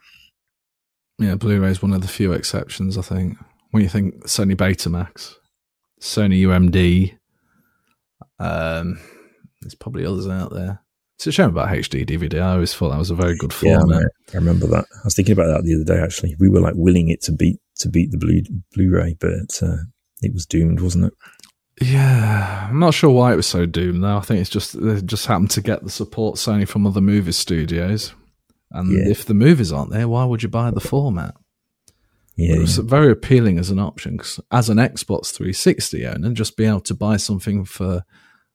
Yeah, 1.20 1.36
Blu-ray 1.36 1.72
is 1.72 1.82
one 1.82 1.94
of 1.94 2.02
the 2.02 2.08
few 2.08 2.32
exceptions, 2.32 2.98
I 2.98 3.02
think. 3.02 3.38
When 3.72 3.84
you 3.84 3.90
think 3.90 4.24
Sony 4.26 4.56
Betamax, 4.56 5.36
Sony 6.00 6.42
UMD, 6.42 7.18
um, 8.40 9.00
there's 9.62 9.76
probably 9.76 10.06
others 10.06 10.28
out 10.28 10.54
there. 10.54 10.82
It's 11.18 11.28
a 11.28 11.32
shame 11.32 11.50
about 11.50 11.70
HD 11.70 12.04
DVD. 12.06 12.42
I 12.42 12.54
always 12.54 12.74
thought 12.74 12.90
that 12.90 12.98
was 12.98 13.12
a 13.12 13.16
very 13.16 13.36
good 13.38 13.54
Yeah, 13.62 13.78
format. 13.80 14.04
I 14.34 14.38
remember 14.38 14.66
that. 14.68 14.86
I 14.96 15.02
was 15.06 15.14
thinking 15.16 15.34
about 15.34 15.48
that 15.56 15.64
the 15.64 15.76
other 15.76 15.84
day. 15.84 16.04
Actually, 16.04 16.36
we 16.40 16.50
were 16.50 16.62
like 16.62 16.74
willing 16.76 17.10
it 17.10 17.22
to 17.24 17.32
beat 17.32 17.60
to 17.78 17.90
beat 17.90 18.12
the 18.12 18.18
Blu 18.18 18.42
Blu-ray, 18.74 19.18
but 19.20 19.60
uh, 19.62 19.78
it 20.22 20.34
was 20.34 20.46
doomed, 20.48 20.82
wasn't 20.82 21.06
it? 21.06 21.14
Yeah, 21.82 22.68
I'm 22.70 22.80
not 22.80 22.94
sure 22.94 23.10
why 23.10 23.34
it 23.34 23.38
was 23.38 23.48
so 23.48 23.66
doomed 23.66 24.04
though. 24.04 24.18
I 24.18 24.22
think 24.22 24.40
it's 24.42 24.50
just 24.50 24.80
they 24.82 25.02
just 25.02 25.26
happened 25.28 25.52
to 25.52 25.62
get 25.62 25.84
the 25.84 25.90
support 25.90 26.36
Sony 26.36 26.68
from 26.68 26.86
other 26.86 27.02
movie 27.02 27.32
studios, 27.32 28.14
and 28.72 28.92
Yeah. 28.92 29.10
if 29.10 29.26
the 29.26 29.34
movies 29.34 29.72
aren't 29.72 29.92
there, 29.92 30.08
why 30.08 30.26
would 30.26 30.44
you 30.44 30.50
buy 30.50 30.72
the 30.72 30.80
format? 30.80 31.36
Yeah, 32.36 32.56
It 32.56 32.60
was 32.60 32.78
very 32.78 33.12
appealing 33.12 33.60
as 33.60 33.70
an 33.70 33.80
option 33.80 34.18
'cause 34.18 34.40
as 34.52 34.70
an 34.70 34.78
Xbox 34.78 35.32
360 35.32 36.06
owner, 36.08 36.32
just 36.34 36.58
be 36.58 36.66
able 36.66 36.82
to 36.82 36.94
buy 36.96 37.18
something 37.18 37.66
for 37.66 38.04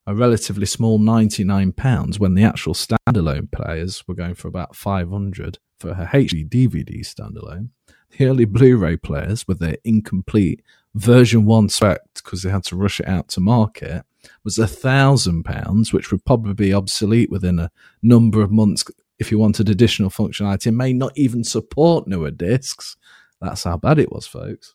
a 0.06 0.14
relatively 0.14 0.66
small 0.66 0.98
99 0.98 1.72
pounds 1.72 2.20
when 2.20 2.34
the 2.34 2.44
actual 2.44 2.74
standalone 2.74 3.50
players 3.50 4.06
were 4.06 4.14
going 4.14 4.34
for 4.34 4.48
about 4.48 4.76
500 4.76 5.58
for 5.80 5.90
a 5.90 6.10
HD 6.12 6.48
DVD 6.48 7.00
standalone. 7.00 7.70
The 8.16 8.26
early 8.26 8.44
Blu-ray 8.44 8.98
players 8.98 9.46
with 9.48 9.58
their 9.58 9.76
incomplete 9.84 10.62
version 10.94 11.44
one 11.44 11.68
spec 11.68 12.00
because 12.14 12.42
they 12.42 12.50
had 12.50 12.64
to 12.64 12.76
rush 12.76 13.00
it 13.00 13.08
out 13.08 13.28
to 13.28 13.40
market 13.40 14.04
was 14.44 14.58
a 14.58 14.66
thousand 14.66 15.44
pounds, 15.44 15.92
which 15.92 16.10
would 16.10 16.24
probably 16.24 16.54
be 16.54 16.72
obsolete 16.72 17.30
within 17.30 17.58
a 17.58 17.70
number 18.02 18.42
of 18.42 18.50
months 18.50 18.84
if 19.18 19.30
you 19.30 19.38
wanted 19.38 19.68
additional 19.68 20.10
functionality. 20.10 20.68
It 20.68 20.72
may 20.72 20.92
not 20.92 21.12
even 21.16 21.44
support 21.44 22.06
newer 22.06 22.30
discs. 22.30 22.96
That's 23.40 23.64
how 23.64 23.76
bad 23.76 23.98
it 23.98 24.12
was, 24.12 24.26
folks. 24.26 24.74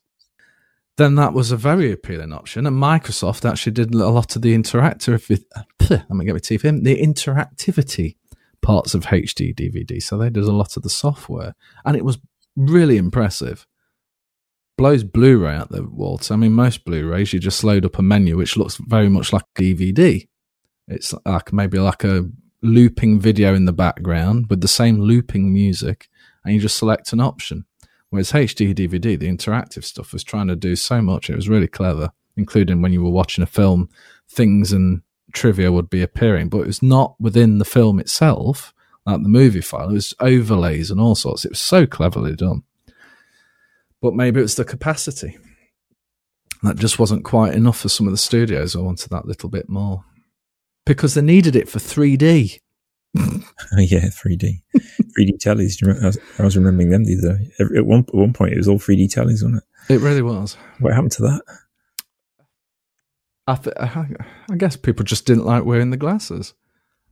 Then 0.98 1.16
that 1.16 1.34
was 1.34 1.52
a 1.52 1.58
very 1.58 1.92
appealing 1.92 2.34
option, 2.34 2.68
and 2.68 2.76
Microsoft 2.76 3.50
actually 3.50 3.72
did 3.72 3.94
a 3.94 4.10
lot 4.10 4.36
of 4.36 4.42
the 4.42 4.56
interactive. 4.56 5.44
Let 5.90 6.10
me 6.10 6.26
get 6.26 6.34
my 6.34 6.40
teeth 6.40 6.66
in 6.66 6.84
the 6.84 7.02
interactivity 7.02 8.18
parts 8.62 8.94
of 8.94 9.06
HD 9.06 9.56
DVD. 9.56 10.02
So 10.02 10.18
they 10.18 10.30
did 10.30 10.44
a 10.44 10.52
lot 10.52 10.78
of 10.78 10.84
the 10.84 10.90
software, 10.90 11.56
and 11.86 11.96
it 11.96 12.06
was 12.06 12.20
really 12.56 12.98
impressive. 12.98 13.66
Blows 14.78 15.04
Blu-ray 15.04 15.56
out 15.56 15.70
the 15.70 15.84
water. 15.84 16.34
I 16.34 16.38
mean, 16.38 16.54
most 16.54 16.86
Blu-rays 16.86 17.34
you 17.34 17.40
just 17.40 17.64
load 17.64 17.86
up 17.86 18.00
a 18.00 18.02
menu 18.02 18.38
which 18.38 18.58
looks 18.58 18.78
very 18.78 19.10
much 19.10 19.32
like 19.32 19.44
DVD. 19.56 20.28
It's 20.88 21.14
like 21.26 21.54
maybe 21.54 21.80
like 21.80 22.04
a 22.04 22.30
looping 22.62 23.20
video 23.20 23.54
in 23.54 23.66
the 23.66 23.74
background 23.74 24.48
with 24.50 24.62
the 24.62 24.68
same 24.68 25.00
looping 25.00 25.54
music, 25.54 26.10
and 26.44 26.54
you 26.54 26.60
just 26.60 26.78
select 26.78 27.14
an 27.14 27.20
option. 27.20 27.66
Whereas 28.12 28.34
HD 28.34 28.76
DVD, 28.76 29.18
the 29.18 29.30
interactive 29.30 29.86
stuff 29.86 30.14
was 30.14 30.24
trying 30.24 30.48
to 30.48 30.56
do 30.56 30.76
so 30.76 31.02
much. 31.02 31.30
It 31.30 31.36
was 31.36 31.50
really 31.50 31.68
clever, 31.68 32.12
including 32.36 32.82
when 32.82 32.92
you 32.94 33.02
were 33.02 33.10
watching 33.10 33.42
a 33.42 33.48
film, 33.48 33.90
things 34.30 34.74
and 34.74 35.02
trivia 35.34 35.72
would 35.72 35.90
be 35.90 36.02
appearing, 36.02 36.50
but 36.50 36.60
it 36.60 36.68
was 36.68 36.84
not 36.84 37.16
within 37.22 37.58
the 37.58 37.66
film 37.66 38.00
itself, 38.00 38.74
like 39.06 39.24
the 39.24 39.30
movie 39.30 39.62
file. 39.62 39.90
It 39.90 39.94
was 39.94 40.14
overlays 40.20 40.92
and 40.92 41.00
all 41.00 41.16
sorts. 41.16 41.46
It 41.46 41.52
was 41.52 41.62
so 41.62 41.88
cleverly 41.88 42.36
done. 42.36 42.64
But 44.02 44.14
maybe 44.14 44.42
it 44.42 44.44
was 44.44 44.56
the 44.56 44.66
capacity. 44.66 45.38
That 46.64 46.76
just 46.76 47.00
wasn't 47.00 47.24
quite 47.24 47.54
enough 47.54 47.80
for 47.80 47.90
some 47.90 48.08
of 48.08 48.14
the 48.14 48.18
studios. 48.18 48.76
I 48.76 48.80
wanted 48.80 49.10
that 49.12 49.26
little 49.26 49.50
bit 49.50 49.70
more. 49.70 50.04
Because 50.86 51.14
they 51.14 51.22
needed 51.22 51.56
it 51.56 51.70
for 51.70 51.80
3D. 51.80 52.60
yeah, 53.78 54.06
3D, 54.08 54.62
3D 54.76 55.38
tellies. 55.44 55.78
Do 55.78 55.86
you 55.86 55.94
remember- 55.94 56.20
I 56.40 56.44
was, 56.44 56.58
remembering 56.58 56.90
them 56.90 57.04
the 57.04 57.18
other 57.18 57.38
day. 57.38 57.78
At 57.78 57.86
one 57.86 58.06
at 58.08 58.16
one 58.16 58.34
point, 58.34 58.54
it 58.54 58.58
was 58.58 58.68
all 58.68 58.80
3D 58.80 59.14
tellies, 59.14 59.44
wasn't 59.44 59.58
it? 59.58 59.94
It 59.94 60.00
really 60.02 60.22
was. 60.22 60.56
What 60.80 60.94
happened 60.94 61.12
to 61.14 61.24
that? 61.24 61.42
I, 63.48 63.56
th- 63.56 63.76
I 63.80 64.56
guess 64.58 64.78
people 64.78 65.04
just 65.04 65.26
didn't 65.26 65.46
like 65.46 65.66
wearing 65.66 65.90
the 65.90 65.98
glasses. 65.98 66.54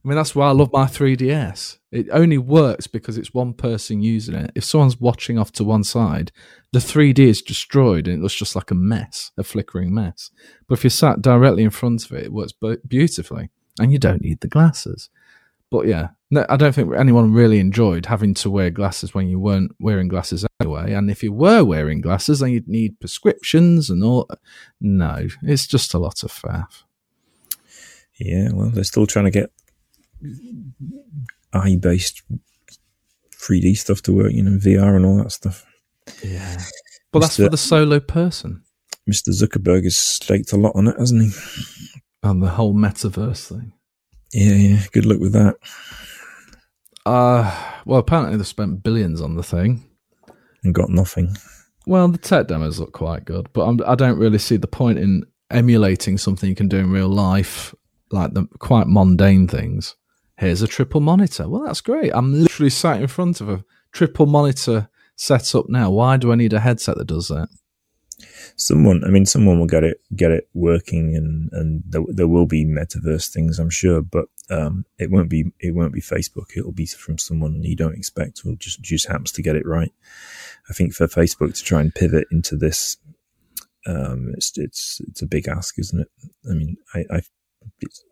I 0.03 0.07
mean, 0.07 0.15
that's 0.15 0.33
why 0.33 0.47
I 0.47 0.51
love 0.51 0.71
my 0.71 0.85
3DS. 0.85 1.77
It 1.91 2.07
only 2.13 2.37
works 2.37 2.87
because 2.87 3.17
it's 3.17 3.33
one 3.33 3.53
person 3.53 4.01
using 4.01 4.35
it. 4.35 4.51
If 4.55 4.63
someone's 4.63 5.01
watching 5.01 5.37
off 5.37 5.51
to 5.53 5.65
one 5.65 5.83
side, 5.83 6.31
the 6.71 6.79
3D 6.79 7.19
is 7.19 7.41
destroyed 7.41 8.07
and 8.07 8.17
it 8.17 8.21
looks 8.21 8.35
just 8.35 8.55
like 8.55 8.71
a 8.71 8.75
mess, 8.75 9.31
a 9.37 9.43
flickering 9.43 9.93
mess. 9.93 10.31
But 10.69 10.77
if 10.77 10.85
you're 10.85 10.91
sat 10.91 11.21
directly 11.21 11.63
in 11.63 11.69
front 11.71 12.05
of 12.05 12.13
it, 12.13 12.25
it 12.27 12.31
works 12.31 12.53
beautifully 12.87 13.49
and 13.77 13.91
you 13.91 13.97
don't 13.97 14.21
need 14.21 14.39
the 14.39 14.47
glasses. 14.47 15.09
But 15.71 15.87
yeah, 15.87 16.09
no, 16.31 16.45
I 16.49 16.57
don't 16.57 16.73
think 16.73 16.93
anyone 16.95 17.33
really 17.33 17.59
enjoyed 17.59 18.07
having 18.07 18.33
to 18.35 18.49
wear 18.49 18.69
glasses 18.69 19.13
when 19.13 19.27
you 19.27 19.39
weren't 19.39 19.71
wearing 19.79 20.07
glasses 20.07 20.45
anyway. 20.59 20.93
And 20.93 21.11
if 21.11 21.21
you 21.23 21.31
were 21.31 21.63
wearing 21.63 22.01
glasses, 22.01 22.39
then 22.39 22.51
you'd 22.51 22.67
need 22.67 22.99
prescriptions 22.99 23.89
and 23.89 24.03
all. 24.03 24.27
No, 24.81 25.27
it's 25.43 25.67
just 25.67 25.93
a 25.93 25.99
lot 25.99 26.23
of 26.23 26.31
faff. 26.31 26.83
Yeah, 28.19 28.49
well, 28.53 28.69
they're 28.69 28.83
still 28.83 29.07
trying 29.07 29.25
to 29.25 29.31
get 29.31 29.51
eye 31.53 31.77
based 31.79 32.23
3D 33.37 33.77
stuff 33.77 34.01
to 34.03 34.13
work, 34.13 34.33
you 34.33 34.43
know, 34.43 34.57
VR 34.57 34.95
and 34.95 35.05
all 35.05 35.17
that 35.17 35.31
stuff. 35.31 35.65
Yeah. 36.23 36.61
But 37.11 37.19
that's 37.19 37.37
for 37.37 37.49
the 37.49 37.57
solo 37.57 37.99
person 37.99 38.63
Mr. 39.09 39.29
Zuckerberg 39.29 39.83
has 39.83 39.97
staked 39.97 40.53
a 40.53 40.57
lot 40.57 40.75
on 40.75 40.87
it, 40.87 40.97
hasn't 40.99 41.23
he? 41.23 41.31
and 42.23 42.43
the 42.43 42.49
whole 42.49 42.73
metaverse 42.73 43.47
thing. 43.47 43.73
Yeah, 44.33 44.53
yeah. 44.53 44.83
Good 44.91 45.05
luck 45.05 45.19
with 45.19 45.33
that. 45.33 45.55
Uh, 47.05 47.51
well, 47.85 47.99
apparently 47.99 48.37
they've 48.37 48.45
spent 48.45 48.83
billions 48.83 49.21
on 49.21 49.35
the 49.35 49.43
thing. 49.43 49.83
And 50.63 50.75
got 50.75 50.89
nothing. 50.89 51.35
Well, 51.87 52.07
the 52.09 52.17
tech 52.17 52.47
demos 52.47 52.79
look 52.79 52.91
quite 52.93 53.25
good, 53.25 53.51
but 53.53 53.65
I'm, 53.65 53.79
I 53.87 53.95
don't 53.95 54.19
really 54.19 54.37
see 54.37 54.57
the 54.57 54.67
point 54.67 54.99
in 54.99 55.25
emulating 55.49 56.17
something 56.17 56.47
you 56.47 56.55
can 56.55 56.67
do 56.67 56.77
in 56.77 56.91
real 56.91 57.07
life, 57.09 57.73
like 58.11 58.33
the 58.33 58.45
quite 58.59 58.87
mundane 58.87 59.47
things. 59.47 59.95
Here's 60.37 60.61
a 60.61 60.67
triple 60.67 61.01
monitor. 61.01 61.49
Well, 61.49 61.63
that's 61.63 61.81
great. 61.81 62.11
I'm 62.13 62.33
literally 62.43 62.69
sat 62.69 63.01
in 63.01 63.07
front 63.07 63.41
of 63.41 63.49
a 63.49 63.63
triple 63.91 64.25
monitor 64.25 64.89
setup 65.15 65.67
now. 65.67 65.89
Why 65.89 66.17
do 66.17 66.31
I 66.31 66.35
need 66.35 66.53
a 66.53 66.59
headset 66.59 66.97
that 66.97 67.07
does 67.07 67.29
that? 67.29 67.49
Someone, 68.55 69.03
I 69.05 69.09
mean, 69.09 69.25
someone 69.25 69.59
will 69.59 69.67
get 69.67 69.83
it 69.83 70.01
get 70.15 70.31
it 70.31 70.49
working, 70.53 71.15
and 71.15 71.49
and 71.53 71.83
there, 71.87 72.01
there 72.07 72.27
will 72.27 72.45
be 72.45 72.65
metaverse 72.65 73.29
things, 73.29 73.59
I'm 73.59 73.69
sure, 73.69 74.01
but 74.01 74.25
um, 74.49 74.85
it 74.97 75.11
won't 75.11 75.29
be 75.29 75.51
it 75.59 75.75
won't 75.75 75.93
be 75.93 76.01
Facebook. 76.01 76.57
It'll 76.57 76.71
be 76.71 76.85
from 76.85 77.17
someone 77.17 77.63
you 77.63 77.75
don't 77.75 77.95
expect, 77.95 78.41
who 78.43 78.55
just 78.55 78.81
just 78.81 79.07
happens 79.07 79.31
to 79.33 79.41
get 79.41 79.55
it 79.55 79.65
right. 79.65 79.91
I 80.69 80.73
think 80.73 80.93
for 80.93 81.07
Facebook 81.07 81.55
to 81.55 81.63
try 81.63 81.81
and 81.81 81.93
pivot 81.93 82.27
into 82.31 82.55
this, 82.55 82.97
um, 83.87 84.33
it's 84.35 84.57
it's 84.57 85.01
it's 85.07 85.21
a 85.21 85.27
big 85.27 85.47
ask, 85.47 85.79
isn't 85.79 86.01
it? 86.01 86.09
I 86.49 86.53
mean, 86.53 86.77
I, 86.93 87.05
I 87.11 87.21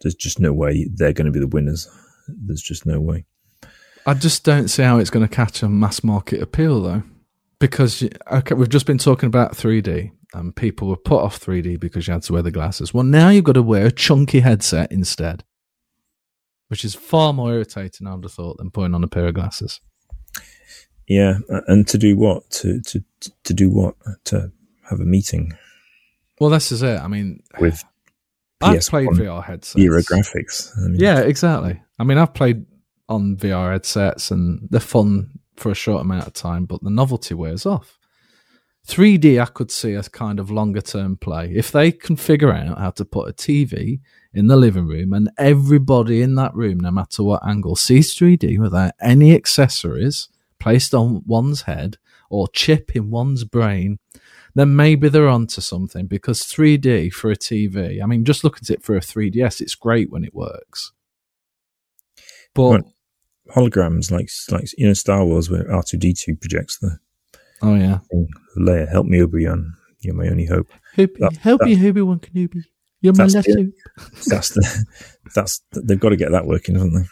there's 0.01 0.15
just 0.15 0.39
no 0.39 0.53
way 0.53 0.87
they're 0.93 1.13
going 1.13 1.25
to 1.25 1.31
be 1.31 1.39
the 1.39 1.47
winners. 1.47 1.89
There's 2.27 2.61
just 2.61 2.85
no 2.85 2.99
way. 2.99 3.25
I 4.05 4.13
just 4.13 4.43
don't 4.45 4.69
see 4.69 4.83
how 4.83 4.99
it's 4.99 5.09
going 5.09 5.27
to 5.27 5.33
catch 5.33 5.61
a 5.63 5.69
mass 5.69 6.03
market 6.03 6.41
appeal 6.41 6.81
though, 6.81 7.03
because 7.59 8.03
okay, 8.31 8.55
we've 8.55 8.69
just 8.69 8.85
been 8.85 8.97
talking 8.97 9.27
about 9.27 9.53
3D 9.53 10.11
and 10.33 10.55
people 10.55 10.87
were 10.87 10.97
put 10.97 11.21
off 11.23 11.39
3D 11.39 11.79
because 11.79 12.07
you 12.07 12.13
had 12.13 12.23
to 12.23 12.33
wear 12.33 12.41
the 12.41 12.51
glasses. 12.51 12.93
Well, 12.93 13.03
now 13.03 13.29
you've 13.29 13.43
got 13.45 13.53
to 13.53 13.63
wear 13.63 13.87
a 13.87 13.91
chunky 13.91 14.41
headset 14.41 14.91
instead, 14.91 15.43
which 16.67 16.83
is 16.85 16.93
far 16.95 17.33
more 17.33 17.53
irritating, 17.53 18.07
I 18.07 18.13
would 18.15 18.23
have 18.25 18.33
thought, 18.33 18.57
than 18.57 18.71
putting 18.71 18.93
on 18.93 19.03
a 19.03 19.07
pair 19.07 19.27
of 19.27 19.33
glasses. 19.33 19.79
Yeah, 21.07 21.39
and 21.67 21.87
to 21.87 21.97
do 21.97 22.17
what? 22.17 22.49
To 22.51 22.81
to 22.81 23.03
to 23.43 23.53
do 23.53 23.69
what? 23.69 23.95
To 24.25 24.51
have 24.89 24.99
a 24.99 25.05
meeting 25.05 25.53
Well, 26.39 26.49
this 26.49 26.71
is 26.71 26.83
it. 26.83 26.99
I 26.99 27.07
mean, 27.07 27.43
with 27.59 27.83
I've 28.61 28.77
PS1 28.79 28.89
played 28.89 29.07
VR 29.09 29.43
headsets. 29.43 29.77
era 29.77 30.01
graphics. 30.01 30.71
I 30.77 30.87
mean, 30.87 30.99
Yeah, 30.99 31.19
exactly. 31.19 31.81
I 31.99 32.03
mean, 32.03 32.17
I've 32.17 32.33
played 32.33 32.65
on 33.09 33.37
VR 33.37 33.71
headsets, 33.71 34.31
and 34.31 34.67
they're 34.69 34.79
fun 34.79 35.39
for 35.55 35.71
a 35.71 35.75
short 35.75 36.01
amount 36.01 36.27
of 36.27 36.33
time, 36.33 36.65
but 36.65 36.83
the 36.83 36.89
novelty 36.89 37.33
wears 37.33 37.65
off. 37.65 37.97
3D, 38.87 39.41
I 39.41 39.45
could 39.45 39.69
see 39.69 39.95
as 39.95 40.07
kind 40.07 40.39
of 40.39 40.49
longer 40.49 40.79
term 40.79 41.17
play. 41.17 41.51
If 41.53 41.71
they 41.71 41.91
can 41.91 42.15
figure 42.15 42.53
out 42.53 42.77
how 42.77 42.91
to 42.91 43.03
put 43.03 43.29
a 43.29 43.33
TV 43.33 43.99
in 44.33 44.47
the 44.47 44.55
living 44.55 44.87
room 44.87 45.11
and 45.11 45.29
everybody 45.37 46.21
in 46.21 46.35
that 46.35 46.55
room, 46.55 46.79
no 46.79 46.91
matter 46.91 47.23
what 47.23 47.45
angle, 47.45 47.75
sees 47.75 48.15
3D 48.15 48.57
without 48.59 48.93
any 49.01 49.35
accessories 49.35 50.29
placed 50.59 50.93
on 50.93 51.21
one's 51.25 51.63
head 51.63 51.97
or 52.29 52.47
chip 52.47 52.95
in 52.95 53.11
one's 53.11 53.43
brain, 53.43 53.99
then 54.55 54.75
maybe 54.75 55.09
they're 55.09 55.27
onto 55.27 55.59
something 55.59 56.07
because 56.07 56.43
3D 56.43 57.11
for 57.11 57.29
a 57.29 57.35
TV, 57.35 58.01
I 58.01 58.05
mean, 58.05 58.23
just 58.23 58.43
look 58.45 58.57
at 58.57 58.69
it 58.69 58.83
for 58.83 58.95
a 58.95 59.01
3DS, 59.01 59.59
it's 59.59 59.75
great 59.75 60.09
when 60.09 60.23
it 60.23 60.33
works. 60.33 60.93
But 62.53 62.71
Right. 62.71 62.83
Holograms, 63.55 64.11
like 64.11 64.29
like 64.51 64.65
you 64.77 64.87
know, 64.87 64.93
Star 64.93 65.25
Wars, 65.25 65.49
where 65.49 65.71
R 65.71 65.83
two 65.83 65.97
D 65.97 66.13
two 66.13 66.35
projects 66.35 66.77
the 66.79 66.97
oh 67.61 67.75
yeah, 67.75 67.99
thing, 68.11 68.27
layer. 68.55 68.85
Help 68.87 69.05
me, 69.07 69.21
Obi 69.21 69.45
Wan. 69.47 69.73
You're 70.01 70.13
my 70.15 70.27
only 70.27 70.45
hope. 70.45 70.67
Hoopy, 70.95 71.17
That- 71.19 71.37
help 71.37 71.61
that- 71.61 71.69
you, 71.69 71.77
Hooby 71.77 72.05
One 72.05 72.19
Kenobi. 72.19 72.63
You're 73.01 73.13
my 73.13 73.25
the- 73.27 73.41
hoop. 73.45 74.13
That's 74.27 74.49
the 74.49 74.85
that's 75.35 75.61
they've 75.83 75.99
got 75.99 76.09
to 76.09 76.15
get 76.15 76.31
that 76.31 76.45
working, 76.47 76.75
haven't 76.75 76.93
they? 76.93 77.07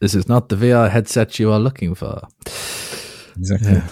This 0.00 0.14
is 0.14 0.28
not 0.28 0.48
the 0.48 0.56
VR 0.56 0.90
headset 0.90 1.38
you 1.38 1.50
are 1.52 1.58
looking 1.60 1.94
for. 1.94 2.22
Exactly. 3.36 3.72
Yeah. 3.72 3.88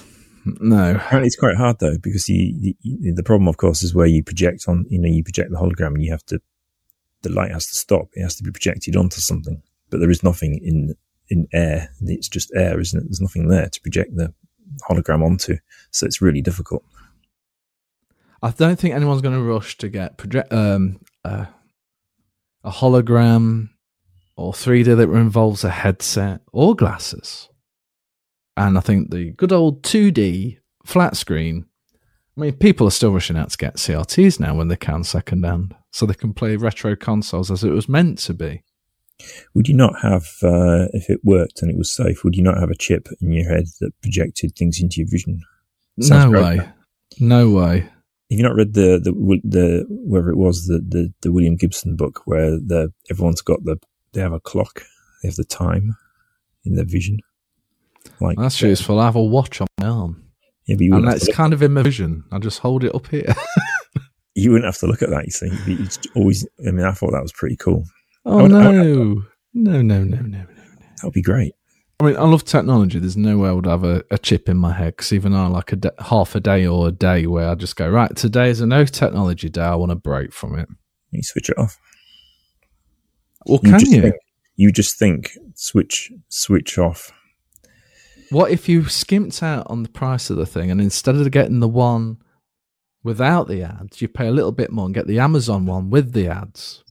No. 0.60 0.94
Apparently, 0.94 1.26
it's 1.26 1.36
quite 1.36 1.56
hard 1.56 1.78
though 1.80 1.98
because 2.00 2.28
you, 2.28 2.74
you, 2.80 3.14
the 3.14 3.22
problem, 3.24 3.48
of 3.48 3.56
course, 3.56 3.82
is 3.82 3.94
where 3.94 4.06
you 4.06 4.22
project 4.22 4.64
on. 4.68 4.84
You 4.88 5.00
know, 5.00 5.08
you 5.08 5.24
project 5.24 5.50
the 5.50 5.56
hologram, 5.58 5.94
and 5.94 6.02
you 6.02 6.10
have 6.12 6.24
to. 6.26 6.40
The 7.22 7.30
light 7.30 7.50
has 7.50 7.66
to 7.66 7.76
stop. 7.76 8.08
It 8.14 8.22
has 8.22 8.36
to 8.36 8.44
be 8.44 8.50
projected 8.52 8.94
onto 8.96 9.20
something, 9.20 9.60
but 9.90 10.00
there 10.00 10.10
is 10.10 10.22
nothing 10.22 10.60
in 10.62 10.94
in 11.28 11.48
air. 11.52 11.90
It's 12.02 12.28
just 12.28 12.52
air, 12.54 12.80
isn't 12.80 12.98
it? 12.98 13.04
There's 13.04 13.20
nothing 13.20 13.48
there 13.48 13.68
to 13.68 13.80
project 13.80 14.16
the 14.16 14.32
hologram 14.88 15.24
onto, 15.24 15.56
so 15.90 16.06
it's 16.06 16.22
really 16.22 16.42
difficult. 16.42 16.84
I 18.42 18.50
don't 18.50 18.78
think 18.78 18.94
anyone's 18.94 19.22
going 19.22 19.34
to 19.34 19.42
rush 19.42 19.76
to 19.78 19.88
get 19.88 20.18
project, 20.18 20.52
um, 20.52 21.00
uh, 21.24 21.46
a 22.62 22.70
hologram 22.70 23.70
or 24.36 24.52
3D 24.52 24.96
that 24.96 25.10
involves 25.10 25.64
a 25.64 25.70
headset 25.70 26.42
or 26.52 26.76
glasses. 26.76 27.48
And 28.56 28.76
I 28.76 28.80
think 28.80 29.10
the 29.10 29.32
good 29.32 29.52
old 29.52 29.82
2D 29.82 30.58
flat 30.84 31.16
screen. 31.16 31.66
I 32.36 32.40
mean, 32.40 32.52
people 32.54 32.86
are 32.86 32.92
still 32.92 33.12
rushing 33.12 33.36
out 33.36 33.50
to 33.50 33.58
get 33.58 33.76
CRTs 33.76 34.38
now 34.38 34.54
when 34.54 34.68
they 34.68 34.76
can 34.76 35.04
second 35.04 35.44
hand, 35.44 35.74
so 35.90 36.04
they 36.04 36.14
can 36.14 36.34
play 36.34 36.56
retro 36.56 36.94
consoles 36.94 37.50
as 37.50 37.64
it 37.64 37.70
was 37.70 37.88
meant 37.88 38.18
to 38.18 38.34
be. 38.34 38.62
Would 39.54 39.68
you 39.68 39.74
not 39.74 40.00
have, 40.02 40.26
uh, 40.42 40.88
if 40.92 41.08
it 41.08 41.20
worked 41.24 41.62
and 41.62 41.70
it 41.70 41.78
was 41.78 41.94
safe, 41.94 42.22
would 42.22 42.36
you 42.36 42.42
not 42.42 42.58
have 42.58 42.70
a 42.70 42.76
chip 42.76 43.08
in 43.20 43.32
your 43.32 43.48
head 43.48 43.64
that 43.80 43.92
projected 44.02 44.54
things 44.54 44.80
into 44.80 45.00
your 45.00 45.08
vision? 45.08 45.42
Sounds 46.00 46.30
no 46.30 46.42
way. 46.42 46.68
No 47.18 47.50
way. 47.50 47.80
Have 47.80 48.38
you 48.38 48.42
not 48.42 48.56
read 48.56 48.74
the 48.74 49.00
the 49.02 49.12
the 49.44 49.86
wherever 49.88 50.30
it 50.30 50.36
was 50.36 50.66
the 50.66 50.84
the, 50.86 51.12
the 51.22 51.32
William 51.32 51.56
Gibson 51.56 51.96
book 51.96 52.22
where 52.24 52.50
the 52.50 52.92
everyone's 53.08 53.40
got 53.40 53.64
the 53.64 53.78
they 54.12 54.20
have 54.20 54.32
a 54.32 54.40
clock, 54.40 54.82
they 55.22 55.28
have 55.28 55.36
the 55.36 55.44
time 55.44 55.96
in 56.64 56.74
their 56.74 56.84
vision. 56.84 57.18
Like 58.20 58.36
That's 58.36 58.60
useful. 58.60 58.98
I 58.98 59.06
have 59.06 59.16
a 59.16 59.22
watch 59.22 59.60
on 59.60 59.68
my 59.80 59.86
arm. 59.86 60.24
Yeah, 60.66 60.76
but 60.76 60.84
you 60.84 60.94
And 60.96 61.06
that's 61.06 61.32
kind 61.32 61.52
of 61.52 61.62
in 61.62 61.72
my 61.72 61.82
vision. 61.82 62.24
I 62.32 62.38
just 62.38 62.58
hold 62.58 62.82
it 62.82 62.94
up 62.94 63.06
here. 63.06 63.32
you 64.34 64.50
wouldn't 64.50 64.66
have 64.66 64.78
to 64.78 64.86
look 64.86 65.02
at 65.02 65.10
that. 65.10 65.24
You 65.24 65.30
see, 65.30 65.50
it's 65.82 65.98
always. 66.14 66.46
I 66.66 66.72
mean, 66.72 66.84
I 66.84 66.92
thought 66.92 67.12
that 67.12 67.22
was 67.22 67.32
pretty 67.32 67.56
cool. 67.56 67.84
Oh 68.26 68.42
would- 68.42 68.50
no. 68.50 68.70
would- 69.14 69.24
no, 69.54 69.80
no, 69.80 70.04
no, 70.04 70.16
no, 70.18 70.20
no. 70.22 70.44
That 70.96 71.04
would 71.04 71.12
be 71.14 71.22
great. 71.22 71.52
I 71.98 72.04
mean, 72.04 72.16
I 72.18 72.24
love 72.24 72.44
technology. 72.44 72.98
There's 72.98 73.16
no 73.16 73.38
way 73.38 73.48
I 73.48 73.52
would 73.52 73.64
have 73.64 73.84
a, 73.84 74.04
a 74.10 74.18
chip 74.18 74.50
in 74.50 74.58
my 74.58 74.72
head 74.74 74.96
because 74.96 75.14
even 75.14 75.32
I 75.32 75.46
like 75.46 75.72
a 75.72 75.76
d- 75.76 75.88
half 75.98 76.34
a 76.34 76.40
day 76.40 76.66
or 76.66 76.88
a 76.88 76.92
day 76.92 77.26
where 77.26 77.48
I 77.48 77.54
just 77.54 77.76
go 77.76 77.88
right. 77.88 78.14
Today 78.14 78.50
is 78.50 78.60
a 78.60 78.66
no 78.66 78.84
technology 78.84 79.48
day. 79.48 79.62
I 79.62 79.74
want 79.76 79.90
to 79.92 79.96
break 79.96 80.34
from 80.34 80.58
it. 80.58 80.68
You 81.10 81.22
switch 81.22 81.48
it 81.48 81.56
off. 81.56 81.78
Or 83.46 83.60
You 83.62 83.70
can 83.70 83.80
you? 83.80 84.02
Think, 84.02 84.14
you 84.56 84.72
just 84.72 84.98
think 84.98 85.30
switch 85.54 86.12
switch 86.28 86.76
off. 86.76 87.12
What 88.30 88.50
if 88.50 88.68
you 88.68 88.84
skimped 88.88 89.42
out 89.42 89.66
on 89.70 89.82
the 89.82 89.88
price 89.88 90.28
of 90.28 90.36
the 90.36 90.44
thing 90.46 90.70
and 90.70 90.80
instead 90.82 91.14
of 91.14 91.30
getting 91.30 91.60
the 91.60 91.68
one 91.68 92.18
without 93.04 93.48
the 93.48 93.62
ads, 93.62 94.02
you 94.02 94.08
pay 94.08 94.26
a 94.26 94.32
little 94.32 94.52
bit 94.52 94.70
more 94.70 94.84
and 94.84 94.94
get 94.94 95.06
the 95.06 95.20
Amazon 95.20 95.64
one 95.64 95.88
with 95.88 96.12
the 96.12 96.28
ads? 96.28 96.82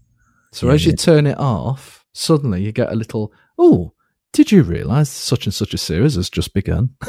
So 0.55 0.67
Yeah, 0.67 0.73
as 0.73 0.85
you 0.85 0.91
yeah. 0.91 0.95
turn 0.95 1.27
it 1.27 1.37
off, 1.37 2.05
suddenly 2.13 2.63
you 2.63 2.71
get 2.71 2.91
a 2.91 2.95
little, 2.95 3.33
oh, 3.57 3.93
did 4.31 4.51
you 4.51 4.63
realize 4.63 5.09
such 5.09 5.45
and 5.45 5.53
such 5.53 5.73
a 5.73 5.77
series 5.77 6.15
has 6.15 6.29
just 6.29 6.53
begun? 6.53 6.95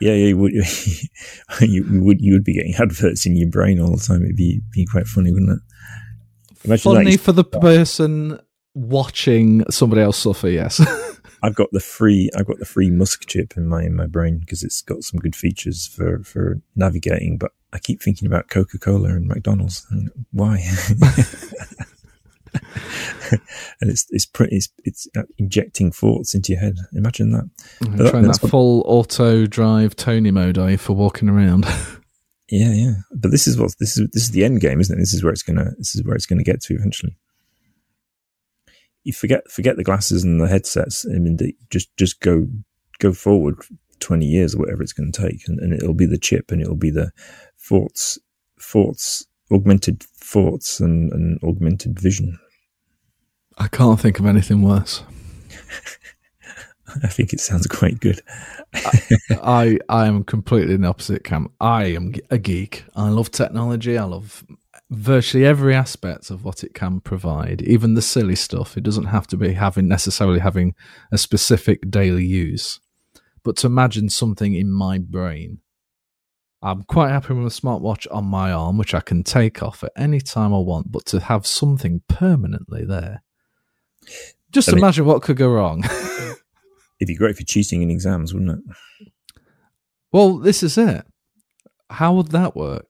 Yeah, 0.00 0.14
yeah, 0.14 0.26
you 0.26 0.36
would. 0.36 0.52
you, 1.60 2.02
would 2.02 2.20
you 2.20 2.32
would 2.32 2.42
be 2.42 2.54
getting 2.54 2.74
adverts 2.74 3.24
in 3.24 3.36
your 3.36 3.48
brain 3.48 3.80
all 3.80 3.94
the 3.94 4.02
time. 4.02 4.24
It'd 4.24 4.34
be 4.34 4.60
be 4.72 4.84
quite 4.84 5.06
funny, 5.06 5.30
wouldn't 5.30 5.50
it? 5.52 6.64
Imagine. 6.64 6.92
Funny 6.92 7.16
for 7.16 7.30
the 7.30 7.44
person 7.44 8.40
watching 8.74 9.64
somebody 9.70 10.02
else 10.02 10.18
suffer, 10.18 10.48
yes. 10.48 10.84
I've 11.44 11.54
got 11.54 11.68
the 11.70 11.78
free 11.78 12.30
I've 12.36 12.46
got 12.46 12.58
the 12.58 12.64
free 12.64 12.90
Musk 12.90 13.28
chip 13.28 13.56
in 13.56 13.68
my 13.68 13.84
in 13.84 13.94
my 13.94 14.06
brain 14.06 14.38
because 14.38 14.64
it's 14.64 14.82
got 14.82 15.04
some 15.04 15.20
good 15.20 15.36
features 15.36 15.86
for 15.86 16.24
for 16.24 16.60
navigating. 16.74 17.38
But 17.38 17.52
I 17.72 17.78
keep 17.78 18.02
thinking 18.02 18.26
about 18.26 18.48
Coca 18.48 18.78
Cola 18.78 19.10
and 19.10 19.28
McDonald's. 19.28 19.86
And 19.90 20.10
why? 20.32 20.64
and 23.80 23.90
it's 23.90 24.06
it's 24.10 24.26
pretty 24.26 24.56
it's, 24.56 24.68
it's 24.84 25.06
uh, 25.16 25.22
injecting 25.38 25.90
thoughts 25.92 26.34
into 26.34 26.52
your 26.52 26.60
head. 26.60 26.76
Imagine 26.94 27.30
that. 27.32 27.48
I'm 27.82 27.96
But 27.96 28.10
trying 28.10 28.22
that 28.24 28.38
what- 28.42 28.50
full 28.50 28.82
auto 28.86 29.46
drive 29.46 29.96
Tony 29.96 30.30
mode 30.30 30.58
are 30.58 30.70
you 30.72 30.78
for 30.78 30.94
walking 30.94 31.28
around. 31.28 31.66
Yeah, 32.50 32.74
yeah. 32.74 32.92
But 33.16 33.30
this 33.30 33.46
is 33.46 33.58
what 33.58 33.70
this 33.80 33.96
is. 33.96 34.10
This 34.12 34.24
is 34.24 34.32
the 34.32 34.44
end 34.44 34.60
game, 34.60 34.78
isn't 34.78 34.94
it? 34.94 35.00
This 35.00 35.14
is 35.14 35.24
where 35.24 35.32
it's 35.32 35.42
gonna. 35.42 35.70
This 35.78 35.94
is 35.94 36.04
where 36.04 36.14
it's 36.14 36.26
gonna 36.26 36.42
get 36.42 36.60
to 36.64 36.74
eventually. 36.74 37.16
You 39.04 39.14
forget 39.14 39.50
forget 39.50 39.76
the 39.76 39.84
glasses 39.84 40.22
and 40.22 40.38
the 40.38 40.48
headsets. 40.48 41.06
I 41.06 41.18
mean, 41.18 41.38
the, 41.38 41.56
just 41.70 41.96
just 41.96 42.20
go 42.20 42.46
go 42.98 43.14
forward 43.14 43.54
twenty 44.00 44.26
years 44.26 44.54
or 44.54 44.58
whatever 44.58 44.82
it's 44.82 44.92
going 44.92 45.10
to 45.10 45.22
take, 45.22 45.40
and, 45.48 45.60
and 45.60 45.72
it'll 45.72 45.94
be 45.94 46.04
the 46.04 46.18
chip, 46.18 46.50
and 46.50 46.60
it'll 46.60 46.76
be 46.76 46.90
the 46.90 47.10
thoughts, 47.58 48.18
thoughts, 48.60 49.26
augmented 49.52 50.02
thoughts, 50.02 50.80
and, 50.80 51.12
and 51.12 51.38
augmented 51.42 51.98
vision. 51.98 52.38
I 53.58 53.68
can't 53.68 54.00
think 54.00 54.18
of 54.18 54.26
anything 54.26 54.62
worse. 54.62 55.02
I 57.04 57.08
think 57.08 57.32
it 57.32 57.40
sounds 57.40 57.66
quite 57.66 58.00
good. 58.00 58.20
I 59.30 59.78
I 59.88 60.06
am 60.06 60.24
completely 60.24 60.74
in 60.74 60.82
the 60.82 60.88
opposite 60.88 61.24
camp. 61.24 61.52
I 61.60 61.84
am 61.84 62.14
a 62.30 62.38
geek. 62.38 62.84
I 62.94 63.08
love 63.08 63.30
technology. 63.30 63.96
I 63.96 64.04
love 64.04 64.44
virtually 64.90 65.46
every 65.46 65.74
aspect 65.74 66.30
of 66.30 66.44
what 66.44 66.62
it 66.62 66.74
can 66.74 67.00
provide, 67.00 67.62
even 67.62 67.94
the 67.94 68.02
silly 68.02 68.36
stuff. 68.36 68.76
It 68.76 68.82
doesn't 68.82 69.06
have 69.06 69.26
to 69.28 69.36
be 69.36 69.54
having 69.54 69.88
necessarily 69.88 70.38
having 70.38 70.74
a 71.10 71.18
specific 71.18 71.90
daily 71.90 72.26
use, 72.26 72.78
but 73.42 73.56
to 73.58 73.66
imagine 73.66 74.10
something 74.10 74.54
in 74.54 74.70
my 74.70 74.98
brain. 74.98 75.58
I'm 76.62 76.84
quite 76.84 77.10
happy 77.10 77.34
with 77.34 77.46
a 77.46 77.60
smartwatch 77.60 78.06
on 78.10 78.24
my 78.24 78.52
arm, 78.52 78.78
which 78.78 78.94
I 78.94 79.00
can 79.00 79.22
take 79.24 79.62
off 79.62 79.82
at 79.82 79.92
any 79.96 80.20
time 80.20 80.54
I 80.54 80.58
want, 80.58 80.92
but 80.92 81.04
to 81.06 81.20
have 81.20 81.46
something 81.46 82.02
permanently 82.08 82.84
there. 82.84 83.22
Just 84.52 84.68
I 84.68 84.72
mean- 84.72 84.78
imagine 84.84 85.04
what 85.04 85.22
could 85.22 85.36
go 85.36 85.50
wrong. 85.50 85.82
It'd 87.00 87.08
be 87.08 87.16
great 87.16 87.36
for 87.36 87.42
cheating 87.42 87.82
in 87.82 87.90
exams, 87.90 88.32
wouldn't 88.32 88.60
it? 88.60 89.08
Well, 90.12 90.38
this 90.38 90.62
is 90.62 90.78
it. 90.78 91.04
How 91.90 92.14
would 92.14 92.28
that 92.28 92.54
work? 92.54 92.86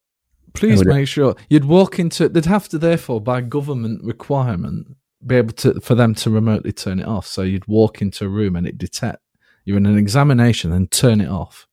Please 0.54 0.78
would 0.78 0.88
it- 0.88 0.94
make 0.94 1.08
sure 1.08 1.34
you'd 1.48 1.64
walk 1.64 1.98
into. 1.98 2.28
They'd 2.28 2.44
have 2.44 2.68
to, 2.70 2.78
therefore, 2.78 3.22
by 3.22 3.40
government 3.40 4.04
requirement, 4.04 4.88
be 5.26 5.36
able 5.36 5.54
to 5.54 5.80
for 5.80 5.94
them 5.94 6.14
to 6.16 6.28
remotely 6.30 6.72
turn 6.72 7.00
it 7.00 7.06
off. 7.06 7.26
So 7.26 7.42
you'd 7.42 7.68
walk 7.68 8.02
into 8.02 8.26
a 8.26 8.28
room 8.28 8.54
and 8.56 8.66
it 8.66 8.76
detect 8.76 9.20
you're 9.64 9.76
in 9.76 9.86
an 9.86 9.96
examination 9.96 10.72
and 10.72 10.90
turn 10.90 11.20
it 11.20 11.28
off, 11.28 11.68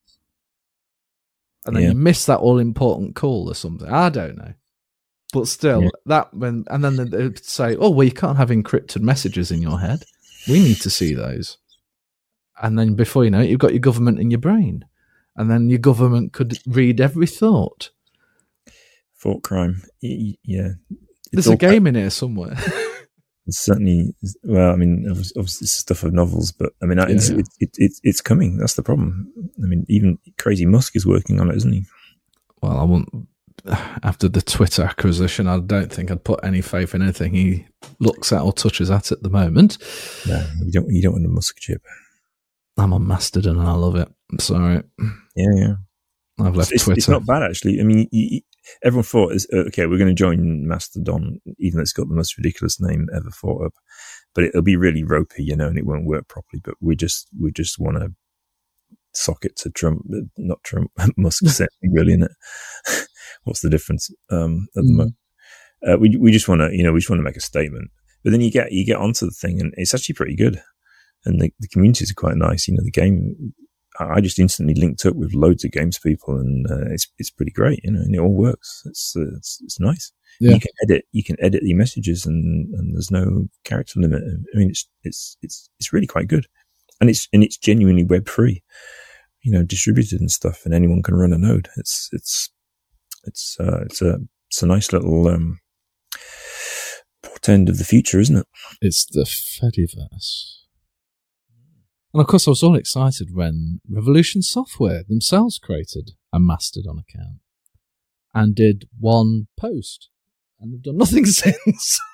and 1.66 1.76
then 1.76 1.82
Yeah. 1.82 1.88
you 1.90 1.94
miss 1.94 2.26
that 2.26 2.38
all 2.38 2.58
important 2.58 3.14
call 3.14 3.48
or 3.50 3.54
something. 3.54 3.88
I 3.88 4.08
don't 4.08 4.36
know, 4.36 4.54
but 5.32 5.46
still, 5.48 5.82
Yeah. 5.84 5.88
that 6.06 6.34
when 6.34 6.64
and 6.68 6.82
then 6.84 6.96
they'd 7.10 7.44
say, 7.44 7.76
"Oh, 7.76 7.90
well, 7.90 8.04
you 8.04 8.12
can't 8.12 8.38
have 8.38 8.50
encrypted 8.50 9.02
messages 9.02 9.50
in 9.50 9.60
your 9.62 9.80
head. 9.80 10.04
We 10.48 10.60
need 10.60 10.80
to 10.82 10.90
see 10.90 11.14
those." 11.14 11.58
And 12.62 12.78
then 12.78 12.94
before 12.94 13.24
you 13.24 13.30
know 13.30 13.40
it, 13.40 13.48
you've 13.50 13.58
got 13.60 13.72
your 13.72 13.80
government 13.80 14.18
in 14.20 14.30
your 14.30 14.40
brain 14.40 14.84
and 15.36 15.50
then 15.50 15.70
your 15.70 15.78
government 15.78 16.32
could 16.32 16.58
read 16.66 17.00
every 17.00 17.26
thought. 17.26 17.90
Thought 19.18 19.42
crime. 19.42 19.82
Yeah. 20.00 20.72
It's 21.32 21.46
There's 21.46 21.46
a 21.48 21.56
game 21.56 21.86
in 21.86 21.94
here 21.94 22.10
somewhere. 22.10 22.56
Certainly 23.50 24.14
well. 24.42 24.72
I 24.72 24.76
mean, 24.76 25.06
obviously, 25.08 25.38
obviously 25.38 25.64
it's 25.64 25.72
stuff 25.72 26.02
of 26.02 26.12
novels, 26.12 26.52
but 26.52 26.72
I 26.82 26.86
mean, 26.86 26.98
it's, 26.98 27.30
Yeah. 27.30 27.38
It, 27.38 27.48
it, 27.60 27.70
it, 27.76 27.92
it's 28.02 28.20
coming. 28.20 28.58
That's 28.58 28.74
the 28.74 28.82
problem. 28.82 29.32
I 29.62 29.66
mean, 29.66 29.84
even 29.88 30.18
Crazy 30.38 30.66
Musk 30.66 30.96
is 30.96 31.06
working 31.06 31.40
on 31.40 31.50
it, 31.50 31.56
isn't 31.56 31.72
he? 31.72 31.84
well, 32.62 32.78
I 32.78 32.84
won't. 32.84 33.08
After 34.02 34.28
the 34.28 34.40
Twitter 34.40 34.84
acquisition, 34.84 35.46
I 35.46 35.58
don't 35.58 35.92
think 35.92 36.10
I'd 36.10 36.24
put 36.24 36.40
any 36.42 36.62
faith 36.62 36.94
in 36.94 37.02
anything 37.02 37.34
he 37.34 37.66
looks 37.98 38.32
at 38.32 38.40
or 38.40 38.52
touches 38.52 38.90
at 38.90 39.12
at 39.12 39.22
the 39.22 39.28
moment. 39.28 39.76
No, 40.26 40.46
you 40.64 40.72
don't. 40.72 40.88
You 40.90 41.02
don't 41.02 41.12
want 41.12 41.26
a 41.26 41.28
Musk 41.28 41.58
chip. 41.58 41.82
I'm 42.78 42.94
on 42.94 43.06
Mastodon 43.06 43.58
and 43.58 43.68
I 43.68 43.74
love 43.74 43.96
it. 43.96 44.08
I'm 44.32 44.38
sorry. 44.38 44.82
Yeah, 45.36 45.54
yeah. 45.54 45.74
I've 46.40 46.56
left 46.56 46.72
it's, 46.72 46.84
Twitter. 46.84 46.98
it's 46.98 47.08
not 47.08 47.26
bad 47.26 47.42
actually. 47.42 47.80
I 47.80 47.82
mean, 47.82 48.08
you, 48.10 48.40
everyone 48.82 49.04
thought, 49.04 49.32
is, 49.32 49.46
uh, 49.52 49.58
okay, 49.68 49.86
we're 49.86 49.98
going 49.98 50.14
to 50.14 50.14
join 50.14 50.66
Mastodon, 50.66 51.40
even 51.58 51.76
though 51.78 51.82
it's 51.82 51.92
got 51.92 52.08
the 52.08 52.14
most 52.14 52.36
ridiculous 52.36 52.80
name 52.80 53.08
ever 53.14 53.30
thought 53.30 53.66
up. 53.66 53.74
But 54.34 54.44
it'll 54.44 54.62
be 54.62 54.76
really 54.76 55.02
ropey, 55.04 55.42
you 55.44 55.56
know, 55.56 55.66
and 55.68 55.78
it 55.78 55.86
won't 55.86 56.06
work 56.06 56.28
properly. 56.28 56.60
But 56.62 56.74
we 56.80 56.96
just 56.96 57.28
we 57.40 57.50
just 57.52 57.78
want 57.78 57.98
to 57.98 58.10
sock 59.14 59.44
it 59.44 59.56
to 59.56 59.70
Trump, 59.70 60.02
uh, 60.14 60.20
not 60.38 60.62
Trump, 60.62 60.90
Musk. 61.16 61.42
really, 61.82 62.12
in 62.14 62.22
it. 62.22 62.32
What's 63.44 63.60
the 63.60 63.70
difference 63.70 64.10
um, 64.30 64.68
at 64.76 64.82
the 64.84 64.90
Mm. 64.92 64.96
moment? 64.96 65.16
Uh, 65.86 65.96
we 65.98 66.14
we 66.18 66.30
just 66.30 66.46
want 66.48 66.60
to, 66.60 66.70
you 66.76 66.82
know, 66.82 66.92
we 66.92 67.00
just 67.00 67.08
want 67.08 67.20
to 67.20 67.24
make 67.24 67.36
a 67.36 67.40
statement. 67.40 67.90
But 68.22 68.32
then 68.32 68.42
you 68.42 68.50
get 68.50 68.70
you 68.70 68.84
get 68.84 68.98
onto 68.98 69.24
the 69.24 69.32
thing, 69.32 69.60
and 69.60 69.72
it's 69.76 69.94
actually 69.94 70.14
pretty 70.14 70.36
good. 70.36 70.60
And 71.24 71.40
the, 71.40 71.52
the 71.58 71.68
communities 71.68 72.10
are 72.10 72.14
quite 72.14 72.36
nice. 72.36 72.68
You 72.68 72.74
know, 72.74 72.84
the 72.84 72.90
game. 72.90 73.54
I 74.08 74.20
just 74.20 74.38
instantly 74.38 74.74
linked 74.74 75.04
up 75.04 75.16
with 75.16 75.34
loads 75.34 75.64
of 75.64 75.72
games 75.72 75.98
people, 75.98 76.36
and 76.36 76.66
uh, 76.70 76.90
it's 76.90 77.06
it's 77.18 77.30
pretty 77.30 77.52
great. 77.52 77.80
You 77.84 77.92
know, 77.92 78.00
and 78.00 78.14
it 78.14 78.18
all 78.20 78.34
works. 78.34 78.82
It's 78.86 79.14
uh, 79.16 79.36
it's, 79.36 79.58
it's 79.62 79.80
nice. 79.80 80.12
Yeah. 80.40 80.52
You 80.52 80.60
can 80.60 80.70
edit 80.82 81.04
you 81.12 81.24
can 81.24 81.36
edit 81.40 81.62
the 81.62 81.74
messages, 81.74 82.24
and, 82.24 82.72
and 82.74 82.94
there's 82.94 83.10
no 83.10 83.48
character 83.64 84.00
limit. 84.00 84.22
I 84.22 84.58
mean, 84.58 84.70
it's 84.70 84.88
it's 85.02 85.36
it's 85.42 85.68
it's 85.78 85.92
really 85.92 86.06
quite 86.06 86.28
good, 86.28 86.46
and 87.00 87.10
it's 87.10 87.28
and 87.32 87.42
it's 87.42 87.58
genuinely 87.58 88.04
web 88.04 88.28
free. 88.28 88.62
You 89.42 89.52
know, 89.52 89.62
distributed 89.62 90.20
and 90.20 90.30
stuff, 90.30 90.62
and 90.64 90.74
anyone 90.74 91.02
can 91.02 91.14
run 91.14 91.32
a 91.32 91.38
node. 91.38 91.68
It's 91.76 92.08
it's 92.12 92.50
it's 93.24 93.56
uh, 93.58 93.82
it's 93.82 94.02
a 94.02 94.18
it's 94.48 94.62
a 94.62 94.66
nice 94.66 94.92
little 94.92 95.28
um, 95.28 95.60
portend 97.22 97.68
of 97.68 97.78
the 97.78 97.84
future, 97.84 98.20
isn't 98.20 98.36
it? 98.36 98.46
It's 98.80 99.06
the 99.06 99.24
Fediverse. 99.24 100.60
And 102.12 102.20
of 102.20 102.26
course, 102.26 102.48
I 102.48 102.50
was 102.50 102.62
all 102.62 102.74
excited 102.74 103.34
when 103.34 103.80
Revolution 103.88 104.42
Software 104.42 105.04
themselves 105.04 105.58
created 105.58 106.12
a 106.32 106.40
Mastodon 106.40 106.98
account 106.98 107.38
and 108.34 108.54
did 108.54 108.88
one 108.98 109.46
post. 109.56 110.08
And 110.60 110.72
they've 110.72 110.82
done 110.82 110.98
nothing 110.98 111.24
since. 111.26 112.00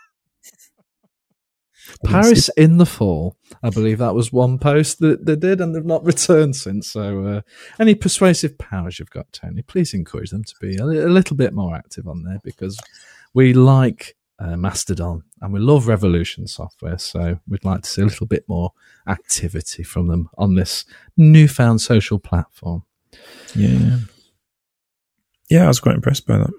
Paris 2.05 2.51
in 2.57 2.79
the 2.79 2.87
fall. 2.87 3.37
I 3.63 3.71
believe 3.71 3.99
that 3.99 4.15
was 4.15 4.33
one 4.33 4.59
post 4.59 4.99
that 5.01 5.25
they 5.25 5.37
did, 5.37 5.61
and 5.61 5.75
they've 5.75 5.85
not 5.85 6.05
returned 6.05 6.57
since. 6.57 6.91
So, 6.91 7.25
uh, 7.25 7.41
any 7.79 7.95
persuasive 7.95 8.59
powers 8.59 8.99
you've 8.99 9.11
got, 9.11 9.33
Tony, 9.33 9.63
please 9.63 9.95
encourage 9.95 10.31
them 10.31 10.45
to 10.45 10.55
be 10.61 10.77
a, 10.77 10.85
a 10.85 11.09
little 11.09 11.37
bit 11.37 11.55
more 11.55 11.75
active 11.75 12.09
on 12.09 12.25
there 12.25 12.41
because 12.43 12.79
we 13.35 13.53
like 13.53 14.17
uh, 14.39 14.57
Mastodon 14.57 15.22
and 15.41 15.53
we 15.53 15.61
love 15.61 15.89
Revolution 15.89 16.47
software. 16.47 16.99
So, 16.99 17.41
we'd 17.49 17.64
like 17.64 17.82
to 17.82 17.91
see 17.91 18.03
a 18.03 18.07
little 18.07 18.26
bit 18.26 18.45
more 18.49 18.72
activity 19.07 19.82
from 19.82 20.09
them 20.09 20.28
on 20.37 20.55
this 20.55 20.84
newfound 21.16 21.80
social 21.80 22.18
platform. 22.18 22.84
Yeah, 23.55 23.99
yeah, 25.49 25.64
I 25.64 25.68
was 25.68 25.80
quite 25.80 25.95
impressed 25.95 26.26
by 26.26 26.39
that. 26.39 26.51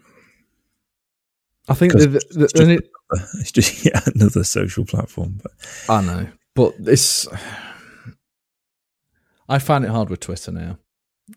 I 1.70 1.74
think 1.74 1.94
that, 1.94 2.08
that, 2.08 2.42
it's 2.44 2.60
and 2.60 2.72
it, 2.72 2.90
It's 3.40 3.52
just 3.52 3.86
yeah, 3.86 4.02
another 4.16 4.44
social 4.44 4.86
platform. 4.86 5.40
But 5.42 5.52
I 5.90 6.02
know, 6.02 6.28
but 6.56 6.74
this 6.84 7.28
I 9.50 9.60
find 9.60 9.86
it 9.86 9.90
hard 9.90 10.10
with 10.10 10.20
Twitter 10.20 10.52
now, 10.52 10.78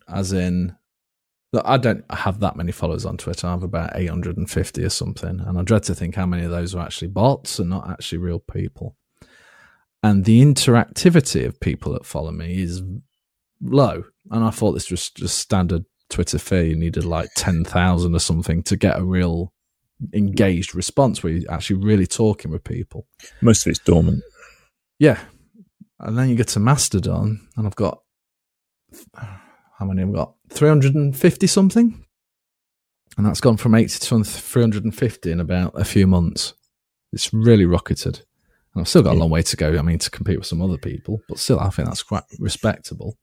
as 0.07 0.33
in 0.33 0.75
that 1.51 1.67
I 1.67 1.77
don't 1.77 2.05
have 2.11 2.39
that 2.39 2.55
many 2.55 2.71
followers 2.71 3.05
on 3.05 3.17
Twitter. 3.17 3.47
I 3.47 3.51
have 3.51 3.63
about 3.63 3.91
eight 3.95 4.09
hundred 4.09 4.37
and 4.37 4.49
fifty 4.49 4.83
or 4.83 4.89
something, 4.89 5.39
and 5.39 5.57
I 5.57 5.63
dread 5.63 5.83
to 5.83 5.95
think 5.95 6.15
how 6.15 6.25
many 6.25 6.43
of 6.43 6.51
those 6.51 6.73
are 6.73 6.83
actually 6.83 7.09
bots 7.09 7.59
and 7.59 7.69
not 7.69 7.89
actually 7.89 8.19
real 8.19 8.39
people. 8.39 8.95
And 10.03 10.25
the 10.25 10.41
interactivity 10.41 11.45
of 11.45 11.59
people 11.59 11.93
that 11.93 12.05
follow 12.05 12.31
me 12.31 12.61
is 12.61 12.81
low, 13.61 14.03
and 14.29 14.43
I 14.43 14.49
thought 14.49 14.71
this 14.71 14.89
was 14.89 15.09
just 15.09 15.37
standard 15.37 15.85
Twitter 16.09 16.39
fee. 16.39 16.69
You 16.69 16.75
needed 16.75 17.05
like 17.05 17.29
ten 17.35 17.63
thousand 17.63 18.15
or 18.15 18.19
something 18.19 18.63
to 18.63 18.77
get 18.77 18.97
a 18.97 19.03
real 19.03 19.53
engaged 20.13 20.73
response 20.73 21.21
where 21.21 21.33
you're 21.33 21.51
actually 21.51 21.83
really 21.83 22.07
talking 22.07 22.51
with 22.51 22.63
people. 22.63 23.05
most 23.41 23.65
of 23.65 23.69
it's 23.69 23.79
dormant. 23.79 24.23
Yeah. 24.97 25.19
And 25.99 26.17
then 26.17 26.29
you 26.29 26.35
get 26.35 26.47
to 26.49 26.59
Mastodon, 26.59 27.47
and 27.55 27.67
I've 27.67 27.75
got 27.75 28.01
how 29.81 29.87
many 29.87 30.01
have 30.01 30.13
got? 30.13 30.35
350 30.49 31.47
something. 31.47 32.05
And 33.17 33.25
that's 33.25 33.41
gone 33.41 33.57
from 33.57 33.73
80 33.73 33.97
to 33.97 34.23
350 34.23 35.31
in 35.31 35.39
about 35.39 35.73
a 35.73 35.83
few 35.83 36.05
months. 36.05 36.53
It's 37.11 37.33
really 37.33 37.65
rocketed. 37.65 38.21
And 38.73 38.81
I've 38.81 38.87
still 38.87 39.01
got 39.01 39.15
a 39.15 39.19
long 39.19 39.31
way 39.31 39.41
to 39.41 39.57
go, 39.57 39.75
I 39.75 39.81
mean, 39.81 39.97
to 39.97 40.11
compete 40.11 40.37
with 40.37 40.45
some 40.45 40.61
other 40.61 40.77
people, 40.77 41.21
but 41.27 41.39
still, 41.39 41.59
I 41.59 41.71
think 41.71 41.87
that's 41.87 42.03
quite 42.03 42.23
respectable. 42.37 43.17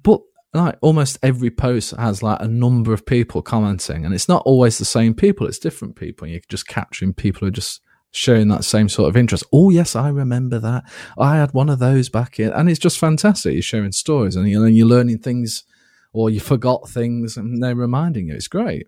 But 0.00 0.20
like 0.54 0.78
almost 0.82 1.18
every 1.20 1.50
post 1.50 1.90
has 1.96 2.22
like 2.22 2.40
a 2.40 2.46
number 2.46 2.92
of 2.92 3.04
people 3.04 3.42
commenting, 3.42 4.04
and 4.04 4.14
it's 4.14 4.28
not 4.28 4.44
always 4.46 4.78
the 4.78 4.84
same 4.84 5.14
people, 5.14 5.48
it's 5.48 5.58
different 5.58 5.96
people. 5.96 6.26
And 6.26 6.32
you're 6.32 6.42
just 6.48 6.68
capturing 6.68 7.12
people 7.12 7.40
who 7.40 7.46
are 7.46 7.50
just 7.50 7.82
showing 8.16 8.48
that 8.48 8.64
same 8.64 8.88
sort 8.88 9.08
of 9.08 9.16
interest. 9.16 9.44
Oh, 9.52 9.70
yes, 9.70 9.94
I 9.94 10.08
remember 10.08 10.58
that. 10.58 10.84
I 11.18 11.36
had 11.36 11.52
one 11.52 11.68
of 11.68 11.78
those 11.78 12.08
back 12.08 12.40
in. 12.40 12.50
And 12.50 12.68
it's 12.70 12.78
just 12.78 12.98
fantastic. 12.98 13.52
You're 13.52 13.62
sharing 13.62 13.92
stories 13.92 14.36
and 14.36 14.48
you're, 14.48 14.66
you're 14.68 14.86
learning 14.86 15.18
things 15.18 15.64
or 16.12 16.30
you 16.30 16.40
forgot 16.40 16.88
things 16.88 17.36
and 17.36 17.62
they're 17.62 17.74
reminding 17.74 18.28
you. 18.28 18.34
It's 18.34 18.48
great. 18.48 18.86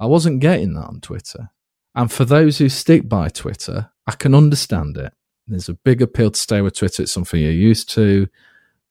I 0.00 0.06
wasn't 0.06 0.40
getting 0.40 0.74
that 0.74 0.86
on 0.86 1.00
Twitter. 1.00 1.50
And 1.94 2.10
for 2.10 2.24
those 2.24 2.58
who 2.58 2.68
stick 2.68 3.08
by 3.08 3.28
Twitter, 3.28 3.90
I 4.06 4.12
can 4.12 4.34
understand 4.34 4.96
it. 4.96 5.12
There's 5.46 5.68
a 5.68 5.74
big 5.74 6.00
appeal 6.00 6.30
to 6.30 6.40
stay 6.40 6.62
with 6.62 6.76
Twitter. 6.76 7.02
It's 7.02 7.12
something 7.12 7.40
you're 7.40 7.52
used 7.52 7.90
to. 7.90 8.26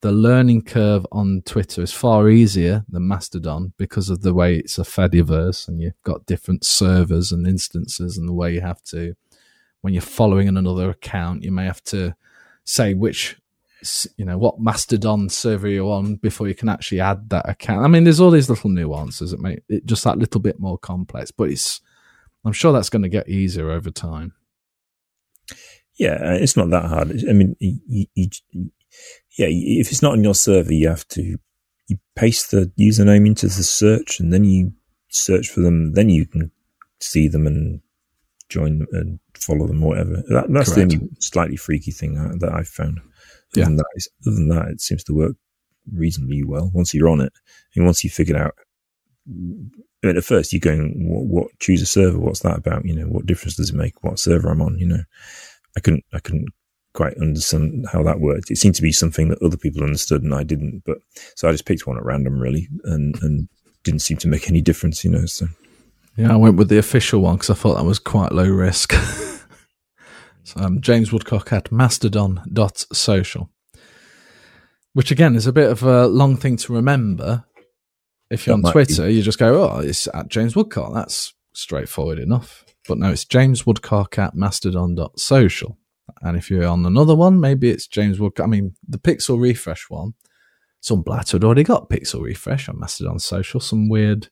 The 0.02 0.12
learning 0.12 0.64
curve 0.64 1.08
on 1.12 1.42
Twitter 1.46 1.82
is 1.82 1.92
far 1.92 2.30
easier 2.30 2.84
than 2.90 3.08
Mastodon 3.08 3.74
because 3.78 4.10
of 4.10 4.22
the 4.22 4.34
way 4.34 4.58
it's 4.58 4.78
a 4.78 4.84
Fediverse 4.84 5.68
and 5.68 5.82
you've 5.82 6.02
got 6.04 6.26
different 6.26 6.66
servers 6.66 7.32
and 7.32 7.48
instances 7.48 8.18
and 8.18 8.28
the 8.28 8.34
way 8.34 8.54
you 8.54 8.62
have 8.62 8.84
to, 8.84 9.16
when 9.84 9.94
you're 9.94 10.02
following 10.02 10.48
another 10.48 10.90
account, 10.90 11.44
you 11.44 11.52
may 11.52 11.66
have 11.66 11.84
to 11.84 12.16
say 12.64 12.94
which, 12.94 13.38
you 14.16 14.24
know, 14.24 14.38
what 14.38 14.62
Mastodon 14.62 15.28
server 15.28 15.68
you're 15.68 15.92
on 15.92 16.16
before 16.16 16.48
you 16.48 16.56
can 16.56 16.70
actually 16.70 17.02
add 17.02 17.30
that 17.32 17.50
account. 17.50 17.84
I 17.84 17.90
mean, 17.90 18.06
there's 18.06 18.22
all 18.22 18.32
these 18.32 18.50
little 18.50 18.70
nuances 18.70 19.32
that 19.32 19.42
make 19.42 19.60
it 19.68 19.86
just 19.86 20.06
that 20.06 20.18
little 20.18 20.40
bit 20.40 20.58
more 20.58 20.78
complex, 20.78 21.32
but 21.32 21.50
it's, 21.50 21.82
I'm 22.46 22.54
sure 22.54 22.72
that's 22.72 22.90
going 22.90 23.02
to 23.02 23.10
get 23.10 23.28
easier 23.28 23.72
over 23.72 23.92
time. 23.92 24.32
Yeah, 26.00 26.14
uh, 26.14 26.38
it's 26.40 26.56
not 26.56 26.70
that 26.70 26.86
hard. 26.86 27.12
I 27.30 27.34
mean, 27.34 27.58
you, 27.60 28.06
you, 28.16 28.30
yeah, 29.38 29.48
if 29.50 29.92
it's 29.92 30.02
not 30.02 30.14
on 30.14 30.24
your 30.24 30.34
server, 30.34 30.72
you 30.72 30.88
have 30.88 31.06
to 31.10 31.38
you 31.88 31.98
paste 32.16 32.52
the 32.52 32.72
username 32.80 33.28
into 33.28 33.48
the 33.48 33.64
search, 33.64 34.22
and 34.22 34.32
then 34.32 34.46
you 34.46 34.72
search 35.10 35.50
for 35.50 35.60
them. 35.60 35.92
Then 35.92 36.10
you 36.10 36.26
can 36.26 36.52
see 37.02 37.28
them 37.28 37.46
and 37.46 37.82
join 38.54 38.80
them 38.80 38.88
and 38.92 39.20
follow 39.36 39.68
them, 39.68 39.84
or 39.84 39.90
whatever. 39.90 40.16
That, 40.30 40.46
that's 40.50 40.74
Correct. 40.74 40.92
the 40.92 40.98
only 40.98 41.10
slightly 41.20 41.58
freaky 41.58 41.92
thing 41.92 42.14
that, 42.16 42.40
that 42.42 42.54
I've 42.54 42.68
found. 42.68 43.00
Other, 43.00 43.10
Yeah. 43.56 43.66
than 43.66 43.76
that, 43.78 43.86
other 44.28 44.36
than 44.36 44.50
that, 44.50 44.68
it 44.70 44.82
seems 44.82 45.04
to 45.06 45.14
work 45.14 45.36
reasonably 45.92 46.44
well 46.44 46.72
once 46.74 46.94
you're 46.94 47.10
on 47.10 47.22
it, 47.22 47.34
and 47.76 47.86
once 47.86 48.04
you 48.04 48.10
figured 48.10 48.38
out. 48.38 48.56
I 49.28 50.08
mean, 50.08 50.18
at 50.18 50.24
first, 50.26 50.52
you're 50.52 50.60
going, 50.60 51.08
what, 51.08 51.26
what? 51.26 51.60
Choose 51.60 51.82
a 51.82 51.86
server. 51.86 52.20
What's 52.20 52.42
that 52.42 52.58
about? 52.58 52.86
You 52.86 52.96
know, 52.96 53.06
what 53.08 53.26
difference 53.26 53.56
does 53.56 53.70
it 53.70 53.76
make? 53.76 54.04
What 54.04 54.20
server 54.20 54.50
I'm 54.50 54.62
on? 54.62 54.78
You 54.78 54.88
know, 54.88 55.04
I 55.78 55.80
couldn't, 55.80 56.04
I 56.14 56.20
couldn't 56.20 56.50
quite 56.94 57.16
understand 57.18 57.88
how 57.92 58.04
that 58.04 58.20
worked. 58.20 58.52
It 58.52 58.58
seemed 58.58 58.76
to 58.76 58.82
be 58.82 58.92
something 58.92 59.30
that 59.30 59.42
other 59.42 59.58
people 59.58 59.82
understood 59.84 60.22
and 60.24 60.36
I 60.36 60.44
didn't. 60.44 60.84
But 60.86 60.98
so 61.36 61.48
I 61.48 61.52
just 61.54 61.66
picked 61.66 61.88
one 61.88 61.98
at 61.98 62.04
random, 62.06 62.38
really, 62.40 62.68
and 62.84 63.16
and 63.24 63.48
didn't 63.84 64.02
seem 64.02 64.18
to 64.18 64.28
make 64.28 64.50
any 64.50 64.62
difference. 64.62 65.04
You 65.06 65.12
know, 65.12 65.26
so 65.26 65.48
Yeah, 66.16 66.34
I 66.34 66.36
went 66.36 66.58
with 66.58 66.70
the 66.70 66.78
official 66.78 67.22
one 67.22 67.36
because 67.36 67.50
I 67.50 67.56
thought 67.56 67.76
that 67.76 67.86
was 67.86 68.00
quite 68.00 68.32
low 68.32 68.48
risk. 68.48 68.94
so, 70.44 70.60
um, 70.60 70.80
James 70.80 71.12
Woodcock 71.12 71.52
at 71.52 71.72
mastodon.social, 71.72 73.50
which 74.94 75.12
again 75.12 75.36
is 75.36 75.48
a 75.48 75.54
bit 75.54 75.72
of 75.72 75.82
a 75.82 76.08
long 76.08 76.38
thing 76.38 76.58
to 76.58 76.74
remember. 76.74 77.46
If 78.30 78.48
you're 78.48 78.58
That 78.58 78.68
on 78.68 78.72
Twitter, 78.72 79.10
you 79.10 79.22
just 79.22 79.40
go, 79.40 79.64
oh, 79.64 79.80
it's 79.80 80.08
at 80.14 80.28
James 80.28 80.56
Woodcock. 80.56 80.94
That's 80.94 81.34
straightforward 81.54 82.20
enough. 82.20 82.66
But 82.88 82.98
no, 82.98 83.12
it's 83.12 83.26
James 83.26 83.66
Woodcock 83.66 84.18
at 84.18 84.36
mastodon.social. 84.36 85.78
And 86.22 86.38
if 86.38 86.50
you're 86.50 86.68
on 86.68 86.86
another 86.86 87.16
one, 87.16 87.40
maybe 87.40 87.70
it's 87.70 87.88
James 87.88 88.20
Woodcock. 88.20 88.46
I 88.46 88.48
mean, 88.48 88.76
the 88.88 88.98
Pixel 88.98 89.40
Refresh 89.40 89.90
one, 89.90 90.14
some 90.80 91.02
blats 91.02 91.32
had 91.32 91.44
already 91.44 91.64
got 91.64 91.90
Pixel 91.90 92.22
Refresh 92.22 92.68
on 92.70 92.80
Mastodon 92.80 93.20
Social, 93.20 93.60
some 93.60 93.88
weird 93.88 94.30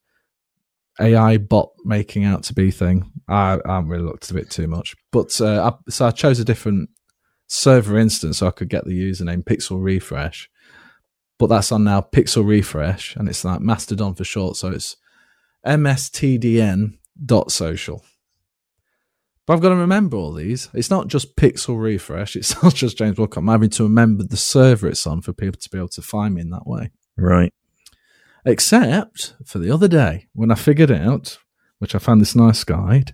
AI 1.00 1.38
bot 1.38 1.72
making 1.84 2.26
out 2.26 2.44
to 2.44 2.54
be 2.54 2.72
thing. 2.72 3.12
I, 3.28 3.60
I 3.66 3.76
haven't 3.76 3.90
really 3.90 4.04
looked 4.04 4.30
at 4.30 4.38
it 4.38 4.50
too 4.50 4.68
much, 4.68 4.96
but 5.12 5.40
uh, 5.40 5.72
I, 5.72 5.92
so 5.92 6.08
I 6.08 6.12
chose 6.12 6.40
a 6.40 6.46
different 6.46 6.90
server 7.48 7.98
instance 7.98 8.38
so 8.40 8.48
I 8.48 8.52
could 8.52 8.70
get 8.70 8.86
the 8.86 8.92
username 8.92 9.44
Pixel 9.44 9.82
Refresh. 9.84 10.50
But 11.38 11.48
that's 11.48 11.72
on 11.72 11.84
now 11.86 12.02
Pixel 12.02 12.48
Refresh, 12.48 13.16
and 13.16 13.28
it's 13.28 13.44
like 13.44 13.62
Mastodon 13.62 14.14
for 14.14 14.24
short, 14.24 14.58
so 14.58 14.68
it's 14.70 14.96
mstdn.social. 15.66 16.96
But 19.48 19.54
I've 19.54 19.62
got 19.62 19.70
to 19.70 19.76
remember 19.76 20.18
all 20.18 20.34
these. 20.34 20.70
It's 20.74 20.92
not 20.92 21.08
just 21.08 21.36
Pixel 21.36 21.82
Refresh. 21.82 22.36
It's 22.36 22.62
not 22.64 22.76
just 22.76 22.98
James 22.98 23.18
Woodcock. 23.18 23.38
I'm 23.38 23.48
having 23.48 23.72
to 23.72 23.84
remember 23.84 24.24
the 24.24 24.38
server 24.38 24.88
it's 24.88 25.08
on 25.08 25.22
for 25.22 25.34
people 25.34 25.60
to 25.60 25.70
be 25.70 25.78
able 25.78 25.88
to 25.90 26.02
find 26.02 26.36
me 26.36 26.42
in 26.42 26.52
that 26.52 26.68
way. 26.68 26.92
Right. 27.18 27.54
Except 28.46 29.36
for 29.46 29.60
the 29.60 29.72
other 29.72 29.88
day 29.88 30.28
when 30.34 30.52
I 30.52 30.56
figured 30.56 30.92
out, 30.92 31.38
which 31.80 31.94
I 31.96 32.00
found 32.00 32.22
this 32.22 32.36
nice 32.36 32.64
guide, 32.64 33.14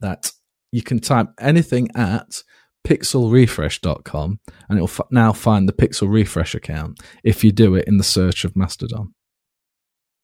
that 0.00 0.32
you 0.72 0.82
can 0.82 0.98
type 1.00 1.28
anything 1.38 1.88
at 1.94 2.42
pixelrefresh.com 2.86 4.40
and 4.68 4.78
it'll 4.78 4.88
f- 4.88 5.00
now 5.10 5.32
find 5.32 5.68
the 5.68 5.72
Pixel 5.72 6.10
Refresh 6.10 6.54
account 6.54 7.00
if 7.22 7.44
you 7.44 7.52
do 7.52 7.74
it 7.74 7.86
in 7.86 7.98
the 7.98 8.04
search 8.04 8.44
of 8.44 8.56
Mastodon. 8.56 9.14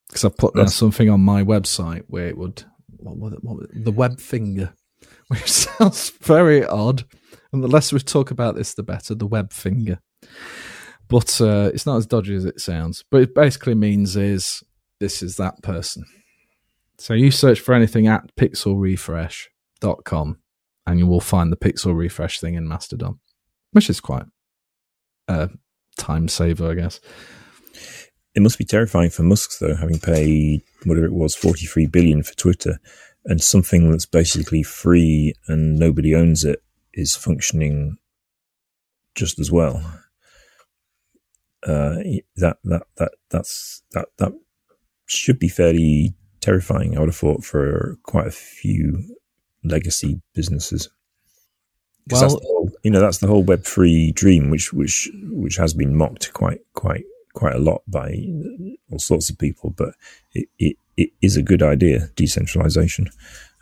Because 0.08 0.24
I've 0.24 0.36
put 0.36 0.54
down 0.54 0.64
That's- 0.64 0.74
something 0.74 1.08
on 1.10 1.20
my 1.20 1.42
website 1.42 2.02
where 2.08 2.26
it 2.26 2.36
would, 2.38 2.64
what, 2.96 3.16
was 3.16 3.32
it, 3.34 3.44
what 3.44 3.58
the 3.72 3.92
web 3.92 4.20
finger, 4.20 4.72
which 5.28 5.50
sounds 5.50 6.10
very 6.22 6.64
odd. 6.64 7.04
And 7.52 7.62
the 7.62 7.68
less 7.68 7.92
we 7.92 8.00
talk 8.00 8.30
about 8.30 8.56
this, 8.56 8.74
the 8.74 8.82
better. 8.82 9.14
The 9.14 9.26
web 9.26 9.52
finger. 9.52 10.00
But 11.08 11.40
uh, 11.40 11.70
it's 11.72 11.86
not 11.86 11.96
as 11.96 12.06
dodgy 12.06 12.36
as 12.36 12.44
it 12.44 12.60
sounds. 12.60 13.04
But 13.10 13.22
it 13.22 13.34
basically 13.34 13.74
means 13.74 14.16
is 14.16 14.62
this 15.00 15.22
is 15.22 15.36
that 15.36 15.62
person. 15.62 16.04
So 16.98 17.14
you 17.14 17.30
search 17.30 17.60
for 17.60 17.74
anything 17.74 18.08
at 18.08 18.34
pixelrefresh.com 18.36 20.38
and 20.86 20.98
you 20.98 21.06
will 21.06 21.20
find 21.20 21.52
the 21.52 21.56
pixel 21.56 21.96
refresh 21.96 22.40
thing 22.40 22.54
in 22.54 22.66
Mastodon, 22.66 23.20
which 23.72 23.90
is 23.90 24.00
quite 24.00 24.24
a 25.28 25.50
time 25.96 26.28
saver, 26.28 26.70
I 26.70 26.74
guess. 26.74 27.00
It 28.34 28.42
must 28.42 28.58
be 28.58 28.64
terrifying 28.64 29.10
for 29.10 29.22
Musk, 29.22 29.58
though, 29.58 29.76
having 29.76 29.98
paid 29.98 30.62
whatever 30.84 31.06
it 31.06 31.12
was, 31.12 31.34
43 31.34 31.86
billion 31.86 32.22
for 32.22 32.34
Twitter, 32.34 32.78
and 33.24 33.42
something 33.42 33.90
that's 33.90 34.06
basically 34.06 34.62
free 34.62 35.34
and 35.46 35.78
nobody 35.78 36.14
owns 36.14 36.44
it 36.44 36.62
is 36.94 37.14
functioning 37.14 37.98
just 39.14 39.38
as 39.38 39.52
well. 39.52 39.82
Uh, 41.66 41.96
that 42.36 42.58
that 42.64 42.82
that 42.96 43.12
that's 43.30 43.82
that 43.92 44.08
that 44.18 44.32
should 45.06 45.38
be 45.38 45.48
fairly 45.48 46.14
terrifying. 46.40 46.96
I 46.96 47.00
would 47.00 47.08
have 47.08 47.16
thought 47.16 47.44
for 47.44 47.96
quite 48.04 48.26
a 48.28 48.30
few 48.32 49.16
legacy 49.64 50.20
businesses. 50.34 50.88
Well- 52.10 52.20
the 52.20 52.28
whole, 52.28 52.70
you 52.84 52.90
know, 52.90 53.00
that's 53.00 53.18
the 53.18 53.26
whole 53.26 53.42
Web 53.42 53.64
three 53.64 54.12
dream, 54.12 54.50
which 54.50 54.72
which 54.72 55.10
which 55.30 55.56
has 55.56 55.74
been 55.74 55.96
mocked 55.96 56.32
quite 56.32 56.60
quite 56.74 57.04
quite 57.34 57.54
a 57.54 57.58
lot 57.58 57.82
by 57.88 58.16
all 58.90 58.98
sorts 58.98 59.28
of 59.28 59.38
people. 59.38 59.70
But 59.76 59.94
it 60.32 60.48
it, 60.58 60.76
it 60.96 61.10
is 61.20 61.36
a 61.36 61.42
good 61.42 61.62
idea, 61.62 62.08
decentralization, 62.16 63.08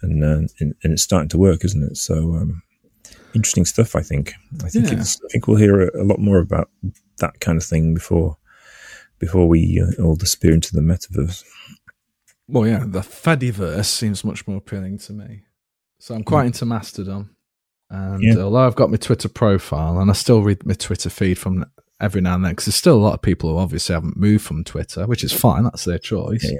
and, 0.02 0.22
uh, 0.22 0.46
and 0.60 0.74
and 0.82 0.92
it's 0.92 1.02
starting 1.02 1.28
to 1.30 1.38
work, 1.38 1.64
isn't 1.64 1.82
it? 1.82 1.96
So 1.96 2.34
um, 2.34 2.62
interesting 3.34 3.64
stuff. 3.64 3.96
I 3.96 4.02
think. 4.02 4.34
I 4.62 4.68
think 4.68 4.86
Yeah. 4.92 5.00
it's. 5.00 5.18
I 5.24 5.28
think 5.32 5.48
we'll 5.48 5.56
hear 5.56 5.80
a, 5.88 6.02
a 6.02 6.04
lot 6.04 6.20
more 6.20 6.38
about 6.38 6.70
that 7.18 7.40
kind 7.40 7.58
of 7.58 7.64
thing 7.64 7.94
before 7.94 8.36
before 9.18 9.48
we 9.48 9.80
uh, 9.82 10.02
all 10.02 10.14
disappear 10.16 10.52
into 10.52 10.74
the 10.74 10.80
metaverse. 10.82 11.42
Well, 12.48 12.66
yeah, 12.66 12.84
the 12.86 13.00
Fediverse 13.00 13.86
seems 13.86 14.22
much 14.24 14.46
more 14.46 14.58
appealing 14.58 14.98
to 14.98 15.12
me. 15.12 15.42
So 15.98 16.14
I'm 16.14 16.22
quite 16.22 16.46
into 16.46 16.64
Mastodon. 16.66 17.30
And 17.90 18.22
Yeah. 18.22 18.36
although 18.38 18.66
I've 18.66 18.76
got 18.76 18.90
my 18.90 18.98
Twitter 18.98 19.28
profile 19.28 19.98
and 19.98 20.10
I 20.10 20.14
still 20.14 20.42
read 20.42 20.64
my 20.66 20.74
Twitter 20.74 21.08
feed 21.10 21.38
from 21.38 21.64
every 21.98 22.20
now 22.20 22.34
and 22.34 22.44
then, 22.44 22.52
because 22.52 22.66
there's 22.66 22.74
still 22.76 22.96
a 22.96 23.00
lot 23.02 23.14
of 23.14 23.22
people 23.22 23.50
who 23.50 23.58
obviously 23.58 23.94
haven't 23.94 24.16
moved 24.18 24.44
from 24.44 24.62
Twitter, 24.64 25.06
which 25.06 25.24
is 25.24 25.32
fine. 25.32 25.64
That's 25.64 25.84
their 25.86 25.98
choice. 25.98 26.44
Yeah, 26.44 26.58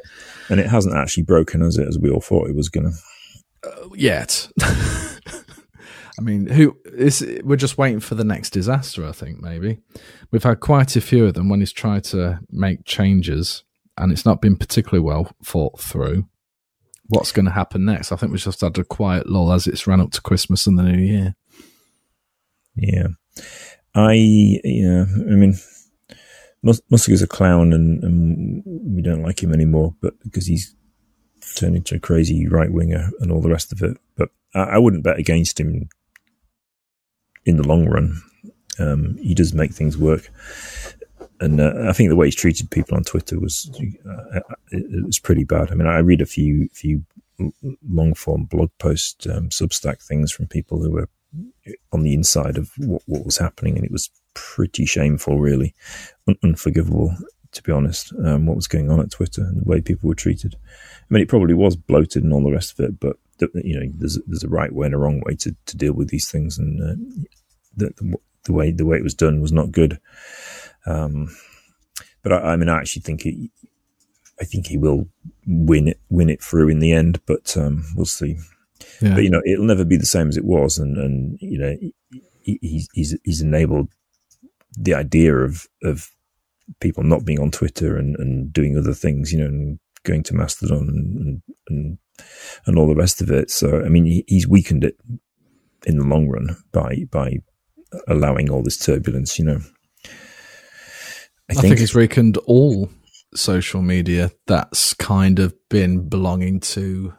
And 0.49 0.59
it 0.59 0.67
hasn't 0.67 0.97
actually 0.97 1.25
broken, 1.25 1.61
has 1.61 1.77
it? 1.77 1.87
As 1.87 1.99
we 1.99 2.11
all 2.11 2.21
thought 2.23 2.49
it 2.49 2.57
was 2.57 2.69
going 2.71 2.91
to. 2.91 3.91
Yet. 3.95 4.49
I 6.19 6.23
mean, 6.23 6.47
who 6.47 6.77
is 6.85 7.25
we're 7.45 7.57
just 7.57 7.77
waiting 7.77 8.01
for 8.01 8.15
the 8.15 8.25
next 8.25 8.51
disaster, 8.51 9.07
I 9.07 9.13
think, 9.13 9.41
maybe. 9.41 9.79
We've 10.31 10.43
had 10.43 10.61
quite 10.61 10.97
a 10.97 11.01
few 11.01 11.27
of 11.27 11.35
them 11.35 11.49
when 11.49 11.61
he's 11.61 11.73
tried 11.73 12.05
to 12.05 12.41
make 12.51 12.85
changes 12.85 13.65
and 13.99 14.13
it's 14.13 14.25
not 14.25 14.41
been 14.41 14.57
particularly 14.57 15.05
well 15.05 15.31
thought 15.45 15.81
through. 15.81 16.27
What's 17.09 17.33
going 17.33 17.47
to 17.47 17.53
happen 17.53 17.85
next? 17.85 18.13
I 18.13 18.17
think 18.17 18.33
we 18.33 18.39
just 18.39 18.61
had 18.61 18.77
a 18.79 18.85
quiet 18.85 19.29
lull 19.29 19.53
as 19.53 19.67
it's 19.67 19.87
ran 19.87 20.01
up 20.01 20.11
to 20.13 20.23
Christmas 20.23 20.67
and 20.67 20.79
the 20.79 20.83
New 20.83 20.99
Year. 20.99 21.37
Yeah, 22.75 23.09
I 23.95 24.15
yeah. 24.65 25.05
I 25.05 25.35
mean, 25.35 25.55
Mus- 26.63 26.83
Musk 26.91 27.09
is 27.11 27.23
a 27.23 27.29
clown, 27.29 27.73
and, 27.73 28.03
and 28.03 28.63
we 28.67 29.03
don't 29.03 29.23
like 29.23 29.43
him 29.43 29.53
anymore. 29.53 29.95
But 30.03 30.15
because 30.23 30.47
he's 30.47 30.75
turned 31.55 31.77
into 31.77 31.95
a 31.95 32.01
crazy 32.01 32.49
right 32.49 32.73
winger 32.73 33.11
and 33.21 33.31
all 33.31 33.41
the 33.41 33.51
rest 33.51 33.73
of 33.73 33.83
it. 33.83 33.97
But 34.17 34.31
I, 34.55 34.63
I 34.63 34.79
wouldn't 34.79 35.05
bet 35.05 35.19
against 35.19 35.61
him 35.61 35.89
in 37.47 37.57
the 37.57 37.67
long 37.67 37.87
run. 37.87 38.21
Um, 38.79 39.17
he 39.17 39.35
does 39.35 39.55
make 39.55 39.73
things 39.73 39.97
work, 39.97 40.31
and 41.41 41.61
uh, 41.61 41.73
I 41.89 41.93
think 41.95 42.11
the 42.11 42.17
way 42.17 42.27
he's 42.27 42.35
treated 42.35 42.71
people 42.71 42.97
on 42.97 43.05
Twitter 43.05 43.41
was 43.41 43.71
uh, 44.07 44.41
it, 44.71 44.85
it 44.91 45.07
was 45.07 45.19
pretty 45.19 45.45
bad. 45.45 45.71
I 45.71 45.75
mean, 45.75 45.87
I 45.87 45.99
read 45.99 46.21
a 46.21 46.27
few 46.27 46.69
few 46.73 47.03
long 47.89 48.15
form 48.15 48.45
blog 48.45 48.71
post 48.79 49.27
um, 49.27 49.49
Substack 49.49 50.03
things 50.07 50.33
from 50.33 50.47
people 50.47 50.83
who 50.83 50.91
were 50.91 51.09
on 51.93 52.03
the 52.03 52.15
inside 52.15 52.57
of 52.57 52.71
what, 52.79 53.03
what 53.07 53.25
was 53.25 53.39
happening, 53.39 53.77
and 53.77 53.85
it 53.85 53.93
was 53.93 54.11
pretty 54.35 54.85
shameful, 54.85 55.39
really 55.39 55.75
Un- 56.29 56.37
unforgivable, 56.43 57.15
to 57.53 57.63
be 57.63 57.73
honest. 57.73 58.13
Um, 58.25 58.47
what 58.47 58.57
was 58.57 58.69
going 58.69 58.91
on 58.91 59.01
at 59.01 59.11
Twitter 59.11 59.43
and 59.43 59.61
the 59.61 59.69
way 59.69 59.81
people 59.81 60.09
were 60.09 60.15
treated. 60.15 60.57
I 60.65 61.15
mean, 61.15 61.23
it 61.23 61.29
probably 61.29 61.55
was 61.55 61.77
bloated 61.77 62.25
and 62.25 62.33
all 62.33 62.43
the 62.43 62.51
rest 62.51 62.79
of 62.79 62.85
it, 62.85 63.01
but 63.01 63.17
the, 63.39 63.49
you 63.65 63.79
know, 63.79 63.93
there's 63.97 64.19
there's 64.27 64.45
a 64.45 64.49
right 64.49 64.73
way 64.73 64.87
and 64.87 64.95
a 64.95 64.99
wrong 64.99 65.23
way 65.27 65.35
to, 65.37 65.55
to 65.67 65.77
deal 65.77 65.93
with 65.93 66.09
these 66.09 66.31
things, 66.31 66.59
and 66.59 66.81
uh, 66.83 66.97
the, 67.77 67.93
the 67.97 68.17
the 68.45 68.53
way 68.53 68.71
the 68.73 68.87
way 68.87 68.97
it 68.97 69.05
was 69.05 69.15
done 69.15 69.41
was 69.41 69.53
not 69.53 69.73
good. 69.73 69.99
Um, 70.87 71.35
but 72.23 72.33
I, 72.33 72.53
I 72.53 72.57
mean, 72.57 72.69
I 72.69 72.79
actually 72.79 73.03
think 73.03 73.27
it. 73.27 73.51
I 74.41 74.45
think 74.45 74.67
he 74.67 74.77
will 74.79 75.09
win 75.47 75.89
it 75.89 76.01
win 76.11 76.29
it 76.31 76.43
through 76.43 76.69
in 76.69 76.79
the 76.81 76.93
end, 76.93 77.21
but 77.27 77.57
um, 77.57 77.85
we'll 77.97 78.07
see 78.07 78.37
Yeah. 79.01 79.15
but 79.15 79.23
you 79.25 79.31
know 79.31 79.43
it'll 79.47 79.65
never 79.65 79.85
be 79.85 79.97
the 79.97 80.07
same 80.07 80.29
as 80.29 80.37
it 80.37 80.45
was 80.45 80.79
and 80.79 80.97
and 80.99 81.39
you 81.41 81.59
know 81.59 81.75
he, 82.43 82.59
he's 82.61 82.89
he's 82.93 83.17
he's 83.25 83.41
enabled 83.41 83.89
the 84.77 84.93
idea 84.95 85.35
of 85.35 85.67
of 85.83 86.11
people 86.81 87.03
not 87.03 87.25
being 87.25 87.41
on 87.41 87.51
twitter 87.51 87.97
and 87.97 88.17
and 88.17 88.53
doing 88.53 88.77
other 88.77 88.93
things 88.95 89.33
you 89.33 89.39
know 89.39 89.47
and 89.47 89.79
going 90.05 90.23
to 90.23 90.35
mastodon 90.35 90.89
and 90.89 91.17
and 91.17 91.43
and, 91.69 91.99
and 92.67 92.79
all 92.79 92.87
the 92.87 92.95
rest 92.95 93.21
of 93.21 93.31
it 93.31 93.51
so 93.51 93.83
i 93.85 93.89
mean 93.89 94.05
he, 94.05 94.25
he's 94.27 94.49
weakened 94.49 94.85
it 94.85 94.97
in 95.87 95.99
the 95.99 96.05
long 96.05 96.29
run 96.29 96.57
by 96.73 97.05
by 97.11 97.37
allowing 98.09 98.51
all 98.51 98.63
this 98.63 98.79
turbulence 98.79 99.39
you 99.39 99.45
know 99.45 99.61
i, 101.51 101.53
I 101.53 101.55
think 101.55 101.79
he's 101.79 101.95
weakened 101.95 102.37
all 102.47 102.91
social 103.35 103.83
media 103.83 104.31
that's 104.47 104.95
kind 104.95 105.39
of 105.39 105.55
been 105.69 106.09
belonging 106.09 106.61
to. 106.61 107.13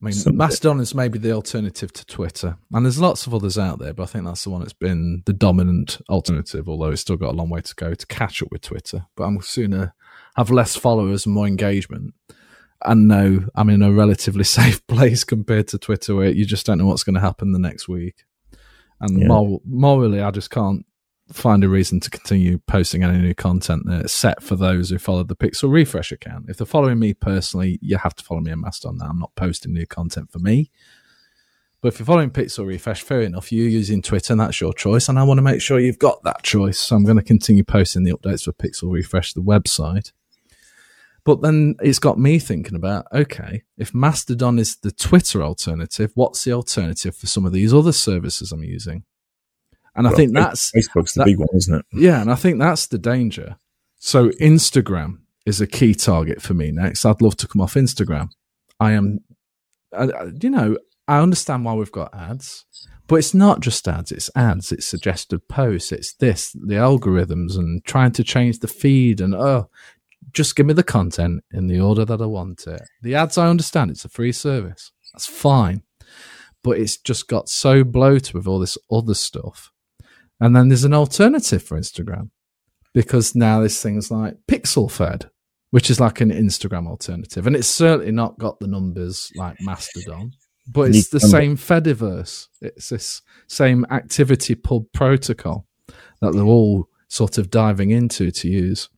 I 0.00 0.04
mean, 0.04 0.14
Some- 0.14 0.36
Mastodon 0.36 0.80
is 0.80 0.94
maybe 0.94 1.18
the 1.18 1.32
alternative 1.32 1.92
to 1.92 2.06
Twitter, 2.06 2.56
and 2.72 2.84
there's 2.84 2.98
lots 2.98 3.26
of 3.26 3.34
others 3.34 3.58
out 3.58 3.78
there, 3.78 3.92
but 3.92 4.04
I 4.04 4.06
think 4.06 4.24
that's 4.24 4.44
the 4.44 4.50
one 4.50 4.60
that's 4.60 4.72
been 4.72 5.22
the 5.26 5.32
dominant 5.32 6.00
alternative. 6.08 6.68
Although 6.68 6.90
it's 6.90 7.02
still 7.02 7.16
got 7.16 7.30
a 7.30 7.36
long 7.36 7.50
way 7.50 7.60
to 7.60 7.74
go 7.74 7.94
to 7.94 8.06
catch 8.06 8.42
up 8.42 8.48
with 8.50 8.62
Twitter, 8.62 9.06
but 9.16 9.24
I'm 9.24 9.40
sooner 9.40 9.94
have 10.36 10.50
less 10.50 10.76
followers 10.76 11.26
and 11.26 11.34
more 11.34 11.46
engagement, 11.46 12.14
and 12.84 13.08
know 13.08 13.46
I'm 13.54 13.68
in 13.70 13.82
a 13.82 13.92
relatively 13.92 14.44
safe 14.58 14.86
place 14.86 15.24
compared 15.24 15.68
to 15.68 15.78
Twitter, 15.78 16.14
where 16.14 16.30
you 16.30 16.44
just 16.44 16.66
don't 16.66 16.78
know 16.78 16.86
what's 16.86 17.04
going 17.04 17.14
to 17.14 17.20
happen 17.20 17.52
the 17.52 17.58
next 17.58 17.88
week. 17.88 18.24
And 19.00 19.20
Yeah. 19.20 19.28
mor- 19.28 19.60
morally, 19.64 20.20
I 20.20 20.30
just 20.30 20.50
can't 20.50 20.84
find 21.32 21.64
a 21.64 21.68
reason 21.68 21.98
to 22.00 22.10
continue 22.10 22.58
posting 22.66 23.02
any 23.02 23.18
new 23.18 23.34
content 23.34 23.82
that's 23.86 24.12
set 24.12 24.42
for 24.42 24.54
those 24.54 24.90
who 24.90 24.98
follow 24.98 25.24
the 25.24 25.36
Pixel 25.36 25.70
Refresh 25.72 26.12
account. 26.12 26.46
If 26.48 26.58
they're 26.58 26.66
following 26.66 26.98
me 26.98 27.14
personally, 27.14 27.78
you 27.80 27.96
have 27.96 28.14
to 28.16 28.24
follow 28.24 28.40
me 28.40 28.52
on 28.52 28.60
Mastodon 28.60 28.98
now. 28.98 29.06
I'm 29.06 29.18
not 29.18 29.34
posting 29.34 29.72
new 29.72 29.86
content 29.86 30.30
for 30.30 30.40
me. 30.40 30.70
But 31.80 31.88
if 31.94 31.98
you're 31.98 32.06
following 32.06 32.30
Pixel 32.30 32.66
Refresh, 32.66 33.02
fair 33.02 33.22
enough. 33.22 33.50
You're 33.50 33.66
using 33.68 34.02
Twitter, 34.02 34.34
and 34.34 34.40
that's 34.40 34.60
your 34.60 34.72
choice. 34.72 35.08
And 35.08 35.18
I 35.18 35.24
want 35.24 35.38
to 35.38 35.42
make 35.42 35.60
sure 35.60 35.80
you've 35.80 35.98
got 35.98 36.22
that 36.22 36.42
choice. 36.44 36.78
So 36.78 36.94
I'm 36.94 37.04
going 37.04 37.16
to 37.16 37.24
continue 37.24 37.64
posting 37.64 38.04
the 38.04 38.12
updates 38.12 38.44
for 38.44 38.52
Pixel 38.52 38.92
Refresh, 38.92 39.32
the 39.32 39.42
website. 39.42 40.12
But 41.24 41.40
then 41.40 41.76
it's 41.80 42.00
got 42.00 42.18
me 42.18 42.38
thinking 42.40 42.74
about 42.74 43.06
okay, 43.12 43.62
if 43.78 43.94
Mastodon 43.94 44.58
is 44.58 44.76
the 44.76 44.90
Twitter 44.90 45.42
alternative, 45.42 46.10
what's 46.14 46.42
the 46.44 46.52
alternative 46.52 47.14
for 47.16 47.26
some 47.26 47.46
of 47.46 47.52
these 47.52 47.72
other 47.72 47.92
services 47.92 48.50
I'm 48.50 48.64
using? 48.64 49.04
And 49.94 50.08
I 50.08 50.12
think 50.12 50.32
that's 50.32 50.72
facebook's 50.72 51.12
the 51.14 51.20
that- 51.20 51.26
big 51.26 51.38
one 51.38 51.48
isn't 51.54 51.74
it 51.74 51.84
yeah, 51.92 52.20
and 52.22 52.30
I 52.32 52.34
think 52.34 52.58
that's 52.58 52.86
the 52.86 52.98
danger. 52.98 53.56
So 53.98 54.30
Instagram 54.40 55.18
is 55.46 55.60
a 55.60 55.66
key 55.66 55.94
target 55.94 56.40
for 56.42 56.54
me 56.54 56.72
next. 56.72 57.04
I'd 57.04 57.20
love 57.22 57.36
to 57.36 57.46
come 57.48 57.60
off 57.60 57.74
Instagram. 57.74 58.30
I 58.80 58.92
am, 58.92 59.20
I- 59.96 60.32
you 60.40 60.50
know, 60.50 60.76
I 61.06 61.20
understand 61.20 61.64
why 61.64 61.74
we've 61.74 61.92
got 61.92 62.14
ads, 62.14 62.64
but 63.06 63.16
it's 63.16 63.34
not 63.34 63.60
just 63.60 63.86
ads. 63.86 64.10
It's 64.10 64.30
ads. 64.34 64.72
It's 64.72 64.86
suggested 64.86 65.46
posts. 65.48 65.92
It's 65.92 66.14
this, 66.14 66.52
the 66.52 66.76
algorithms, 66.76 67.56
and 67.56 67.84
trying 67.84 68.12
to 68.12 68.24
change 68.24 68.60
the 68.60 68.68
feed. 68.68 69.20
And 69.20 69.34
oh, 69.34 69.68
just 70.32 70.56
give 70.56 70.66
me 70.66 70.74
the 70.74 70.82
content 70.82 71.42
in 71.52 71.66
the 71.66 71.80
order 71.80 72.04
that 72.04 72.20
I 72.22 72.26
want 72.26 72.66
it. 72.66 72.82
The 73.02 73.14
ads, 73.14 73.38
I 73.38 73.48
understand. 73.48 73.90
It's 73.90 74.04
a 74.04 74.08
free 74.08 74.32
service. 74.32 74.92
That's 75.12 75.26
fine. 75.26 75.82
but 76.62 76.78
it's 76.78 76.96
just 76.96 77.28
got 77.28 77.48
so 77.48 77.84
bloated 77.84 78.34
with 78.34 78.46
all 78.46 78.58
this 78.58 78.78
other 78.90 79.14
stuff. 79.14 79.70
And 80.40 80.54
then 80.56 80.68
there's 80.68 80.84
an 80.84 80.94
alternative 80.94 81.62
for 81.62 81.78
Instagram 81.78 82.30
because 82.94 83.34
now 83.34 83.60
there's 83.60 83.80
things 83.80 84.10
like 84.10 84.36
Pixelfed, 84.48 85.28
which 85.70 85.90
is 85.90 86.00
like 86.00 86.20
an 86.20 86.30
Instagram 86.30 86.86
alternative. 86.88 87.46
And 87.46 87.56
it's 87.56 87.68
certainly 87.68 88.12
not 88.12 88.38
got 88.38 88.60
the 88.60 88.66
numbers 88.66 89.30
like 89.36 89.56
Mastodon, 89.60 90.32
but 90.72 90.90
it's 90.90 91.08
the 91.08 91.20
same 91.20 91.56
Fediverse. 91.56 92.48
It's 92.60 92.88
this 92.88 93.22
same 93.48 93.84
ActivityPub 93.90 94.86
protocol 94.92 95.66
that 96.20 96.32
they're 96.32 96.44
all 96.44 96.88
sort 97.08 97.38
of 97.38 97.50
diving 97.50 97.90
into 97.90 98.30
to 98.30 98.48
use. 98.48 98.88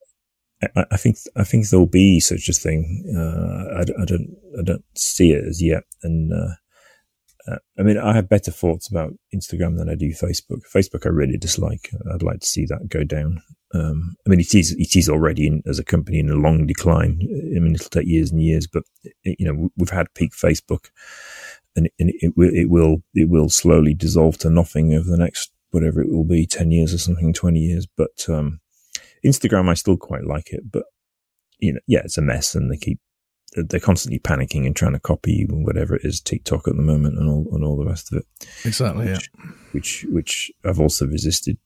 I, 0.90 0.96
think 0.96 1.16
I 1.36 1.44
think 1.44 1.68
there'll 1.68 1.86
be 1.86 2.20
such 2.20 2.48
a 2.48 2.52
thing. 2.52 3.04
Uh, 3.14 3.78
I, 3.78 4.02
I, 4.02 4.04
don't 4.04 4.36
I 4.58 4.62
don't 4.62 4.84
see 4.96 5.32
it 5.32 5.44
as 5.44 5.62
yet, 5.62 5.82
and 6.02 6.32
uh, 6.32 7.52
uh, 7.52 7.58
I 7.78 7.82
mean 7.82 7.98
I 7.98 8.14
have 8.14 8.28
better 8.28 8.50
thoughts 8.50 8.88
about 8.88 9.12
Instagram 9.34 9.76
than 9.76 9.88
I 9.88 9.94
do 9.94 10.10
Facebook. 10.10 10.62
Facebook 10.72 11.06
I 11.06 11.10
really 11.10 11.36
dislike. 11.36 11.90
I'd 12.12 12.22
like 12.22 12.40
to 12.40 12.46
see 12.46 12.66
that 12.66 12.88
go 12.88 13.04
down. 13.04 13.42
Um, 13.74 14.16
I 14.26 14.30
mean 14.30 14.40
it 14.40 14.54
is 14.54 14.72
it 14.72 14.96
is 14.96 15.08
already 15.08 15.46
in, 15.46 15.62
as 15.66 15.78
a 15.78 15.84
company 15.84 16.18
in 16.18 16.30
a 16.30 16.34
long 16.34 16.66
decline. 16.66 17.18
I 17.22 17.58
mean 17.58 17.74
it'll 17.74 17.90
take 17.90 18.06
years 18.06 18.30
and 18.30 18.40
years, 18.42 18.66
but 18.66 18.84
you 19.24 19.46
know 19.46 19.68
we've 19.76 19.90
had 19.90 20.14
peak 20.14 20.32
Facebook, 20.32 20.90
and, 21.76 21.90
and 21.98 22.12
it, 22.20 22.34
will 22.36 22.54
it 22.54 22.70
will 22.70 23.02
it 23.12 23.28
will 23.28 23.50
slowly 23.50 23.92
dissolve 23.92 24.38
to 24.38 24.50
nothing 24.50 24.94
over 24.94 25.10
the 25.10 25.18
next 25.18 25.50
whatever 25.74 26.00
it 26.00 26.08
will 26.08 26.24
be, 26.24 26.46
10 26.46 26.70
years 26.70 26.94
or 26.94 26.98
something, 26.98 27.32
20 27.32 27.58
years. 27.58 27.84
But, 27.84 28.26
um, 28.28 28.60
Instagram, 29.24 29.68
I 29.68 29.74
still 29.74 29.96
quite 29.96 30.24
like 30.24 30.52
it, 30.52 30.70
but 30.70 30.84
you 31.58 31.72
know, 31.72 31.80
yeah, 31.86 32.00
it's 32.04 32.18
a 32.18 32.22
mess 32.22 32.54
and 32.54 32.70
they 32.70 32.76
keep, 32.76 33.00
they're 33.56 33.80
constantly 33.80 34.18
panicking 34.18 34.66
and 34.66 34.74
trying 34.74 34.92
to 34.92 35.00
copy 35.00 35.46
whatever 35.48 35.94
it 35.94 36.04
is 36.04 36.20
TikTok 36.20 36.66
at 36.66 36.76
the 36.76 36.82
moment 36.82 37.18
and 37.18 37.28
all, 37.28 37.46
and 37.52 37.64
all 37.64 37.76
the 37.76 37.86
rest 37.86 38.12
of 38.12 38.18
it. 38.18 38.26
Exactly. 38.64 39.06
Which, 39.06 39.30
yeah. 39.32 39.50
Which, 39.72 40.06
which 40.10 40.52
I've 40.64 40.80
also 40.80 41.06
resisted 41.06 41.58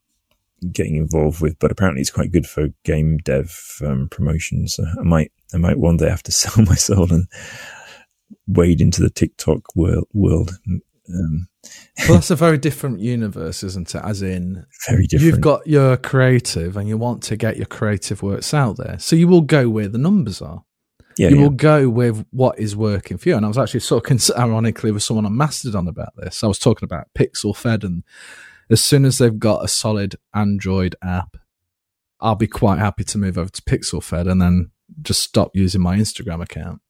getting 0.72 0.96
involved 0.96 1.40
with, 1.40 1.58
but 1.58 1.70
apparently 1.70 2.00
it's 2.00 2.10
quite 2.10 2.32
good 2.32 2.46
for 2.46 2.68
game 2.84 3.18
dev 3.18 3.80
um, 3.84 4.08
promotion. 4.10 4.68
So 4.68 4.84
I 4.98 5.02
might, 5.02 5.32
I 5.54 5.56
might 5.56 5.78
one 5.78 5.96
day 5.96 6.08
have 6.08 6.22
to 6.24 6.32
sell 6.32 6.64
my 6.64 6.74
soul 6.74 7.12
and 7.12 7.26
wade 8.46 8.80
into 8.80 9.02
the 9.02 9.10
TikTok 9.10 9.74
world. 9.74 10.08
world. 10.12 10.58
Um, 11.12 11.47
well, 12.00 12.14
that's 12.14 12.30
a 12.30 12.36
very 12.36 12.58
different 12.58 13.00
universe, 13.00 13.62
isn't 13.62 13.94
it? 13.94 14.02
As 14.04 14.22
in, 14.22 14.64
very 14.88 15.06
different. 15.06 15.26
You've 15.26 15.40
got 15.40 15.66
your 15.66 15.96
creative, 15.96 16.76
and 16.76 16.88
you 16.88 16.96
want 16.96 17.22
to 17.24 17.36
get 17.36 17.56
your 17.56 17.66
creative 17.66 18.22
works 18.22 18.54
out 18.54 18.76
there, 18.76 18.98
so 18.98 19.16
you 19.16 19.28
will 19.28 19.40
go 19.40 19.68
where 19.68 19.88
the 19.88 19.98
numbers 19.98 20.40
are. 20.40 20.64
Yeah, 21.16 21.30
you 21.30 21.36
yeah. 21.36 21.42
will 21.42 21.50
go 21.50 21.88
with 21.88 22.24
what 22.30 22.58
is 22.58 22.76
working 22.76 23.18
for 23.18 23.28
you. 23.28 23.36
And 23.36 23.44
I 23.44 23.48
was 23.48 23.58
actually 23.58 23.80
sort 23.80 24.08
of 24.08 24.38
ironically 24.38 24.92
with 24.92 25.02
someone 25.02 25.26
on 25.26 25.36
Mastodon 25.36 25.88
about 25.88 26.12
this. 26.16 26.44
I 26.44 26.46
was 26.46 26.60
talking 26.60 26.86
about 26.86 27.08
Pixelfed, 27.14 27.82
and 27.82 28.04
as 28.70 28.82
soon 28.82 29.04
as 29.04 29.18
they've 29.18 29.38
got 29.38 29.64
a 29.64 29.68
solid 29.68 30.16
Android 30.34 30.94
app, 31.02 31.36
I'll 32.20 32.36
be 32.36 32.46
quite 32.46 32.78
happy 32.78 33.04
to 33.04 33.18
move 33.18 33.38
over 33.38 33.50
to 33.50 33.62
Pixelfed 33.62 34.30
and 34.30 34.40
then 34.40 34.70
just 35.02 35.22
stop 35.22 35.50
using 35.54 35.80
my 35.80 35.96
Instagram 35.96 36.42
account 36.42 36.80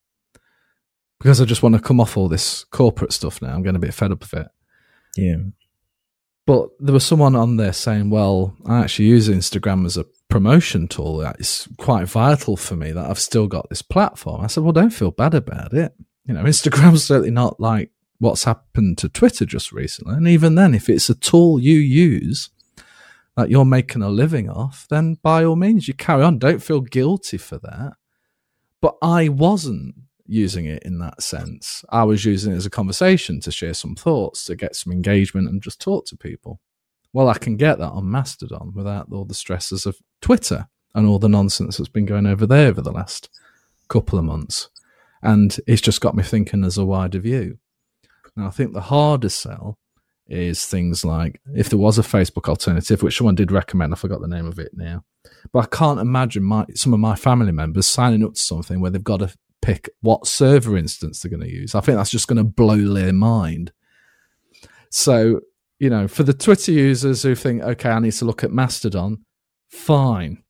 because 1.18 1.40
I 1.40 1.44
just 1.44 1.62
want 1.62 1.74
to 1.74 1.80
come 1.80 2.00
off 2.00 2.16
all 2.16 2.28
this 2.28 2.64
corporate 2.64 3.12
stuff 3.12 3.42
now. 3.42 3.54
I'm 3.54 3.62
getting 3.62 3.76
a 3.76 3.80
bit 3.80 3.94
fed 3.94 4.12
up 4.12 4.22
of 4.22 4.32
it. 4.34 4.48
Yeah. 5.16 5.36
But 6.46 6.70
there 6.80 6.94
was 6.94 7.04
someone 7.04 7.36
on 7.36 7.56
there 7.56 7.74
saying, 7.74 8.08
well, 8.08 8.56
I 8.66 8.80
actually 8.80 9.06
use 9.06 9.28
Instagram 9.28 9.84
as 9.84 9.98
a 9.98 10.06
promotion 10.28 10.88
tool. 10.88 11.20
It's 11.38 11.68
quite 11.76 12.08
vital 12.08 12.56
for 12.56 12.74
me 12.74 12.90
that 12.92 13.10
I've 13.10 13.18
still 13.18 13.46
got 13.46 13.68
this 13.68 13.82
platform. 13.82 14.42
I 14.42 14.46
said, 14.46 14.62
well, 14.62 14.72
don't 14.72 14.90
feel 14.90 15.10
bad 15.10 15.34
about 15.34 15.74
it. 15.74 15.92
You 16.24 16.34
know, 16.34 16.42
Instagram's 16.44 17.04
certainly 17.04 17.30
not 17.30 17.60
like 17.60 17.90
what's 18.18 18.44
happened 18.44 18.98
to 18.98 19.08
Twitter 19.08 19.44
just 19.44 19.72
recently. 19.72 20.14
And 20.14 20.26
even 20.26 20.54
then, 20.54 20.74
if 20.74 20.88
it's 20.88 21.10
a 21.10 21.14
tool 21.14 21.60
you 21.60 21.78
use 21.78 22.50
that 23.36 23.50
you're 23.50 23.64
making 23.64 24.02
a 24.02 24.08
living 24.08 24.48
off, 24.48 24.86
then 24.88 25.18
by 25.22 25.44
all 25.44 25.54
means, 25.54 25.86
you 25.86 25.94
carry 25.94 26.24
on. 26.24 26.38
Don't 26.38 26.62
feel 26.62 26.80
guilty 26.80 27.36
for 27.36 27.58
that. 27.58 27.92
But 28.80 28.96
I 29.02 29.28
wasn't 29.28 29.94
using 30.28 30.66
it 30.66 30.82
in 30.84 30.98
that 30.98 31.22
sense. 31.22 31.84
I 31.88 32.04
was 32.04 32.24
using 32.24 32.52
it 32.52 32.56
as 32.56 32.66
a 32.66 32.70
conversation 32.70 33.40
to 33.40 33.50
share 33.50 33.74
some 33.74 33.96
thoughts, 33.96 34.44
to 34.44 34.54
get 34.54 34.76
some 34.76 34.92
engagement 34.92 35.48
and 35.48 35.62
just 35.62 35.80
talk 35.80 36.06
to 36.06 36.16
people. 36.16 36.60
Well, 37.12 37.28
I 37.28 37.38
can 37.38 37.56
get 37.56 37.78
that 37.78 37.90
on 37.90 38.10
Mastodon 38.10 38.72
without 38.74 39.08
all 39.10 39.24
the 39.24 39.34
stresses 39.34 39.86
of 39.86 39.96
Twitter 40.20 40.68
and 40.94 41.06
all 41.06 41.18
the 41.18 41.28
nonsense 41.28 41.78
that's 41.78 41.88
been 41.88 42.06
going 42.06 42.26
over 42.26 42.46
there 42.46 42.68
over 42.68 42.82
the 42.82 42.92
last 42.92 43.30
couple 43.88 44.18
of 44.18 44.24
months. 44.24 44.68
And 45.22 45.56
it's 45.66 45.80
just 45.80 46.02
got 46.02 46.14
me 46.14 46.22
thinking 46.22 46.62
as 46.62 46.76
a 46.76 46.84
wider 46.84 47.18
view. 47.18 47.58
Now, 48.36 48.46
I 48.46 48.50
think 48.50 48.72
the 48.72 48.82
harder 48.82 49.30
sell 49.30 49.78
is 50.28 50.66
things 50.66 51.04
like 51.04 51.40
if 51.54 51.70
there 51.70 51.78
was 51.78 51.98
a 51.98 52.02
Facebook 52.02 52.48
alternative, 52.48 53.02
which 53.02 53.16
someone 53.16 53.34
did 53.34 53.50
recommend, 53.50 53.94
I 53.94 53.96
forgot 53.96 54.20
the 54.20 54.28
name 54.28 54.46
of 54.46 54.58
it 54.58 54.72
now. 54.74 55.04
But 55.52 55.60
I 55.60 55.66
can't 55.66 55.98
imagine 55.98 56.42
my 56.42 56.66
some 56.74 56.92
of 56.92 57.00
my 57.00 57.16
family 57.16 57.52
members 57.52 57.86
signing 57.86 58.22
up 58.22 58.34
to 58.34 58.40
something 58.40 58.80
where 58.80 58.90
they've 58.90 59.02
got 59.02 59.20
to 59.20 59.34
pick 59.62 59.90
what 60.00 60.26
server 60.26 60.76
instance 60.76 61.20
they're 61.20 61.30
going 61.30 61.42
to 61.42 61.50
use. 61.50 61.74
I 61.74 61.80
think 61.80 61.96
that's 61.98 62.10
just 62.10 62.28
going 62.28 62.38
to 62.38 62.44
blow 62.44 62.92
their 62.92 63.12
mind. 63.12 63.72
So, 64.90 65.40
you 65.78 65.90
know, 65.90 66.08
for 66.08 66.22
the 66.22 66.34
Twitter 66.34 66.72
users 66.72 67.22
who 67.22 67.34
think, 67.34 67.62
okay, 67.62 67.90
I 67.90 67.98
need 67.98 68.12
to 68.12 68.24
look 68.24 68.44
at 68.44 68.50
Mastodon, 68.50 69.24
fine. 69.68 70.42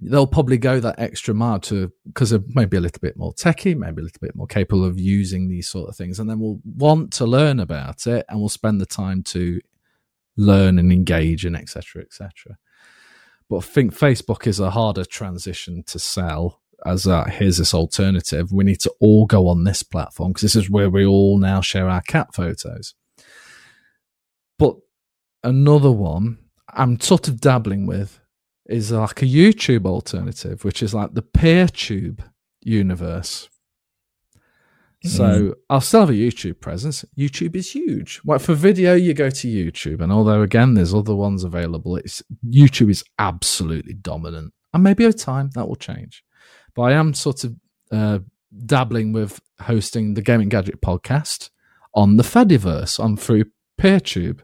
They'll 0.00 0.26
probably 0.26 0.58
go 0.58 0.80
that 0.80 0.98
extra 0.98 1.34
mile 1.34 1.60
to 1.60 1.92
because 2.06 2.30
they're 2.30 2.40
maybe 2.48 2.76
a 2.76 2.80
little 2.80 3.00
bit 3.00 3.16
more 3.16 3.32
techy, 3.32 3.74
maybe 3.74 4.00
a 4.00 4.04
little 4.04 4.20
bit 4.20 4.34
more 4.34 4.46
capable 4.46 4.84
of 4.84 4.98
using 4.98 5.48
these 5.48 5.68
sort 5.68 5.88
of 5.88 5.96
things, 5.96 6.18
and 6.18 6.28
then 6.28 6.40
we'll 6.40 6.60
want 6.64 7.12
to 7.14 7.24
learn 7.24 7.60
about 7.60 8.06
it, 8.06 8.26
and 8.28 8.40
we'll 8.40 8.48
spend 8.48 8.80
the 8.80 8.86
time 8.86 9.22
to 9.22 9.60
learn 10.36 10.78
and 10.80 10.92
engage 10.92 11.44
and 11.44 11.56
etc. 11.56 12.02
etc. 12.02 12.58
But 13.48 13.58
I 13.58 13.60
think 13.60 13.96
Facebook 13.96 14.48
is 14.48 14.58
a 14.58 14.70
harder 14.70 15.04
transition 15.04 15.84
to 15.84 15.98
sell 15.98 16.60
as 16.84 17.06
a, 17.06 17.28
here's 17.30 17.58
this 17.58 17.74
alternative. 17.74 18.52
We 18.52 18.64
need 18.64 18.80
to 18.80 18.92
all 19.00 19.26
go 19.26 19.48
on 19.48 19.64
this 19.64 19.82
platform 19.82 20.30
because 20.30 20.42
this 20.42 20.56
is 20.56 20.70
where 20.70 20.90
we 20.90 21.06
all 21.06 21.38
now 21.38 21.60
share 21.60 21.88
our 21.88 22.02
cat 22.02 22.34
photos. 22.34 22.94
But 24.58 24.76
another 25.42 25.90
one 25.90 26.38
I'm 26.68 27.00
sort 27.00 27.28
of 27.28 27.40
dabbling 27.40 27.86
with 27.86 28.20
is 28.66 28.90
like 28.92 29.22
a 29.22 29.26
YouTube 29.26 29.86
alternative, 29.86 30.64
which 30.64 30.82
is 30.82 30.94
like 30.94 31.14
the 31.14 31.22
PeerTube 31.22 32.20
universe. 32.62 33.48
So 35.04 35.24
mm-hmm. 35.24 35.52
I'll 35.68 35.82
still 35.82 36.00
have 36.00 36.10
a 36.10 36.14
YouTube 36.14 36.60
presence. 36.60 37.04
YouTube 37.16 37.54
is 37.56 37.72
huge. 37.72 38.22
Well, 38.24 38.38
for 38.38 38.54
video, 38.54 38.94
you 38.94 39.12
go 39.12 39.28
to 39.28 39.48
YouTube, 39.48 40.00
and 40.00 40.10
although 40.10 40.40
again 40.40 40.72
there's 40.72 40.94
other 40.94 41.14
ones 41.14 41.44
available, 41.44 41.96
it's 41.96 42.22
YouTube 42.48 42.88
is 42.88 43.04
absolutely 43.18 43.92
dominant. 43.92 44.54
And 44.72 44.82
maybe 44.82 45.04
over 45.04 45.16
time 45.16 45.50
that 45.54 45.68
will 45.68 45.76
change. 45.76 46.24
But 46.74 46.82
I 46.82 46.92
am 46.92 47.14
sort 47.14 47.44
of 47.44 47.54
uh, 47.92 48.18
dabbling 48.66 49.12
with 49.12 49.40
hosting 49.60 50.14
the 50.14 50.22
Gaming 50.22 50.48
Gadget 50.48 50.80
podcast 50.80 51.50
on 51.94 52.16
the 52.16 52.24
Fediverse 52.24 52.98
on 52.98 53.16
through 53.16 53.44
PeerTube. 53.80 54.40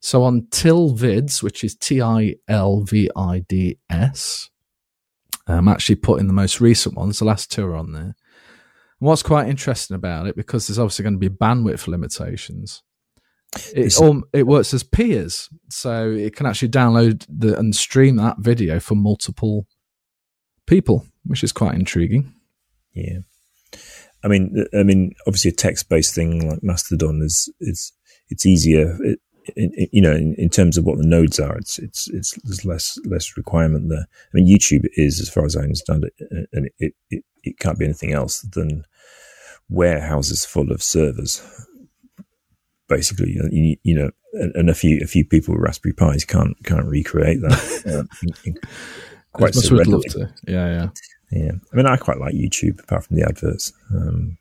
So 0.00 0.22
on 0.22 0.42
Tilvids, 0.50 1.42
which 1.42 1.64
is 1.64 1.74
T 1.74 2.00
I 2.00 2.36
L 2.46 2.82
V 2.82 3.10
I 3.16 3.44
D 3.48 3.78
S, 3.90 4.50
I'm 5.48 5.68
actually 5.68 5.96
putting 5.96 6.28
the 6.28 6.32
most 6.32 6.60
recent 6.60 6.96
ones. 6.96 7.18
The 7.18 7.24
last 7.24 7.50
two 7.50 7.64
are 7.64 7.76
on 7.76 7.92
there. 7.92 8.02
And 8.02 8.14
what's 9.08 9.22
quite 9.22 9.48
interesting 9.48 9.94
about 9.94 10.26
it, 10.26 10.36
because 10.36 10.66
there's 10.66 10.78
obviously 10.78 11.02
going 11.02 11.20
to 11.20 11.28
be 11.28 11.28
bandwidth 11.28 11.88
limitations, 11.88 12.82
it, 13.74 13.96
all, 14.00 14.22
it 14.32 14.46
works 14.46 14.72
as 14.74 14.82
peers. 14.82 15.48
So 15.70 16.10
it 16.10 16.36
can 16.36 16.46
actually 16.46 16.68
download 16.68 17.26
the, 17.28 17.58
and 17.58 17.74
stream 17.74 18.16
that 18.16 18.36
video 18.38 18.78
for 18.80 18.94
multiple 18.94 19.66
people 20.66 21.06
which 21.26 21.44
is 21.44 21.52
quite 21.52 21.74
intriguing. 21.74 22.32
Yeah, 22.94 23.18
I 24.24 24.28
mean, 24.28 24.66
I 24.74 24.82
mean, 24.82 25.14
obviously, 25.26 25.50
a 25.50 25.54
text-based 25.54 26.14
thing 26.14 26.48
like 26.48 26.62
Mastodon 26.62 27.22
is 27.22 27.48
is 27.60 27.92
it's 28.28 28.46
easier. 28.46 28.96
It, 29.02 29.20
it, 29.54 29.90
you 29.92 30.02
know, 30.02 30.10
in, 30.10 30.34
in, 30.34 30.48
terms 30.48 30.76
of 30.76 30.84
what 30.84 30.98
the 30.98 31.06
nodes 31.06 31.38
are, 31.38 31.56
it's 31.56 31.78
it's 31.78 32.08
it's 32.08 32.32
there's 32.42 32.64
less 32.64 32.98
less 33.04 33.36
requirement 33.36 33.88
there. 33.88 34.06
I 34.08 34.30
mean, 34.32 34.48
YouTube 34.48 34.84
is, 34.94 35.20
as 35.20 35.28
far 35.28 35.44
as 35.44 35.56
I 35.56 35.62
understand 35.62 36.04
it, 36.04 36.48
and 36.52 36.68
it 36.78 36.94
it, 37.10 37.24
it 37.44 37.58
can't 37.60 37.78
be 37.78 37.84
anything 37.84 38.12
else 38.12 38.40
than 38.40 38.84
warehouses 39.68 40.44
full 40.44 40.72
of 40.72 40.82
servers. 40.82 41.40
Basically, 42.88 43.38
you, 43.52 43.76
you 43.84 43.94
know, 43.94 44.10
and 44.32 44.68
a 44.68 44.74
few 44.74 44.98
a 45.02 45.06
few 45.06 45.24
people 45.24 45.54
with 45.54 45.62
Raspberry 45.62 45.92
Pis 45.92 46.24
can't 46.24 46.56
can't 46.64 46.86
recreate 46.86 47.40
that. 47.42 48.06
uh, 48.08 48.52
quite 49.32 49.54
so 49.54 49.76
would 49.76 49.86
love 49.86 50.02
to. 50.10 50.32
Yeah, 50.48 50.66
yeah. 50.66 50.88
Yeah, 51.30 51.52
I 51.72 51.76
mean, 51.76 51.86
I 51.86 51.96
quite 51.96 52.18
like 52.18 52.34
YouTube 52.34 52.80
apart 52.82 53.04
from 53.04 53.16
the 53.16 53.24
adverts. 53.24 53.72
Um, 53.90 54.38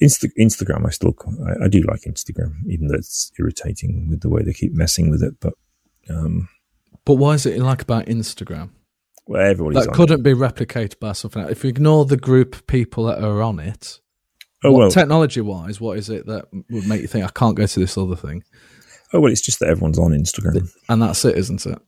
Insta- 0.00 0.32
Instagram, 0.38 0.86
I 0.86 0.90
still 0.90 1.14
I, 1.46 1.64
I, 1.64 1.68
do 1.68 1.80
like 1.82 2.02
Instagram, 2.02 2.66
even 2.68 2.88
though 2.88 2.96
it's 2.96 3.32
irritating 3.38 4.08
with 4.10 4.20
the 4.20 4.28
way 4.28 4.42
they 4.42 4.52
keep 4.52 4.72
messing 4.72 5.10
with 5.10 5.22
it. 5.22 5.34
But 5.40 5.54
um, 6.10 6.48
but 7.04 7.14
why 7.14 7.34
is 7.34 7.46
it 7.46 7.58
like 7.60 7.82
about 7.82 8.06
Instagram? 8.06 8.70
Well, 9.26 9.42
everybody's 9.42 9.86
that 9.86 9.94
couldn't 9.94 10.20
it. 10.20 10.22
be 10.22 10.34
replicated 10.34 11.00
by 11.00 11.12
something. 11.12 11.42
Else. 11.42 11.52
If 11.52 11.62
we 11.62 11.70
ignore 11.70 12.04
the 12.04 12.18
group 12.18 12.54
of 12.54 12.66
people 12.66 13.04
that 13.04 13.22
are 13.22 13.42
on 13.42 13.58
it, 13.58 14.00
Oh 14.64 14.72
well, 14.72 14.90
technology 14.90 15.40
wise, 15.40 15.80
what 15.80 15.98
is 15.98 16.10
it 16.10 16.26
that 16.26 16.46
would 16.52 16.86
make 16.86 17.00
you 17.00 17.08
think 17.08 17.24
I 17.24 17.30
can't 17.30 17.56
go 17.56 17.66
to 17.66 17.80
this 17.80 17.96
other 17.96 18.16
thing? 18.16 18.44
oh 19.12 19.20
well, 19.20 19.32
it's 19.32 19.40
just 19.40 19.60
that 19.60 19.68
everyone's 19.68 19.98
on 19.98 20.10
Instagram. 20.10 20.68
And 20.88 21.00
that's 21.00 21.24
it, 21.24 21.38
isn't 21.38 21.64
it? 21.64 21.78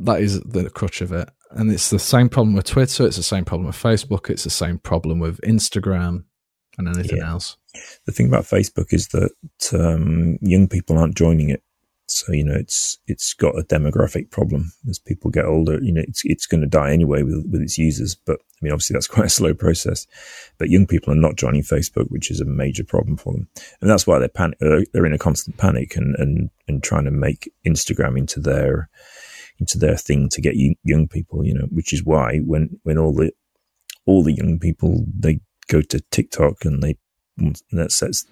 That 0.00 0.20
is 0.20 0.40
the 0.40 0.68
crutch 0.70 1.00
of 1.00 1.12
it. 1.12 1.28
And 1.50 1.70
it's 1.72 1.90
the 1.90 1.98
same 1.98 2.28
problem 2.28 2.54
with 2.54 2.66
Twitter. 2.66 3.06
It's 3.06 3.16
the 3.16 3.22
same 3.22 3.44
problem 3.44 3.66
with 3.66 3.76
Facebook. 3.76 4.28
It's 4.30 4.44
the 4.44 4.50
same 4.50 4.78
problem 4.78 5.20
with 5.20 5.40
Instagram 5.42 6.24
and 6.76 6.88
anything 6.88 7.18
Yeah. 7.18 7.30
else. 7.30 7.56
the 8.06 8.12
thing 8.12 8.26
about 8.26 8.44
Facebook 8.44 8.92
is 8.92 9.08
that 9.08 9.30
um, 9.72 10.38
young 10.40 10.66
people 10.68 10.96
aren't 10.98 11.14
joining 11.16 11.50
it. 11.50 11.62
So 12.08 12.32
you 12.32 12.44
know, 12.44 12.54
it's 12.54 12.98
it's 13.08 13.34
got 13.34 13.58
a 13.58 13.64
demographic 13.64 14.30
problem. 14.30 14.70
As 14.88 14.98
people 14.98 15.28
get 15.30 15.44
older, 15.44 15.80
you 15.82 15.92
know, 15.92 16.02
it's 16.06 16.22
it's 16.24 16.46
going 16.46 16.60
to 16.60 16.66
die 16.68 16.92
anyway 16.92 17.22
with 17.22 17.44
with 17.50 17.60
its 17.60 17.78
users. 17.78 18.14
But 18.14 18.38
I 18.40 18.58
mean, 18.62 18.72
obviously, 18.72 18.94
that's 18.94 19.08
quite 19.16 19.26
a 19.26 19.30
slow 19.30 19.54
process. 19.54 20.06
But 20.56 20.70
young 20.70 20.86
people 20.86 21.12
are 21.12 21.16
not 21.16 21.34
joining 21.36 21.62
Facebook, 21.62 22.06
which 22.10 22.30
is 22.30 22.40
a 22.40 22.44
major 22.44 22.84
problem 22.84 23.16
for 23.16 23.32
them, 23.32 23.48
and 23.80 23.90
that's 23.90 24.06
why 24.06 24.18
they're 24.20 24.28
panic. 24.28 24.56
Uh, 24.62 24.82
they're 24.92 25.04
in 25.06 25.12
a 25.12 25.18
constant 25.18 25.56
panic 25.56 25.96
and 25.96 26.14
and 26.16 26.50
and 26.68 26.82
trying 26.82 27.04
to 27.06 27.10
make 27.10 27.52
Instagram 27.66 28.16
into 28.16 28.38
their 28.40 28.88
into 29.58 29.78
their 29.78 29.96
thing 29.96 30.28
to 30.30 30.40
get 30.40 30.54
young 30.84 31.08
people. 31.08 31.44
You 31.44 31.54
know, 31.54 31.66
which 31.70 31.92
is 31.92 32.04
why 32.04 32.38
when 32.38 32.78
when 32.82 32.98
all 32.98 33.14
the 33.14 33.32
all 34.04 34.22
the 34.22 34.34
young 34.34 34.58
people 34.58 35.04
they 35.12 35.40
go 35.68 35.80
to 35.82 36.00
TikTok 36.10 36.64
and 36.64 36.82
they 36.82 36.96
that 37.72 37.92
sets 37.92 38.24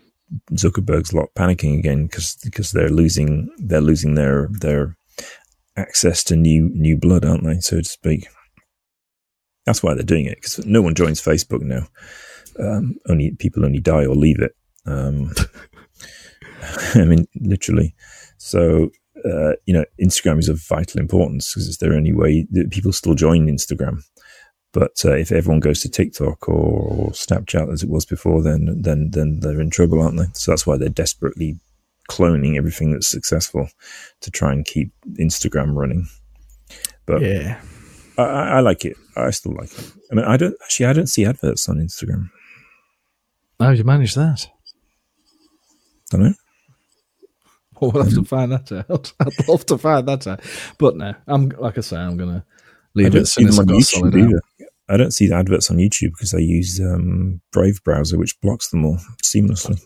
Zuckerberg's 0.52 1.12
lot 1.12 1.28
panicking 1.36 1.78
again 1.78 2.06
because 2.06 2.36
because 2.42 2.72
they're 2.72 2.90
losing 2.90 3.50
they're 3.58 3.80
losing 3.80 4.14
their 4.14 4.48
their 4.50 4.96
access 5.76 6.24
to 6.24 6.36
new 6.36 6.70
new 6.74 6.96
blood, 6.96 7.24
aren't 7.24 7.44
they, 7.44 7.60
so 7.60 7.78
to 7.78 7.84
speak? 7.84 8.28
That's 9.66 9.82
why 9.82 9.94
they're 9.94 10.02
doing 10.02 10.26
it 10.26 10.36
because 10.36 10.64
no 10.66 10.82
one 10.82 10.94
joins 10.94 11.22
Facebook 11.22 11.62
now. 11.62 11.86
Um, 12.58 12.96
only 13.08 13.32
people 13.38 13.64
only 13.64 13.80
die 13.80 14.06
or 14.06 14.14
leave 14.14 14.40
it. 14.40 14.54
Um, 14.86 15.32
I 16.94 17.04
mean, 17.04 17.26
literally. 17.40 17.94
So 18.38 18.90
uh, 19.24 19.52
you 19.66 19.72
know, 19.74 19.84
Instagram 20.00 20.38
is 20.38 20.48
of 20.48 20.60
vital 20.60 21.00
importance 21.00 21.52
because 21.52 21.68
it's 21.68 21.78
their 21.78 21.94
only 21.94 22.12
way 22.12 22.46
that 22.50 22.70
people 22.70 22.92
still 22.92 23.14
join 23.14 23.46
Instagram. 23.46 24.02
But 24.72 25.04
uh, 25.04 25.12
if 25.12 25.30
everyone 25.30 25.60
goes 25.60 25.80
to 25.82 25.88
TikTok 25.88 26.48
or, 26.48 26.52
or 26.52 27.10
Snapchat 27.10 27.72
as 27.72 27.82
it 27.82 27.88
was 27.88 28.04
before, 28.04 28.42
then 28.42 28.76
then 28.80 29.10
then 29.12 29.40
they're 29.40 29.60
in 29.60 29.70
trouble, 29.70 30.02
aren't 30.02 30.18
they? 30.18 30.26
So 30.34 30.50
that's 30.50 30.66
why 30.66 30.76
they're 30.76 30.88
desperately 30.88 31.58
cloning 32.10 32.56
everything 32.56 32.92
that's 32.92 33.08
successful 33.08 33.68
to 34.20 34.30
try 34.30 34.52
and 34.52 34.64
keep 34.64 34.92
Instagram 35.18 35.74
running. 35.74 36.06
But 37.06 37.22
Yeah. 37.22 37.60
I, 38.18 38.22
I 38.22 38.48
I 38.48 38.60
like 38.60 38.84
it. 38.84 38.96
I 39.16 39.30
still 39.30 39.54
like 39.54 39.72
it. 39.78 39.92
I 40.10 40.14
mean, 40.16 40.24
I 40.24 40.36
don't 40.36 40.56
actually. 40.62 40.86
I 40.86 40.92
don't 40.92 41.08
see 41.08 41.24
adverts 41.24 41.68
on 41.68 41.76
Instagram. 41.76 42.30
How 43.60 43.70
do 43.70 43.76
you 43.76 43.84
manage 43.84 44.14
that? 44.14 44.48
I 46.12 46.16
don't 46.16 46.26
know. 46.26 46.34
Well, 47.80 47.90
we'll 47.94 48.04
have 48.04 48.14
to 48.14 48.24
find 48.24 48.52
that 48.52 48.70
out. 48.72 49.12
I'd 49.20 49.48
love 49.48 49.66
to 49.66 49.78
find 49.78 50.08
that 50.08 50.26
out. 50.26 50.40
But 50.78 50.96
no, 50.96 51.14
I'm 51.26 51.48
like 51.50 51.78
I 51.78 51.80
say, 51.80 51.96
I'm 51.96 52.16
going 52.16 52.30
to 52.30 52.44
I 52.44 52.44
leave 52.94 53.12
don't 53.12 53.22
it 53.22 53.26
see 53.26 53.44
them 53.44 53.54
on 53.54 53.60
I've 53.60 53.66
got 53.66 53.74
a 53.74 53.78
YouTube 53.78 54.34
out. 54.34 54.68
I 54.88 54.96
don't 54.98 55.12
see 55.12 55.28
the 55.28 55.36
adverts 55.36 55.70
on 55.70 55.78
YouTube 55.78 56.12
because 56.12 56.34
I 56.34 56.38
use 56.38 56.78
um, 56.80 57.40
Brave 57.52 57.82
browser, 57.84 58.18
which 58.18 58.38
blocks 58.42 58.68
them 58.68 58.84
all 58.84 58.98
seamlessly. 59.24 59.80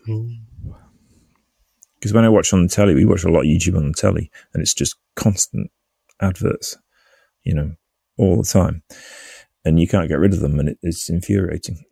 Because 1.99 2.12
when 2.12 2.24
I 2.24 2.28
watch 2.28 2.53
on 2.53 2.62
the 2.62 2.68
telly, 2.68 2.95
we 2.95 3.05
watch 3.05 3.24
a 3.24 3.30
lot 3.30 3.41
of 3.41 3.47
YouTube 3.47 3.76
on 3.76 3.89
the 3.89 3.95
telly, 3.95 4.30
and 4.53 4.61
it's 4.61 4.74
just 4.74 4.97
constant 5.14 5.70
adverts, 6.20 6.76
you 7.45 7.55
know, 7.55 7.74
all 8.16 8.36
the 8.36 8.49
time, 8.49 8.82
and 9.64 9.80
you 9.80 9.86
can't 9.86 10.09
get 10.09 10.18
rid 10.18 10.32
of 10.32 10.41
them, 10.41 10.59
and 10.59 10.70
it, 10.70 10.78
it's 10.82 11.09
infuriating. 11.09 11.84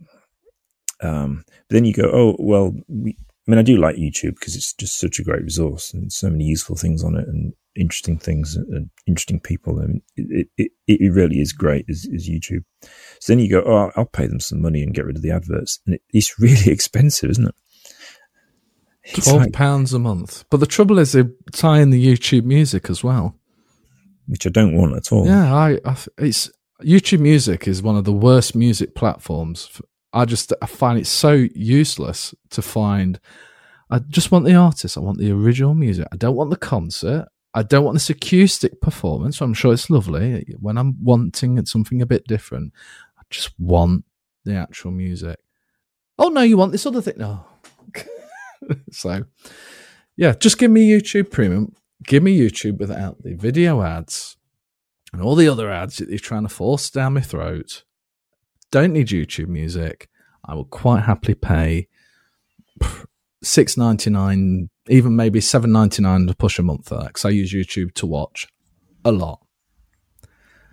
Um, 1.00 1.44
but 1.46 1.74
then 1.74 1.84
you 1.84 1.92
go, 1.92 2.10
oh 2.12 2.36
well, 2.38 2.74
we, 2.88 3.16
I 3.46 3.50
mean, 3.50 3.58
I 3.58 3.62
do 3.62 3.76
like 3.76 3.96
YouTube 3.96 4.34
because 4.40 4.56
it's 4.56 4.72
just 4.74 4.98
such 4.98 5.18
a 5.20 5.22
great 5.22 5.42
resource 5.42 5.94
and 5.94 6.12
so 6.12 6.28
many 6.28 6.44
useful 6.44 6.74
things 6.76 7.04
on 7.04 7.16
it, 7.16 7.28
and 7.28 7.52
interesting 7.76 8.18
things 8.18 8.56
and 8.56 8.90
interesting 9.06 9.38
people. 9.38 9.78
I 9.80 9.86
mean, 9.86 10.02
it 10.16 10.48
it, 10.56 10.72
it 10.88 11.12
really 11.12 11.40
is 11.40 11.52
great 11.52 11.84
is, 11.88 12.06
is 12.06 12.28
YouTube. 12.28 12.64
So 13.20 13.32
then 13.32 13.38
you 13.38 13.48
go, 13.50 13.62
oh, 13.64 13.92
I'll 13.96 14.04
pay 14.06 14.26
them 14.26 14.40
some 14.40 14.60
money 14.60 14.82
and 14.82 14.94
get 14.94 15.04
rid 15.04 15.16
of 15.16 15.22
the 15.22 15.30
adverts, 15.30 15.78
and 15.86 15.94
it, 15.94 16.02
it's 16.12 16.38
really 16.40 16.72
expensive, 16.72 17.30
isn't 17.30 17.46
it? 17.48 17.54
It's 19.04 19.26
Twelve 19.26 19.42
like- 19.42 19.52
pounds 19.52 19.94
a 19.94 19.98
month. 20.00 20.44
But 20.50 20.58
the 20.58 20.66
trouble 20.66 20.98
is, 20.98 21.12
they 21.12 21.24
tie 21.52 21.80
in 21.80 21.90
the 21.90 22.04
YouTube 22.04 22.44
music 22.44 22.90
as 22.90 23.04
well. 23.04 23.36
which 24.26 24.46
I 24.46 24.50
don't 24.50 24.76
want 24.76 24.96
at 24.96 25.12
all. 25.12 25.24
Yeah, 25.26 25.54
I, 25.54 25.78
I 25.84 25.96
it's 26.18 26.50
YouTube 26.82 27.20
Music 27.20 27.68
is 27.68 27.82
one 27.82 27.96
of 27.96 28.04
the 28.04 28.12
worst 28.12 28.54
music 28.56 28.94
platforms. 28.96 29.68
F- 29.72 29.82
I 30.16 30.24
just 30.24 30.52
I 30.62 30.66
find 30.66 30.98
it 30.98 31.06
so 31.06 31.46
useless 31.54 32.34
to 32.50 32.62
find. 32.62 33.20
I 33.90 33.98
just 33.98 34.32
want 34.32 34.46
the 34.46 34.54
artist. 34.54 34.96
I 34.96 35.00
want 35.00 35.18
the 35.18 35.30
original 35.30 35.74
music. 35.74 36.08
I 36.10 36.16
don't 36.16 36.34
want 36.34 36.48
the 36.50 36.56
concert. 36.56 37.28
I 37.52 37.62
don't 37.62 37.84
want 37.84 37.96
this 37.96 38.10
acoustic 38.10 38.80
performance. 38.80 39.40
I'm 39.40 39.54
sure 39.54 39.74
it's 39.74 39.90
lovely 39.90 40.44
when 40.58 40.78
I'm 40.78 40.96
wanting 41.02 41.64
something 41.66 42.00
a 42.00 42.06
bit 42.06 42.26
different. 42.26 42.72
I 43.18 43.22
just 43.30 43.50
want 43.58 44.04
the 44.44 44.54
actual 44.54 44.90
music. 44.90 45.38
Oh 46.18 46.28
no, 46.28 46.40
you 46.40 46.56
want 46.56 46.72
this 46.72 46.86
other 46.86 47.02
thing? 47.02 47.14
No. 47.18 47.44
Oh. 47.96 48.02
so, 48.90 49.24
yeah, 50.16 50.32
just 50.32 50.58
give 50.58 50.70
me 50.70 50.90
YouTube 50.90 51.30
Premium. 51.30 51.74
Give 52.04 52.22
me 52.22 52.38
YouTube 52.38 52.78
without 52.78 53.22
the 53.22 53.34
video 53.34 53.82
ads 53.82 54.38
and 55.12 55.20
all 55.20 55.34
the 55.34 55.48
other 55.48 55.70
ads 55.70 55.98
that 55.98 56.08
you're 56.08 56.18
trying 56.18 56.44
to 56.44 56.48
force 56.48 56.88
down 56.88 57.14
my 57.14 57.20
throat. 57.20 57.84
Don't 58.70 58.92
need 58.92 59.08
YouTube 59.08 59.48
music. 59.48 60.08
I 60.44 60.54
will 60.54 60.64
quite 60.64 61.04
happily 61.04 61.34
pay 61.34 61.88
six 63.42 63.76
ninety 63.76 64.10
nine, 64.10 64.70
even 64.88 65.16
maybe 65.16 65.40
seven 65.40 65.72
ninety 65.72 66.02
nine 66.02 66.26
to 66.26 66.34
push 66.34 66.58
a 66.58 66.62
month 66.62 66.88
for 66.88 66.96
that 66.96 67.08
because 67.08 67.24
I 67.24 67.30
use 67.30 67.52
YouTube 67.52 67.94
to 67.94 68.06
watch 68.06 68.46
a 69.04 69.12
lot. 69.12 69.40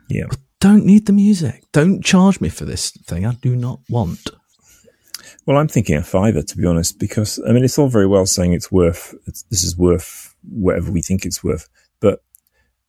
Yeah. 0.09 0.25
Don't 0.59 0.85
need 0.85 1.05
the 1.05 1.13
music. 1.13 1.63
Don't 1.71 2.03
charge 2.03 2.39
me 2.39 2.49
for 2.49 2.65
this 2.65 2.91
thing. 2.91 3.25
I 3.25 3.33
do 3.33 3.55
not 3.55 3.79
want. 3.89 4.29
Well, 5.45 5.57
I'm 5.57 5.67
thinking 5.67 5.97
a 5.97 6.03
fiver 6.03 6.41
to 6.41 6.57
be 6.57 6.65
honest, 6.65 6.99
because 6.99 7.39
I 7.47 7.51
mean, 7.51 7.63
it's 7.63 7.77
all 7.77 7.89
very 7.89 8.07
well 8.07 8.25
saying 8.25 8.53
it's 8.53 8.71
worth 8.71 9.13
it's, 9.27 9.43
this 9.43 9.63
is 9.63 9.77
worth 9.77 10.35
whatever 10.49 10.91
we 10.91 11.01
think 11.01 11.25
it's 11.25 11.43
worth, 11.43 11.67
but 11.99 12.23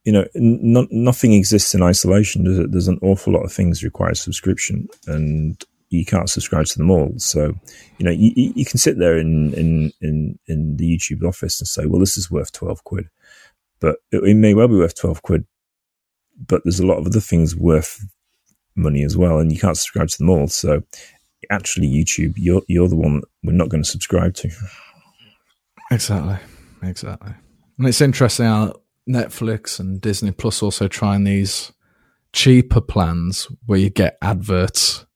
you 0.05 0.13
know, 0.13 0.27
nothing 0.35 1.33
exists 1.33 1.75
in 1.75 1.83
isolation. 1.83 2.45
There's, 2.45 2.71
there's 2.71 2.89
an 2.89 2.99
awful 3.03 3.33
lot 3.33 3.45
of 3.45 3.53
things 3.53 3.83
require 3.83 4.15
subscription, 4.15 4.89
and 5.07 5.63
you 5.89 6.05
can't 6.05 6.29
subscribe 6.29 6.67
to 6.67 6.79
them 6.79 6.91
all. 6.91 7.13
So, 7.17 7.55
you 7.99 8.05
know, 8.05 8.11
you, 8.11 8.33
you 8.35 8.65
can 8.65 8.79
sit 8.79 8.99
there 8.99 9.17
in, 9.17 9.55
in 9.55 9.93
in 10.01 10.39
in 10.47 10.77
the 10.77 10.85
YouTube 10.85 11.27
office 11.27 11.61
and 11.61 11.69
say, 11.69 11.87
well, 11.87 12.01
this 12.01 12.17
is 12.17 12.31
worth 12.31 12.53
twelve 12.53 12.85
quid, 12.85 13.09
but 13.81 13.97
it, 14.11 14.23
it 14.25 14.35
may 14.35 14.55
well 14.55 14.69
be 14.69 14.77
worth 14.77 14.95
twelve 14.95 15.23
quid, 15.23 15.47
but 16.47 16.63
there's 16.65 16.81
a 16.81 16.87
lot 16.87 16.99
of 16.99 17.07
other 17.07 17.21
things 17.21 17.57
worth 17.57 18.05
money 18.77 19.05
as 19.05 19.17
well, 19.17 19.39
and 19.39 19.53
you 19.53 19.59
can't 19.59 19.79
subscribe 19.79 20.09
to 20.09 20.19
them 20.19 20.31
all. 20.31 20.49
So 20.49 20.83
actually 21.51 21.89
YouTube, 21.89 22.35
you're 22.37 22.63
you're 22.69 22.89
the 22.89 22.97
one 22.97 23.23
we're 23.43 23.53
not 23.53 23.69
going 23.69 23.83
to 23.83 23.89
subscribe 23.89 24.35
to. 24.35 24.51
Exactly. 25.91 26.37
Exactly. 26.83 27.33
And 27.79 27.89
it's 27.89 28.01
interesting 28.01 28.73
Netflix 29.09 29.79
and 29.79 30.01
Disney 30.01 30.31
Plus 30.31 30.63
also 30.63 30.89
trying 30.89 31.25
these 31.25 31.73
cheaper 32.33 32.81
plans 32.81 33.49
where 33.67 33.79
you 33.79 33.91
get 33.91 34.19
adverts. 34.21 35.07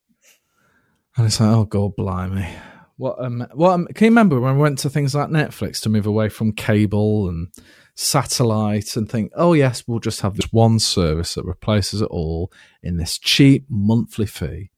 And 1.16 1.26
it's 1.26 1.40
like, 1.40 1.50
oh 1.50 1.64
god 1.64 1.96
blimey. 1.96 2.48
What 2.96 3.22
um 3.24 3.46
what 3.54 3.72
um, 3.72 3.86
can 3.94 4.06
you 4.06 4.10
remember 4.10 4.40
when 4.40 4.56
we 4.56 4.62
went 4.62 4.78
to 4.80 4.90
things 4.90 5.14
like 5.14 5.28
Netflix 5.28 5.80
to 5.82 5.88
move 5.88 6.06
away 6.06 6.28
from 6.28 6.52
cable 6.52 7.28
and 7.28 7.48
satellite 7.94 8.96
and 8.96 9.10
think, 9.10 9.32
oh 9.34 9.52
yes, 9.52 9.84
we'll 9.86 9.98
just 9.98 10.20
have 10.20 10.36
this 10.36 10.52
one 10.52 10.78
service 10.78 11.34
that 11.34 11.44
replaces 11.44 12.00
it 12.00 12.08
all 12.10 12.52
in 12.82 12.96
this 12.96 13.18
cheap 13.18 13.66
monthly 13.68 14.26
fee. 14.26 14.70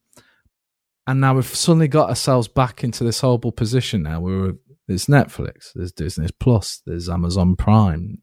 And 1.06 1.20
now 1.20 1.34
we've 1.34 1.44
suddenly 1.46 1.88
got 1.88 2.08
ourselves 2.08 2.46
back 2.48 2.84
into 2.84 3.04
this 3.04 3.20
horrible 3.20 3.52
position 3.52 4.02
now 4.02 4.20
where 4.20 4.38
we're 4.38 4.54
there's 4.90 5.06
Netflix, 5.06 5.70
there's 5.72 5.92
Disney 5.92 6.26
Plus, 6.40 6.82
there's 6.84 7.08
Amazon 7.08 7.54
Prime, 7.54 8.18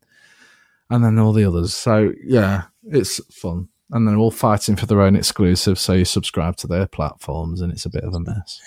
and 0.89 1.03
then 1.03 1.19
all 1.19 1.33
the 1.33 1.45
others. 1.45 1.73
So 1.73 2.13
yeah, 2.23 2.63
it's 2.83 3.19
fun. 3.33 3.69
And 3.91 4.05
they're 4.05 4.17
all 4.17 4.31
fighting 4.31 4.75
for 4.75 4.85
their 4.85 5.01
own 5.01 5.15
exclusive, 5.15 5.79
so 5.79 5.93
you 5.93 6.03
subscribe 6.03 6.57
to 6.57 6.67
their 6.67 6.87
platforms, 6.87 7.61
and 7.61 7.71
it's 7.71 7.85
a 7.85 7.89
bit 7.89 8.03
of 8.03 8.13
a 8.13 8.19
mess. 8.19 8.59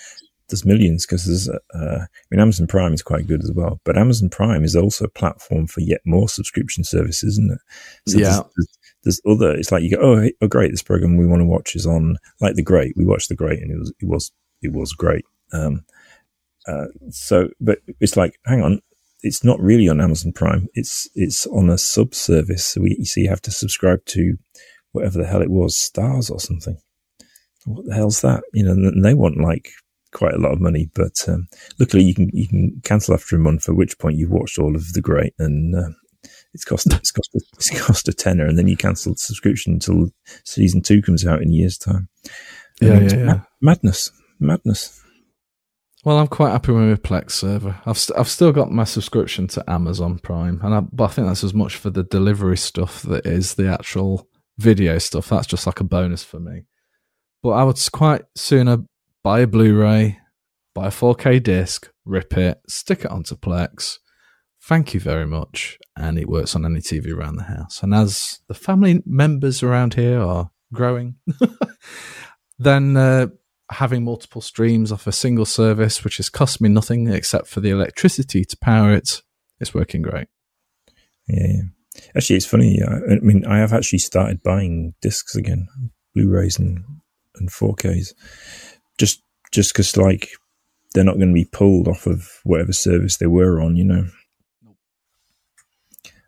There's 0.49 0.65
millions 0.65 1.05
because 1.05 1.25
there's, 1.25 1.47
uh, 1.47 1.99
I 2.03 2.07
mean, 2.31 2.41
Amazon 2.41 2.65
Prime 2.67 2.91
is 2.91 3.03
quite 3.03 3.27
good 3.27 3.43
as 3.43 3.51
well, 3.53 3.79
but 3.85 3.97
Amazon 3.97 4.29
Prime 4.29 4.63
is 4.63 4.75
also 4.75 5.05
a 5.05 5.09
platform 5.09 5.67
for 5.67 5.81
yet 5.81 6.01
more 6.05 6.27
subscription 6.27 6.83
services, 6.83 7.33
isn't 7.33 7.51
it? 7.51 7.59
So 8.11 8.17
Yeah. 8.17 8.29
There's, 8.29 8.41
there's, 8.57 8.79
there's 9.03 9.21
other. 9.25 9.51
It's 9.51 9.71
like 9.71 9.83
you 9.83 9.95
go, 9.95 10.01
oh, 10.01 10.29
oh, 10.41 10.47
great, 10.47 10.71
this 10.71 10.81
program 10.81 11.17
we 11.17 11.27
want 11.27 11.41
to 11.41 11.45
watch 11.45 11.75
is 11.75 11.85
on, 11.85 12.17
like 12.39 12.55
The 12.55 12.63
Great. 12.63 12.97
We 12.97 13.05
watched 13.05 13.29
The 13.29 13.35
Great, 13.35 13.61
and 13.61 13.71
it 13.71 13.77
was, 13.77 13.93
it 13.99 14.07
was, 14.07 14.31
it 14.61 14.73
was 14.73 14.93
great. 14.93 15.25
Um, 15.53 15.85
uh, 16.67 16.87
so, 17.11 17.49
but 17.59 17.79
it's 17.99 18.17
like, 18.17 18.39
hang 18.45 18.61
on, 18.61 18.81
it's 19.23 19.43
not 19.43 19.59
really 19.59 19.87
on 19.87 20.01
Amazon 20.01 20.31
Prime. 20.31 20.67
It's 20.73 21.09
it's 21.15 21.45
on 21.47 21.69
a 21.69 21.77
sub 21.77 22.13
service. 22.13 22.65
So 22.65 22.81
we 22.81 23.03
so 23.03 23.21
you 23.21 23.29
have 23.29 23.41
to 23.43 23.51
subscribe 23.51 24.05
to 24.07 24.37
whatever 24.91 25.19
the 25.19 25.27
hell 25.27 25.41
it 25.41 25.51
was, 25.51 25.75
Starz 25.75 26.29
or 26.31 26.39
something. 26.39 26.77
What 27.65 27.85
the 27.85 27.95
hell's 27.95 28.21
that? 28.21 28.43
You 28.53 28.63
know, 28.65 28.71
and 28.71 29.05
they 29.05 29.13
want 29.13 29.39
like 29.39 29.71
quite 30.11 30.33
a 30.33 30.39
lot 30.39 30.53
of 30.53 30.61
money. 30.61 30.89
But 30.93 31.23
um, 31.27 31.47
luckily, 31.79 32.03
you 32.03 32.15
can 32.15 32.29
you 32.33 32.47
can 32.47 32.81
cancel 32.83 33.13
after 33.13 33.35
a 33.35 33.39
month. 33.39 33.69
At 33.69 33.75
which 33.75 33.97
point, 33.99 34.17
you've 34.17 34.31
watched 34.31 34.59
all 34.59 34.75
of 34.75 34.93
the 34.93 35.01
great, 35.01 35.33
and 35.37 35.75
uh, 35.75 35.89
it's 36.53 36.65
cost 36.65 36.91
it's 36.93 37.11
cost 37.11 37.29
it's 37.53 37.79
cost 37.81 38.07
a 38.07 38.13
tenner, 38.13 38.45
and 38.45 38.57
then 38.57 38.67
you 38.67 38.77
cancel 38.77 39.13
the 39.13 39.19
subscription 39.19 39.73
until 39.73 40.09
season 40.43 40.81
two 40.81 41.01
comes 41.01 41.25
out 41.25 41.41
in 41.41 41.49
a 41.49 41.53
year's 41.53 41.77
time. 41.77 42.09
Yeah, 42.81 42.99
yeah, 42.99 43.15
yeah. 43.15 43.25
ma- 43.25 43.41
madness, 43.61 44.11
madness. 44.39 44.99
Well, 46.03 46.17
I'm 46.17 46.27
quite 46.27 46.49
happy 46.49 46.71
with 46.71 46.81
my 46.81 46.95
Plex 46.95 47.31
server. 47.31 47.79
I've 47.85 47.97
st- 47.97 48.17
I've 48.17 48.27
still 48.27 48.51
got 48.51 48.71
my 48.71 48.85
subscription 48.85 49.45
to 49.49 49.69
Amazon 49.69 50.17
Prime, 50.17 50.59
and 50.63 50.73
I, 50.73 50.79
but 50.79 51.03
I 51.03 51.07
think 51.09 51.27
that's 51.27 51.43
as 51.43 51.53
much 51.53 51.75
for 51.75 51.91
the 51.91 52.01
delivery 52.01 52.57
stuff 52.57 53.03
that 53.03 53.27
is 53.27 53.53
the 53.53 53.71
actual 53.71 54.27
video 54.57 54.97
stuff. 54.97 55.29
That's 55.29 55.45
just 55.45 55.67
like 55.67 55.79
a 55.79 55.83
bonus 55.83 56.23
for 56.23 56.39
me. 56.39 56.63
But 57.43 57.51
I 57.51 57.63
would 57.63 57.77
quite 57.91 58.23
sooner 58.35 58.79
buy 59.23 59.41
a 59.41 59.47
Blu-ray, 59.47 60.17
buy 60.73 60.87
a 60.87 60.91
4K 60.91 61.41
disc, 61.43 61.91
rip 62.03 62.35
it, 62.35 62.61
stick 62.67 63.01
it 63.01 63.11
onto 63.11 63.35
Plex. 63.35 63.99
Thank 64.63 64.95
you 64.95 64.99
very 64.99 65.27
much, 65.27 65.77
and 65.95 66.17
it 66.17 66.27
works 66.27 66.55
on 66.55 66.65
any 66.65 66.79
TV 66.79 67.13
around 67.13 67.35
the 67.35 67.43
house. 67.43 67.83
And 67.83 67.93
as 67.93 68.39
the 68.47 68.55
family 68.55 69.03
members 69.05 69.61
around 69.61 69.93
here 69.93 70.19
are 70.19 70.49
growing, 70.73 71.17
then 72.57 72.97
uh, 72.97 73.27
having 73.71 74.03
multiple 74.03 74.41
streams 74.41 74.91
off 74.91 75.07
a 75.07 75.11
single 75.11 75.45
service, 75.45 76.03
which 76.03 76.17
has 76.17 76.29
cost 76.29 76.61
me 76.61 76.69
nothing 76.69 77.07
except 77.07 77.47
for 77.47 77.61
the 77.61 77.69
electricity 77.69 78.43
to 78.45 78.57
power 78.57 78.93
it, 78.93 78.97
it, 79.09 79.21
is 79.59 79.73
working 79.73 80.01
great. 80.01 80.27
Yeah, 81.27 81.47
yeah. 81.47 81.61
Actually, 82.15 82.37
it's 82.37 82.45
funny. 82.45 82.79
I, 82.81 83.13
I 83.13 83.19
mean, 83.21 83.45
I 83.45 83.59
have 83.59 83.73
actually 83.73 83.99
started 83.99 84.43
buying 84.43 84.93
discs 85.01 85.35
again, 85.35 85.67
Blu-rays 86.15 86.59
and 86.59 86.83
and 87.35 87.49
4Ks, 87.49 88.13
just 88.97 89.23
just 89.51 89.73
because 89.73 89.95
like 89.97 90.29
they're 90.93 91.03
not 91.03 91.15
going 91.17 91.29
to 91.29 91.33
be 91.33 91.45
pulled 91.45 91.87
off 91.87 92.05
of 92.05 92.27
whatever 92.43 92.73
service 92.73 93.17
they 93.17 93.27
were 93.27 93.61
on, 93.61 93.75
you 93.75 93.85
know. 93.85 94.05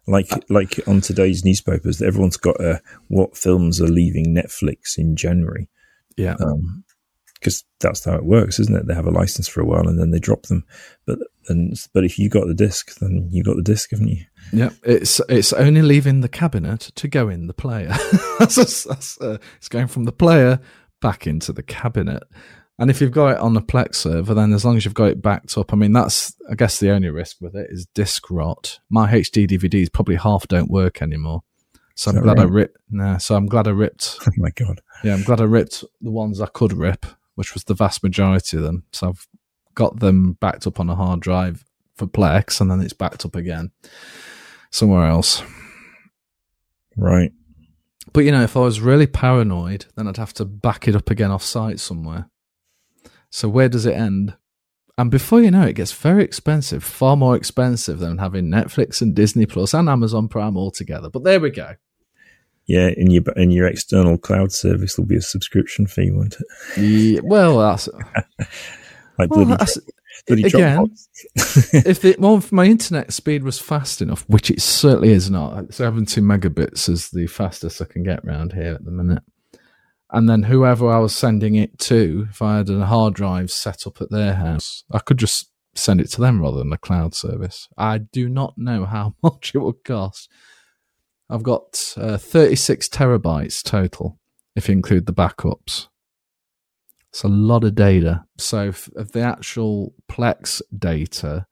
Like 0.06 0.30
like 0.50 0.80
on 0.88 1.00
today's 1.00 1.46
newspapers, 1.46 2.02
everyone's 2.02 2.38
got 2.38 2.60
uh, 2.60 2.80
what 3.08 3.38
films 3.38 3.82
are 3.82 3.88
leaving 3.88 4.36
Netflix 4.36 4.98
in 4.98 5.16
January, 5.16 5.70
Yeah. 6.18 6.36
Because 7.44 7.66
that's 7.82 8.06
how 8.06 8.16
it 8.16 8.24
works, 8.24 8.58
isn't 8.58 8.76
it? 8.76 8.88
They 8.88 8.94
have 8.94 9.06
a 9.06 9.12
license 9.12 9.50
for 9.50 9.60
a 9.60 9.66
while 9.66 9.86
and 9.86 10.00
then 10.00 10.12
they 10.12 10.20
drop 10.20 10.44
them. 10.44 10.64
But 11.06 11.20
and 11.50 11.76
but 11.94 12.06
if 12.06 12.18
you 12.18 12.30
got 12.30 12.48
the 12.48 12.54
disc, 12.54 13.00
then 13.00 13.28
you 13.30 13.44
got 13.44 13.58
the 13.58 13.62
disc, 13.62 13.92
haven't 13.92 14.08
you? 14.08 14.26
Yeah, 14.54 14.70
it's 14.84 15.20
it's 15.28 15.52
only 15.52 15.82
leaving 15.82 16.22
the 16.22 16.30
cabinet 16.30 16.92
to 16.96 17.08
go 17.10 17.28
in 17.28 17.48
the 17.48 17.54
player. 17.54 17.94
that's, 18.40 18.86
that's, 18.86 19.20
uh, 19.20 19.38
it's 19.58 19.68
going 19.68 19.88
from 19.88 20.06
the 20.06 20.14
player 20.14 20.62
back 21.02 21.28
into 21.28 21.52
the 21.52 21.64
cabinet. 21.64 22.24
And 22.80 22.90
if 22.90 23.02
you've 23.02 23.12
got 23.12 23.34
it 23.34 23.38
on 23.38 23.54
the 23.54 23.62
Plex 23.62 23.96
server, 23.96 24.34
then 24.34 24.52
as 24.54 24.66
long 24.66 24.78
as 24.78 24.86
you've 24.86 24.94
got 24.94 25.10
it 25.10 25.22
backed 25.22 25.58
up, 25.58 25.74
I 25.74 25.76
mean, 25.76 25.92
that's 25.92 26.34
I 26.50 26.56
guess 26.56 26.80
the 26.80 26.92
only 26.92 27.10
risk 27.10 27.42
with 27.42 27.56
it 27.56 27.68
is 27.70 27.86
disk 27.94 28.32
rot. 28.32 28.80
My 28.90 29.12
HD 29.12 29.48
DVDs 29.48 29.92
probably 29.92 30.16
half 30.16 30.48
don't 30.48 30.72
work 30.72 31.02
anymore, 31.02 31.44
so 31.96 32.12
Is 32.12 32.18
I'm 32.18 32.24
glad 32.24 32.40
I 32.40 32.44
ripped. 32.44 32.78
Nah, 32.90 33.18
so 33.18 33.36
I'm 33.36 33.48
glad 33.48 33.68
I 33.68 33.72
ripped. 33.72 34.18
Oh 34.28 34.32
my 34.38 34.50
god! 34.52 34.82
Yeah, 35.04 35.14
I'm 35.14 35.24
glad 35.24 35.42
I 35.42 35.46
ripped 35.46 35.84
the 36.02 36.12
ones 36.12 36.42
I 36.42 36.48
could 36.48 36.74
rip, 36.74 37.06
which 37.36 37.54
was 37.54 37.64
the 37.64 37.74
vast 37.74 38.04
majority 38.04 38.58
of 38.58 38.64
them. 38.64 38.84
So 38.92 39.10
I've 39.10 39.28
got 39.76 40.00
them 40.00 40.34
backed 40.34 40.68
up 40.68 40.80
on 40.80 40.90
a 40.90 40.96
hard 40.96 41.20
drive 41.20 41.64
for 41.96 42.08
Plex, 42.08 42.60
and 42.60 42.70
then 42.70 42.82
it's 42.82 42.94
backed 42.94 43.26
up 43.26 43.36
again 43.36 43.72
somewhere 44.72 45.06
else. 45.06 45.44
Right. 46.98 47.32
But 48.12 48.22
you 48.22 48.32
know, 48.32 48.44
if 48.44 48.58
I 48.58 48.62
was 48.62 48.82
really 48.82 49.08
paranoid, 49.08 49.86
then 49.96 50.08
I'd 50.08 50.18
have 50.18 50.34
to 50.34 50.46
back 50.46 50.88
it 50.88 50.96
up 50.96 51.10
again 51.10 51.32
off 51.32 51.44
site 51.44 51.80
somewhere. 51.80 52.30
So 53.30 53.50
where 53.50 53.70
does 53.70 53.86
it 53.86 53.96
end? 53.96 54.36
And 54.98 55.10
before 55.10 55.42
you 55.42 55.50
know 55.50 55.64
it, 55.64 55.70
it 55.70 55.74
gets 55.74 55.92
very 55.92 56.24
expensive, 56.24 56.84
far 56.84 57.18
more 57.18 57.36
expensive 57.36 57.98
than 57.98 58.20
having 58.20 58.46
Netflix 58.46 59.02
and 59.02 59.16
Disney 59.16 59.48
Plus 59.48 59.74
and 59.74 59.90
Amazon 59.90 60.28
Prime 60.28 60.56
all 60.56 60.70
together. 60.70 61.10
But 61.10 61.24
there 61.24 61.40
we 61.40 61.50
go. 61.50 61.74
Yeah, 62.66 62.90
in 62.96 63.12
your 63.12 63.24
in 63.36 63.52
your 63.52 63.68
external 63.68 64.18
cloud 64.18 64.52
service 64.52 64.98
will 64.98 65.06
be 65.06 65.18
a 65.18 65.22
subscription 65.22 65.86
fee, 65.86 66.12
won't 66.12 66.38
it? 66.40 66.80
Yeah, 66.80 67.20
well, 67.24 67.60
that's 67.60 67.90
Like 69.18 69.30
well, 69.30 69.46
bloody, 69.46 69.58
that's, 69.58 69.78
bloody 70.28 70.44
again, 70.44 70.96
if 71.36 72.02
the, 72.02 72.16
well, 72.18 72.38
if 72.38 72.52
my 72.52 72.66
internet 72.66 73.14
speed 73.14 73.44
was 73.44 73.60
fast 73.60 74.02
enough, 74.02 74.28
which 74.28 74.50
it 74.50 74.62
certainly 74.62 75.10
is 75.10 75.30
not, 75.30 75.74
70 75.74 76.20
megabits 76.22 76.90
is 76.90 77.10
the 77.10 77.28
fastest 77.28 77.82
I 77.82 77.86
can 77.86 78.04
get 78.04 78.26
around 78.26 78.54
here 78.54 78.74
at 78.74 78.84
the 78.84 78.92
minute. 78.92 79.24
And 80.12 80.30
then 80.30 80.44
whoever 80.44 80.92
I 80.92 81.00
was 81.00 81.16
sending 81.16 81.56
it 81.56 81.78
to, 81.80 82.28
if 82.30 82.42
I 82.42 82.58
had 82.58 82.70
a 82.70 82.86
hard 82.86 83.16
drive 83.16 83.52
set 83.52 83.86
up 83.88 84.02
at 84.02 84.12
their 84.12 84.34
house, 84.36 84.84
I 84.92 85.00
could 85.00 85.18
just 85.18 85.50
send 85.76 86.00
it 86.02 86.10
to 86.12 86.22
them 86.22 86.42
rather 86.42 86.58
than 86.58 86.74
a 86.74 86.78
cloud 86.78 87.16
service. 87.16 87.68
I 87.78 88.00
do 88.00 88.30
not 88.30 88.56
know 88.58 88.86
how 88.86 89.16
much 89.24 89.54
it 89.54 89.60
would 89.60 89.84
cost. 89.84 90.30
I've 91.34 91.42
got 91.42 91.96
uh, 91.98 92.18
36 92.18 92.90
terabytes 92.90 93.64
total, 93.64 94.20
if 94.56 94.68
you 94.68 94.74
include 94.74 95.08
the 95.08 95.14
backups. 95.14 95.88
It's 97.10 97.24
a 97.24 97.28
lot 97.28 97.64
of 97.64 97.74
data. 97.74 98.26
So, 98.38 98.68
f- 98.68 98.90
of 98.96 99.14
the 99.14 99.22
actual 99.22 99.96
Plex 100.08 100.62
data, 100.78 101.48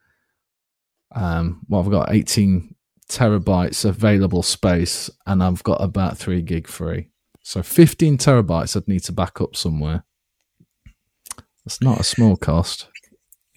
um, 1.15 1.61
well, 1.67 1.81
I've 1.81 1.89
got 1.89 2.13
18 2.13 2.75
terabytes 3.09 3.83
available 3.83 4.43
space, 4.43 5.09
and 5.25 5.41
I've 5.41 5.63
got 5.63 5.81
about 5.83 6.15
three 6.15 6.43
gig 6.43 6.67
free. 6.67 7.09
So, 7.41 7.63
15 7.63 8.19
terabytes 8.19 8.77
I'd 8.77 8.87
need 8.87 9.03
to 9.05 9.11
back 9.11 9.41
up 9.41 9.55
somewhere. 9.55 10.03
That's 11.65 11.81
not 11.81 11.99
a 11.99 12.03
small 12.03 12.37
cost. 12.37 12.87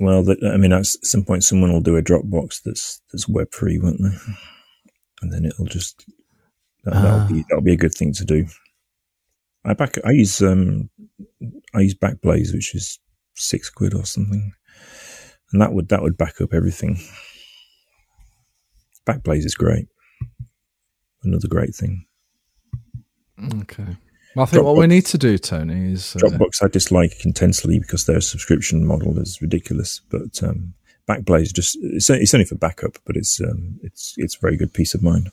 well, 0.00 0.24
I 0.50 0.56
mean, 0.56 0.72
at 0.72 0.86
some 0.86 1.22
point, 1.26 1.44
someone 1.44 1.70
will 1.70 1.82
do 1.82 1.98
a 1.98 2.02
Dropbox 2.02 2.62
that's 2.64 3.02
that's 3.12 3.28
web 3.28 3.52
free, 3.52 3.78
won't 3.78 4.00
they? 4.00 4.32
And 5.22 5.32
then 5.32 5.44
it'll 5.44 5.66
just 5.66 6.04
that, 6.84 6.94
Ah. 6.94 7.02
that'll 7.02 7.28
be 7.34 7.44
that'll 7.48 7.62
be 7.64 7.72
a 7.72 7.76
good 7.78 7.94
thing 7.94 8.12
to 8.14 8.24
do. 8.24 8.46
I 9.64 9.72
back 9.74 9.96
I 10.04 10.10
use 10.10 10.42
um 10.42 10.90
I 11.74 11.80
use 11.80 11.94
Backblaze, 11.94 12.52
which 12.52 12.74
is 12.74 12.98
six 13.34 13.70
quid 13.70 13.94
or 13.94 14.04
something, 14.04 14.52
and 15.52 15.60
that 15.62 15.72
would 15.72 15.88
that 15.88 16.02
would 16.02 16.16
back 16.16 16.40
up 16.40 16.52
everything. 16.52 16.98
Backblaze 19.06 19.44
is 19.44 19.54
great. 19.54 19.86
Another 21.22 21.48
great 21.48 21.74
thing. 21.74 22.04
Okay. 23.62 23.96
Well, 24.36 24.44
I 24.44 24.46
think 24.46 24.64
what 24.64 24.76
we 24.76 24.86
need 24.86 25.06
to 25.06 25.18
do, 25.18 25.38
Tony, 25.38 25.92
is 25.92 26.16
uh, 26.16 26.20
Dropbox 26.20 26.62
I 26.62 26.68
dislike 26.68 27.24
intensely 27.24 27.78
because 27.78 28.04
their 28.06 28.20
subscription 28.20 28.84
model 28.84 29.18
is 29.18 29.40
ridiculous. 29.40 30.00
But 30.10 30.42
um, 30.42 30.74
Backblaze 31.08 31.52
just 31.52 31.76
it's, 31.82 32.08
it's 32.10 32.34
only 32.34 32.46
for 32.46 32.54
backup, 32.54 32.98
but 33.04 33.16
it's 33.16 33.40
um, 33.40 33.78
it's 33.82 34.14
it's 34.16 34.36
very 34.36 34.56
good 34.56 34.72
peace 34.72 34.94
of 34.94 35.02
mind. 35.02 35.30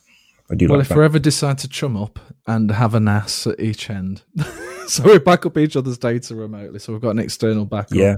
I 0.50 0.54
do 0.54 0.68
well, 0.68 0.78
like 0.78 0.84
if 0.84 0.88
back- 0.90 0.98
we 0.98 1.04
ever 1.04 1.18
decide 1.18 1.58
to 1.58 1.68
chum 1.68 1.96
up 1.96 2.18
and 2.46 2.70
have 2.70 2.94
a 2.94 3.00
NAS 3.00 3.46
at 3.46 3.58
each 3.58 3.88
end, 3.88 4.22
so 4.86 5.04
we 5.04 5.18
back 5.18 5.46
up 5.46 5.56
each 5.56 5.76
other's 5.76 5.98
data 5.98 6.34
remotely, 6.34 6.78
so 6.78 6.92
we've 6.92 7.00
got 7.00 7.10
an 7.10 7.20
external 7.20 7.64
backup. 7.64 7.96
yeah. 7.96 8.16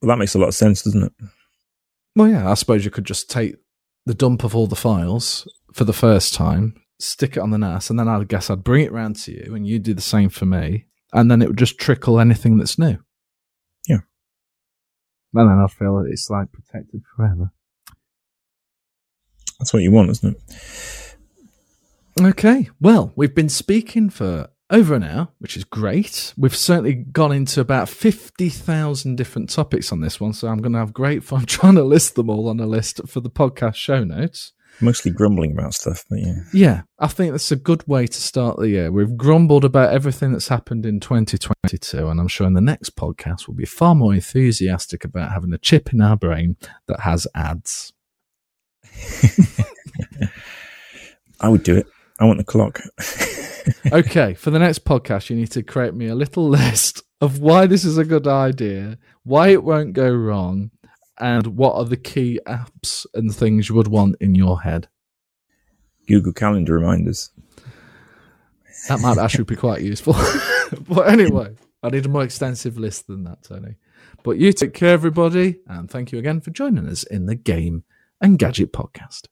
Well, 0.00 0.08
that 0.08 0.18
makes 0.18 0.34
a 0.34 0.38
lot 0.38 0.48
of 0.48 0.54
sense, 0.54 0.82
doesn't 0.82 1.02
it? 1.02 1.12
Well, 2.14 2.28
yeah, 2.28 2.50
I 2.50 2.54
suppose 2.54 2.84
you 2.84 2.90
could 2.90 3.04
just 3.04 3.28
take 3.30 3.56
the 4.06 4.14
dump 4.14 4.44
of 4.44 4.54
all 4.56 4.66
the 4.66 4.76
files 4.76 5.46
for 5.72 5.84
the 5.84 5.92
first 5.92 6.34
time, 6.34 6.80
stick 6.98 7.36
it 7.36 7.40
on 7.40 7.50
the 7.50 7.58
NAS, 7.58 7.90
and 7.90 7.98
then 7.98 8.08
I 8.08 8.22
guess 8.24 8.48
I'd 8.48 8.64
bring 8.64 8.84
it 8.84 8.92
round 8.92 9.16
to 9.16 9.32
you, 9.32 9.54
and 9.54 9.66
you'd 9.66 9.82
do 9.82 9.94
the 9.94 10.00
same 10.00 10.28
for 10.30 10.46
me, 10.46 10.86
and 11.12 11.30
then 11.30 11.42
it 11.42 11.48
would 11.48 11.58
just 11.58 11.78
trickle 11.78 12.18
anything 12.20 12.58
that's 12.58 12.78
new. 12.78 12.98
Yeah. 15.32 15.42
And 15.42 15.50
then 15.50 15.58
I 15.58 15.66
feel 15.68 15.96
that 15.96 16.10
it's 16.10 16.30
like 16.30 16.52
protected 16.52 17.02
forever. 17.14 17.52
That's 19.58 19.72
what 19.72 19.82
you 19.82 19.90
want, 19.90 20.10
isn't 20.10 20.36
it? 20.36 21.16
Okay, 22.20 22.68
well, 22.80 23.12
we've 23.16 23.34
been 23.34 23.48
speaking 23.48 24.10
for 24.10 24.50
over 24.70 24.94
an 24.94 25.02
hour, 25.02 25.28
which 25.38 25.56
is 25.56 25.64
great. 25.64 26.34
We've 26.36 26.54
certainly 26.54 26.94
gone 26.94 27.32
into 27.32 27.60
about 27.60 27.88
50,000 27.88 29.16
different 29.16 29.50
topics 29.50 29.92
on 29.92 30.00
this 30.00 30.20
one, 30.20 30.32
so 30.32 30.48
I'm 30.48 30.58
going 30.58 30.72
to 30.72 30.78
have 30.78 30.92
great 30.92 31.24
fun 31.24 31.46
trying 31.46 31.76
to 31.76 31.84
list 31.84 32.14
them 32.16 32.28
all 32.28 32.48
on 32.48 32.60
a 32.60 32.66
list 32.66 33.00
for 33.06 33.20
the 33.20 33.30
podcast 33.30 33.76
show 33.76 34.04
notes. 34.04 34.52
Mostly 34.80 35.10
grumbling 35.10 35.52
about 35.52 35.74
stuff, 35.74 36.04
but 36.08 36.20
yeah. 36.20 36.36
Yeah, 36.52 36.82
I 36.98 37.08
think 37.08 37.32
that's 37.32 37.50
a 37.50 37.56
good 37.56 37.86
way 37.88 38.06
to 38.06 38.20
start 38.20 38.58
the 38.58 38.68
year. 38.68 38.92
We've 38.92 39.16
grumbled 39.16 39.64
about 39.64 39.92
everything 39.92 40.32
that's 40.32 40.48
happened 40.48 40.86
in 40.86 41.00
2022, 41.00 42.08
and 42.08 42.20
I'm 42.20 42.28
sure 42.28 42.46
in 42.46 42.54
the 42.54 42.60
next 42.60 42.94
podcast 42.94 43.48
we'll 43.48 43.56
be 43.56 43.66
far 43.66 43.94
more 43.94 44.14
enthusiastic 44.14 45.04
about 45.04 45.32
having 45.32 45.52
a 45.52 45.58
chip 45.58 45.92
in 45.92 46.00
our 46.00 46.16
brain 46.16 46.56
that 46.86 47.00
has 47.00 47.26
ads. 47.34 47.92
I 51.40 51.48
would 51.48 51.62
do 51.62 51.76
it. 51.76 51.86
I 52.20 52.24
want 52.24 52.38
the 52.38 52.44
clock. 52.44 52.80
okay, 53.92 54.34
for 54.34 54.50
the 54.50 54.58
next 54.58 54.84
podcast, 54.84 55.30
you 55.30 55.36
need 55.36 55.52
to 55.52 55.62
create 55.62 55.94
me 55.94 56.06
a 56.06 56.14
little 56.14 56.48
list 56.48 57.02
of 57.20 57.40
why 57.40 57.66
this 57.66 57.84
is 57.84 57.98
a 57.98 58.04
good 58.04 58.26
idea, 58.26 58.98
why 59.24 59.48
it 59.48 59.64
won't 59.64 59.92
go 59.92 60.10
wrong, 60.10 60.70
and 61.18 61.56
what 61.56 61.74
are 61.74 61.84
the 61.84 61.96
key 61.96 62.40
apps 62.46 63.06
and 63.14 63.34
things 63.34 63.68
you 63.68 63.74
would 63.74 63.88
want 63.88 64.16
in 64.20 64.34
your 64.34 64.62
head. 64.62 64.88
Google 66.06 66.32
Calendar 66.32 66.74
reminders. 66.74 67.30
That 68.88 69.00
might 69.00 69.18
actually 69.18 69.44
be 69.44 69.56
quite 69.56 69.82
useful. 69.82 70.14
but 70.88 71.08
anyway, 71.08 71.54
I 71.82 71.90
need 71.90 72.06
a 72.06 72.08
more 72.08 72.22
extensive 72.22 72.78
list 72.78 73.06
than 73.06 73.24
that, 73.24 73.42
Tony. 73.42 73.76
But 74.22 74.38
you 74.38 74.52
take 74.52 74.74
care, 74.74 74.92
everybody, 74.92 75.56
and 75.66 75.90
thank 75.90 76.12
you 76.12 76.18
again 76.18 76.40
for 76.40 76.50
joining 76.50 76.88
us 76.88 77.02
in 77.02 77.26
the 77.26 77.34
Game 77.34 77.84
and 78.20 78.38
Gadget 78.38 78.72
Podcast. 78.72 79.26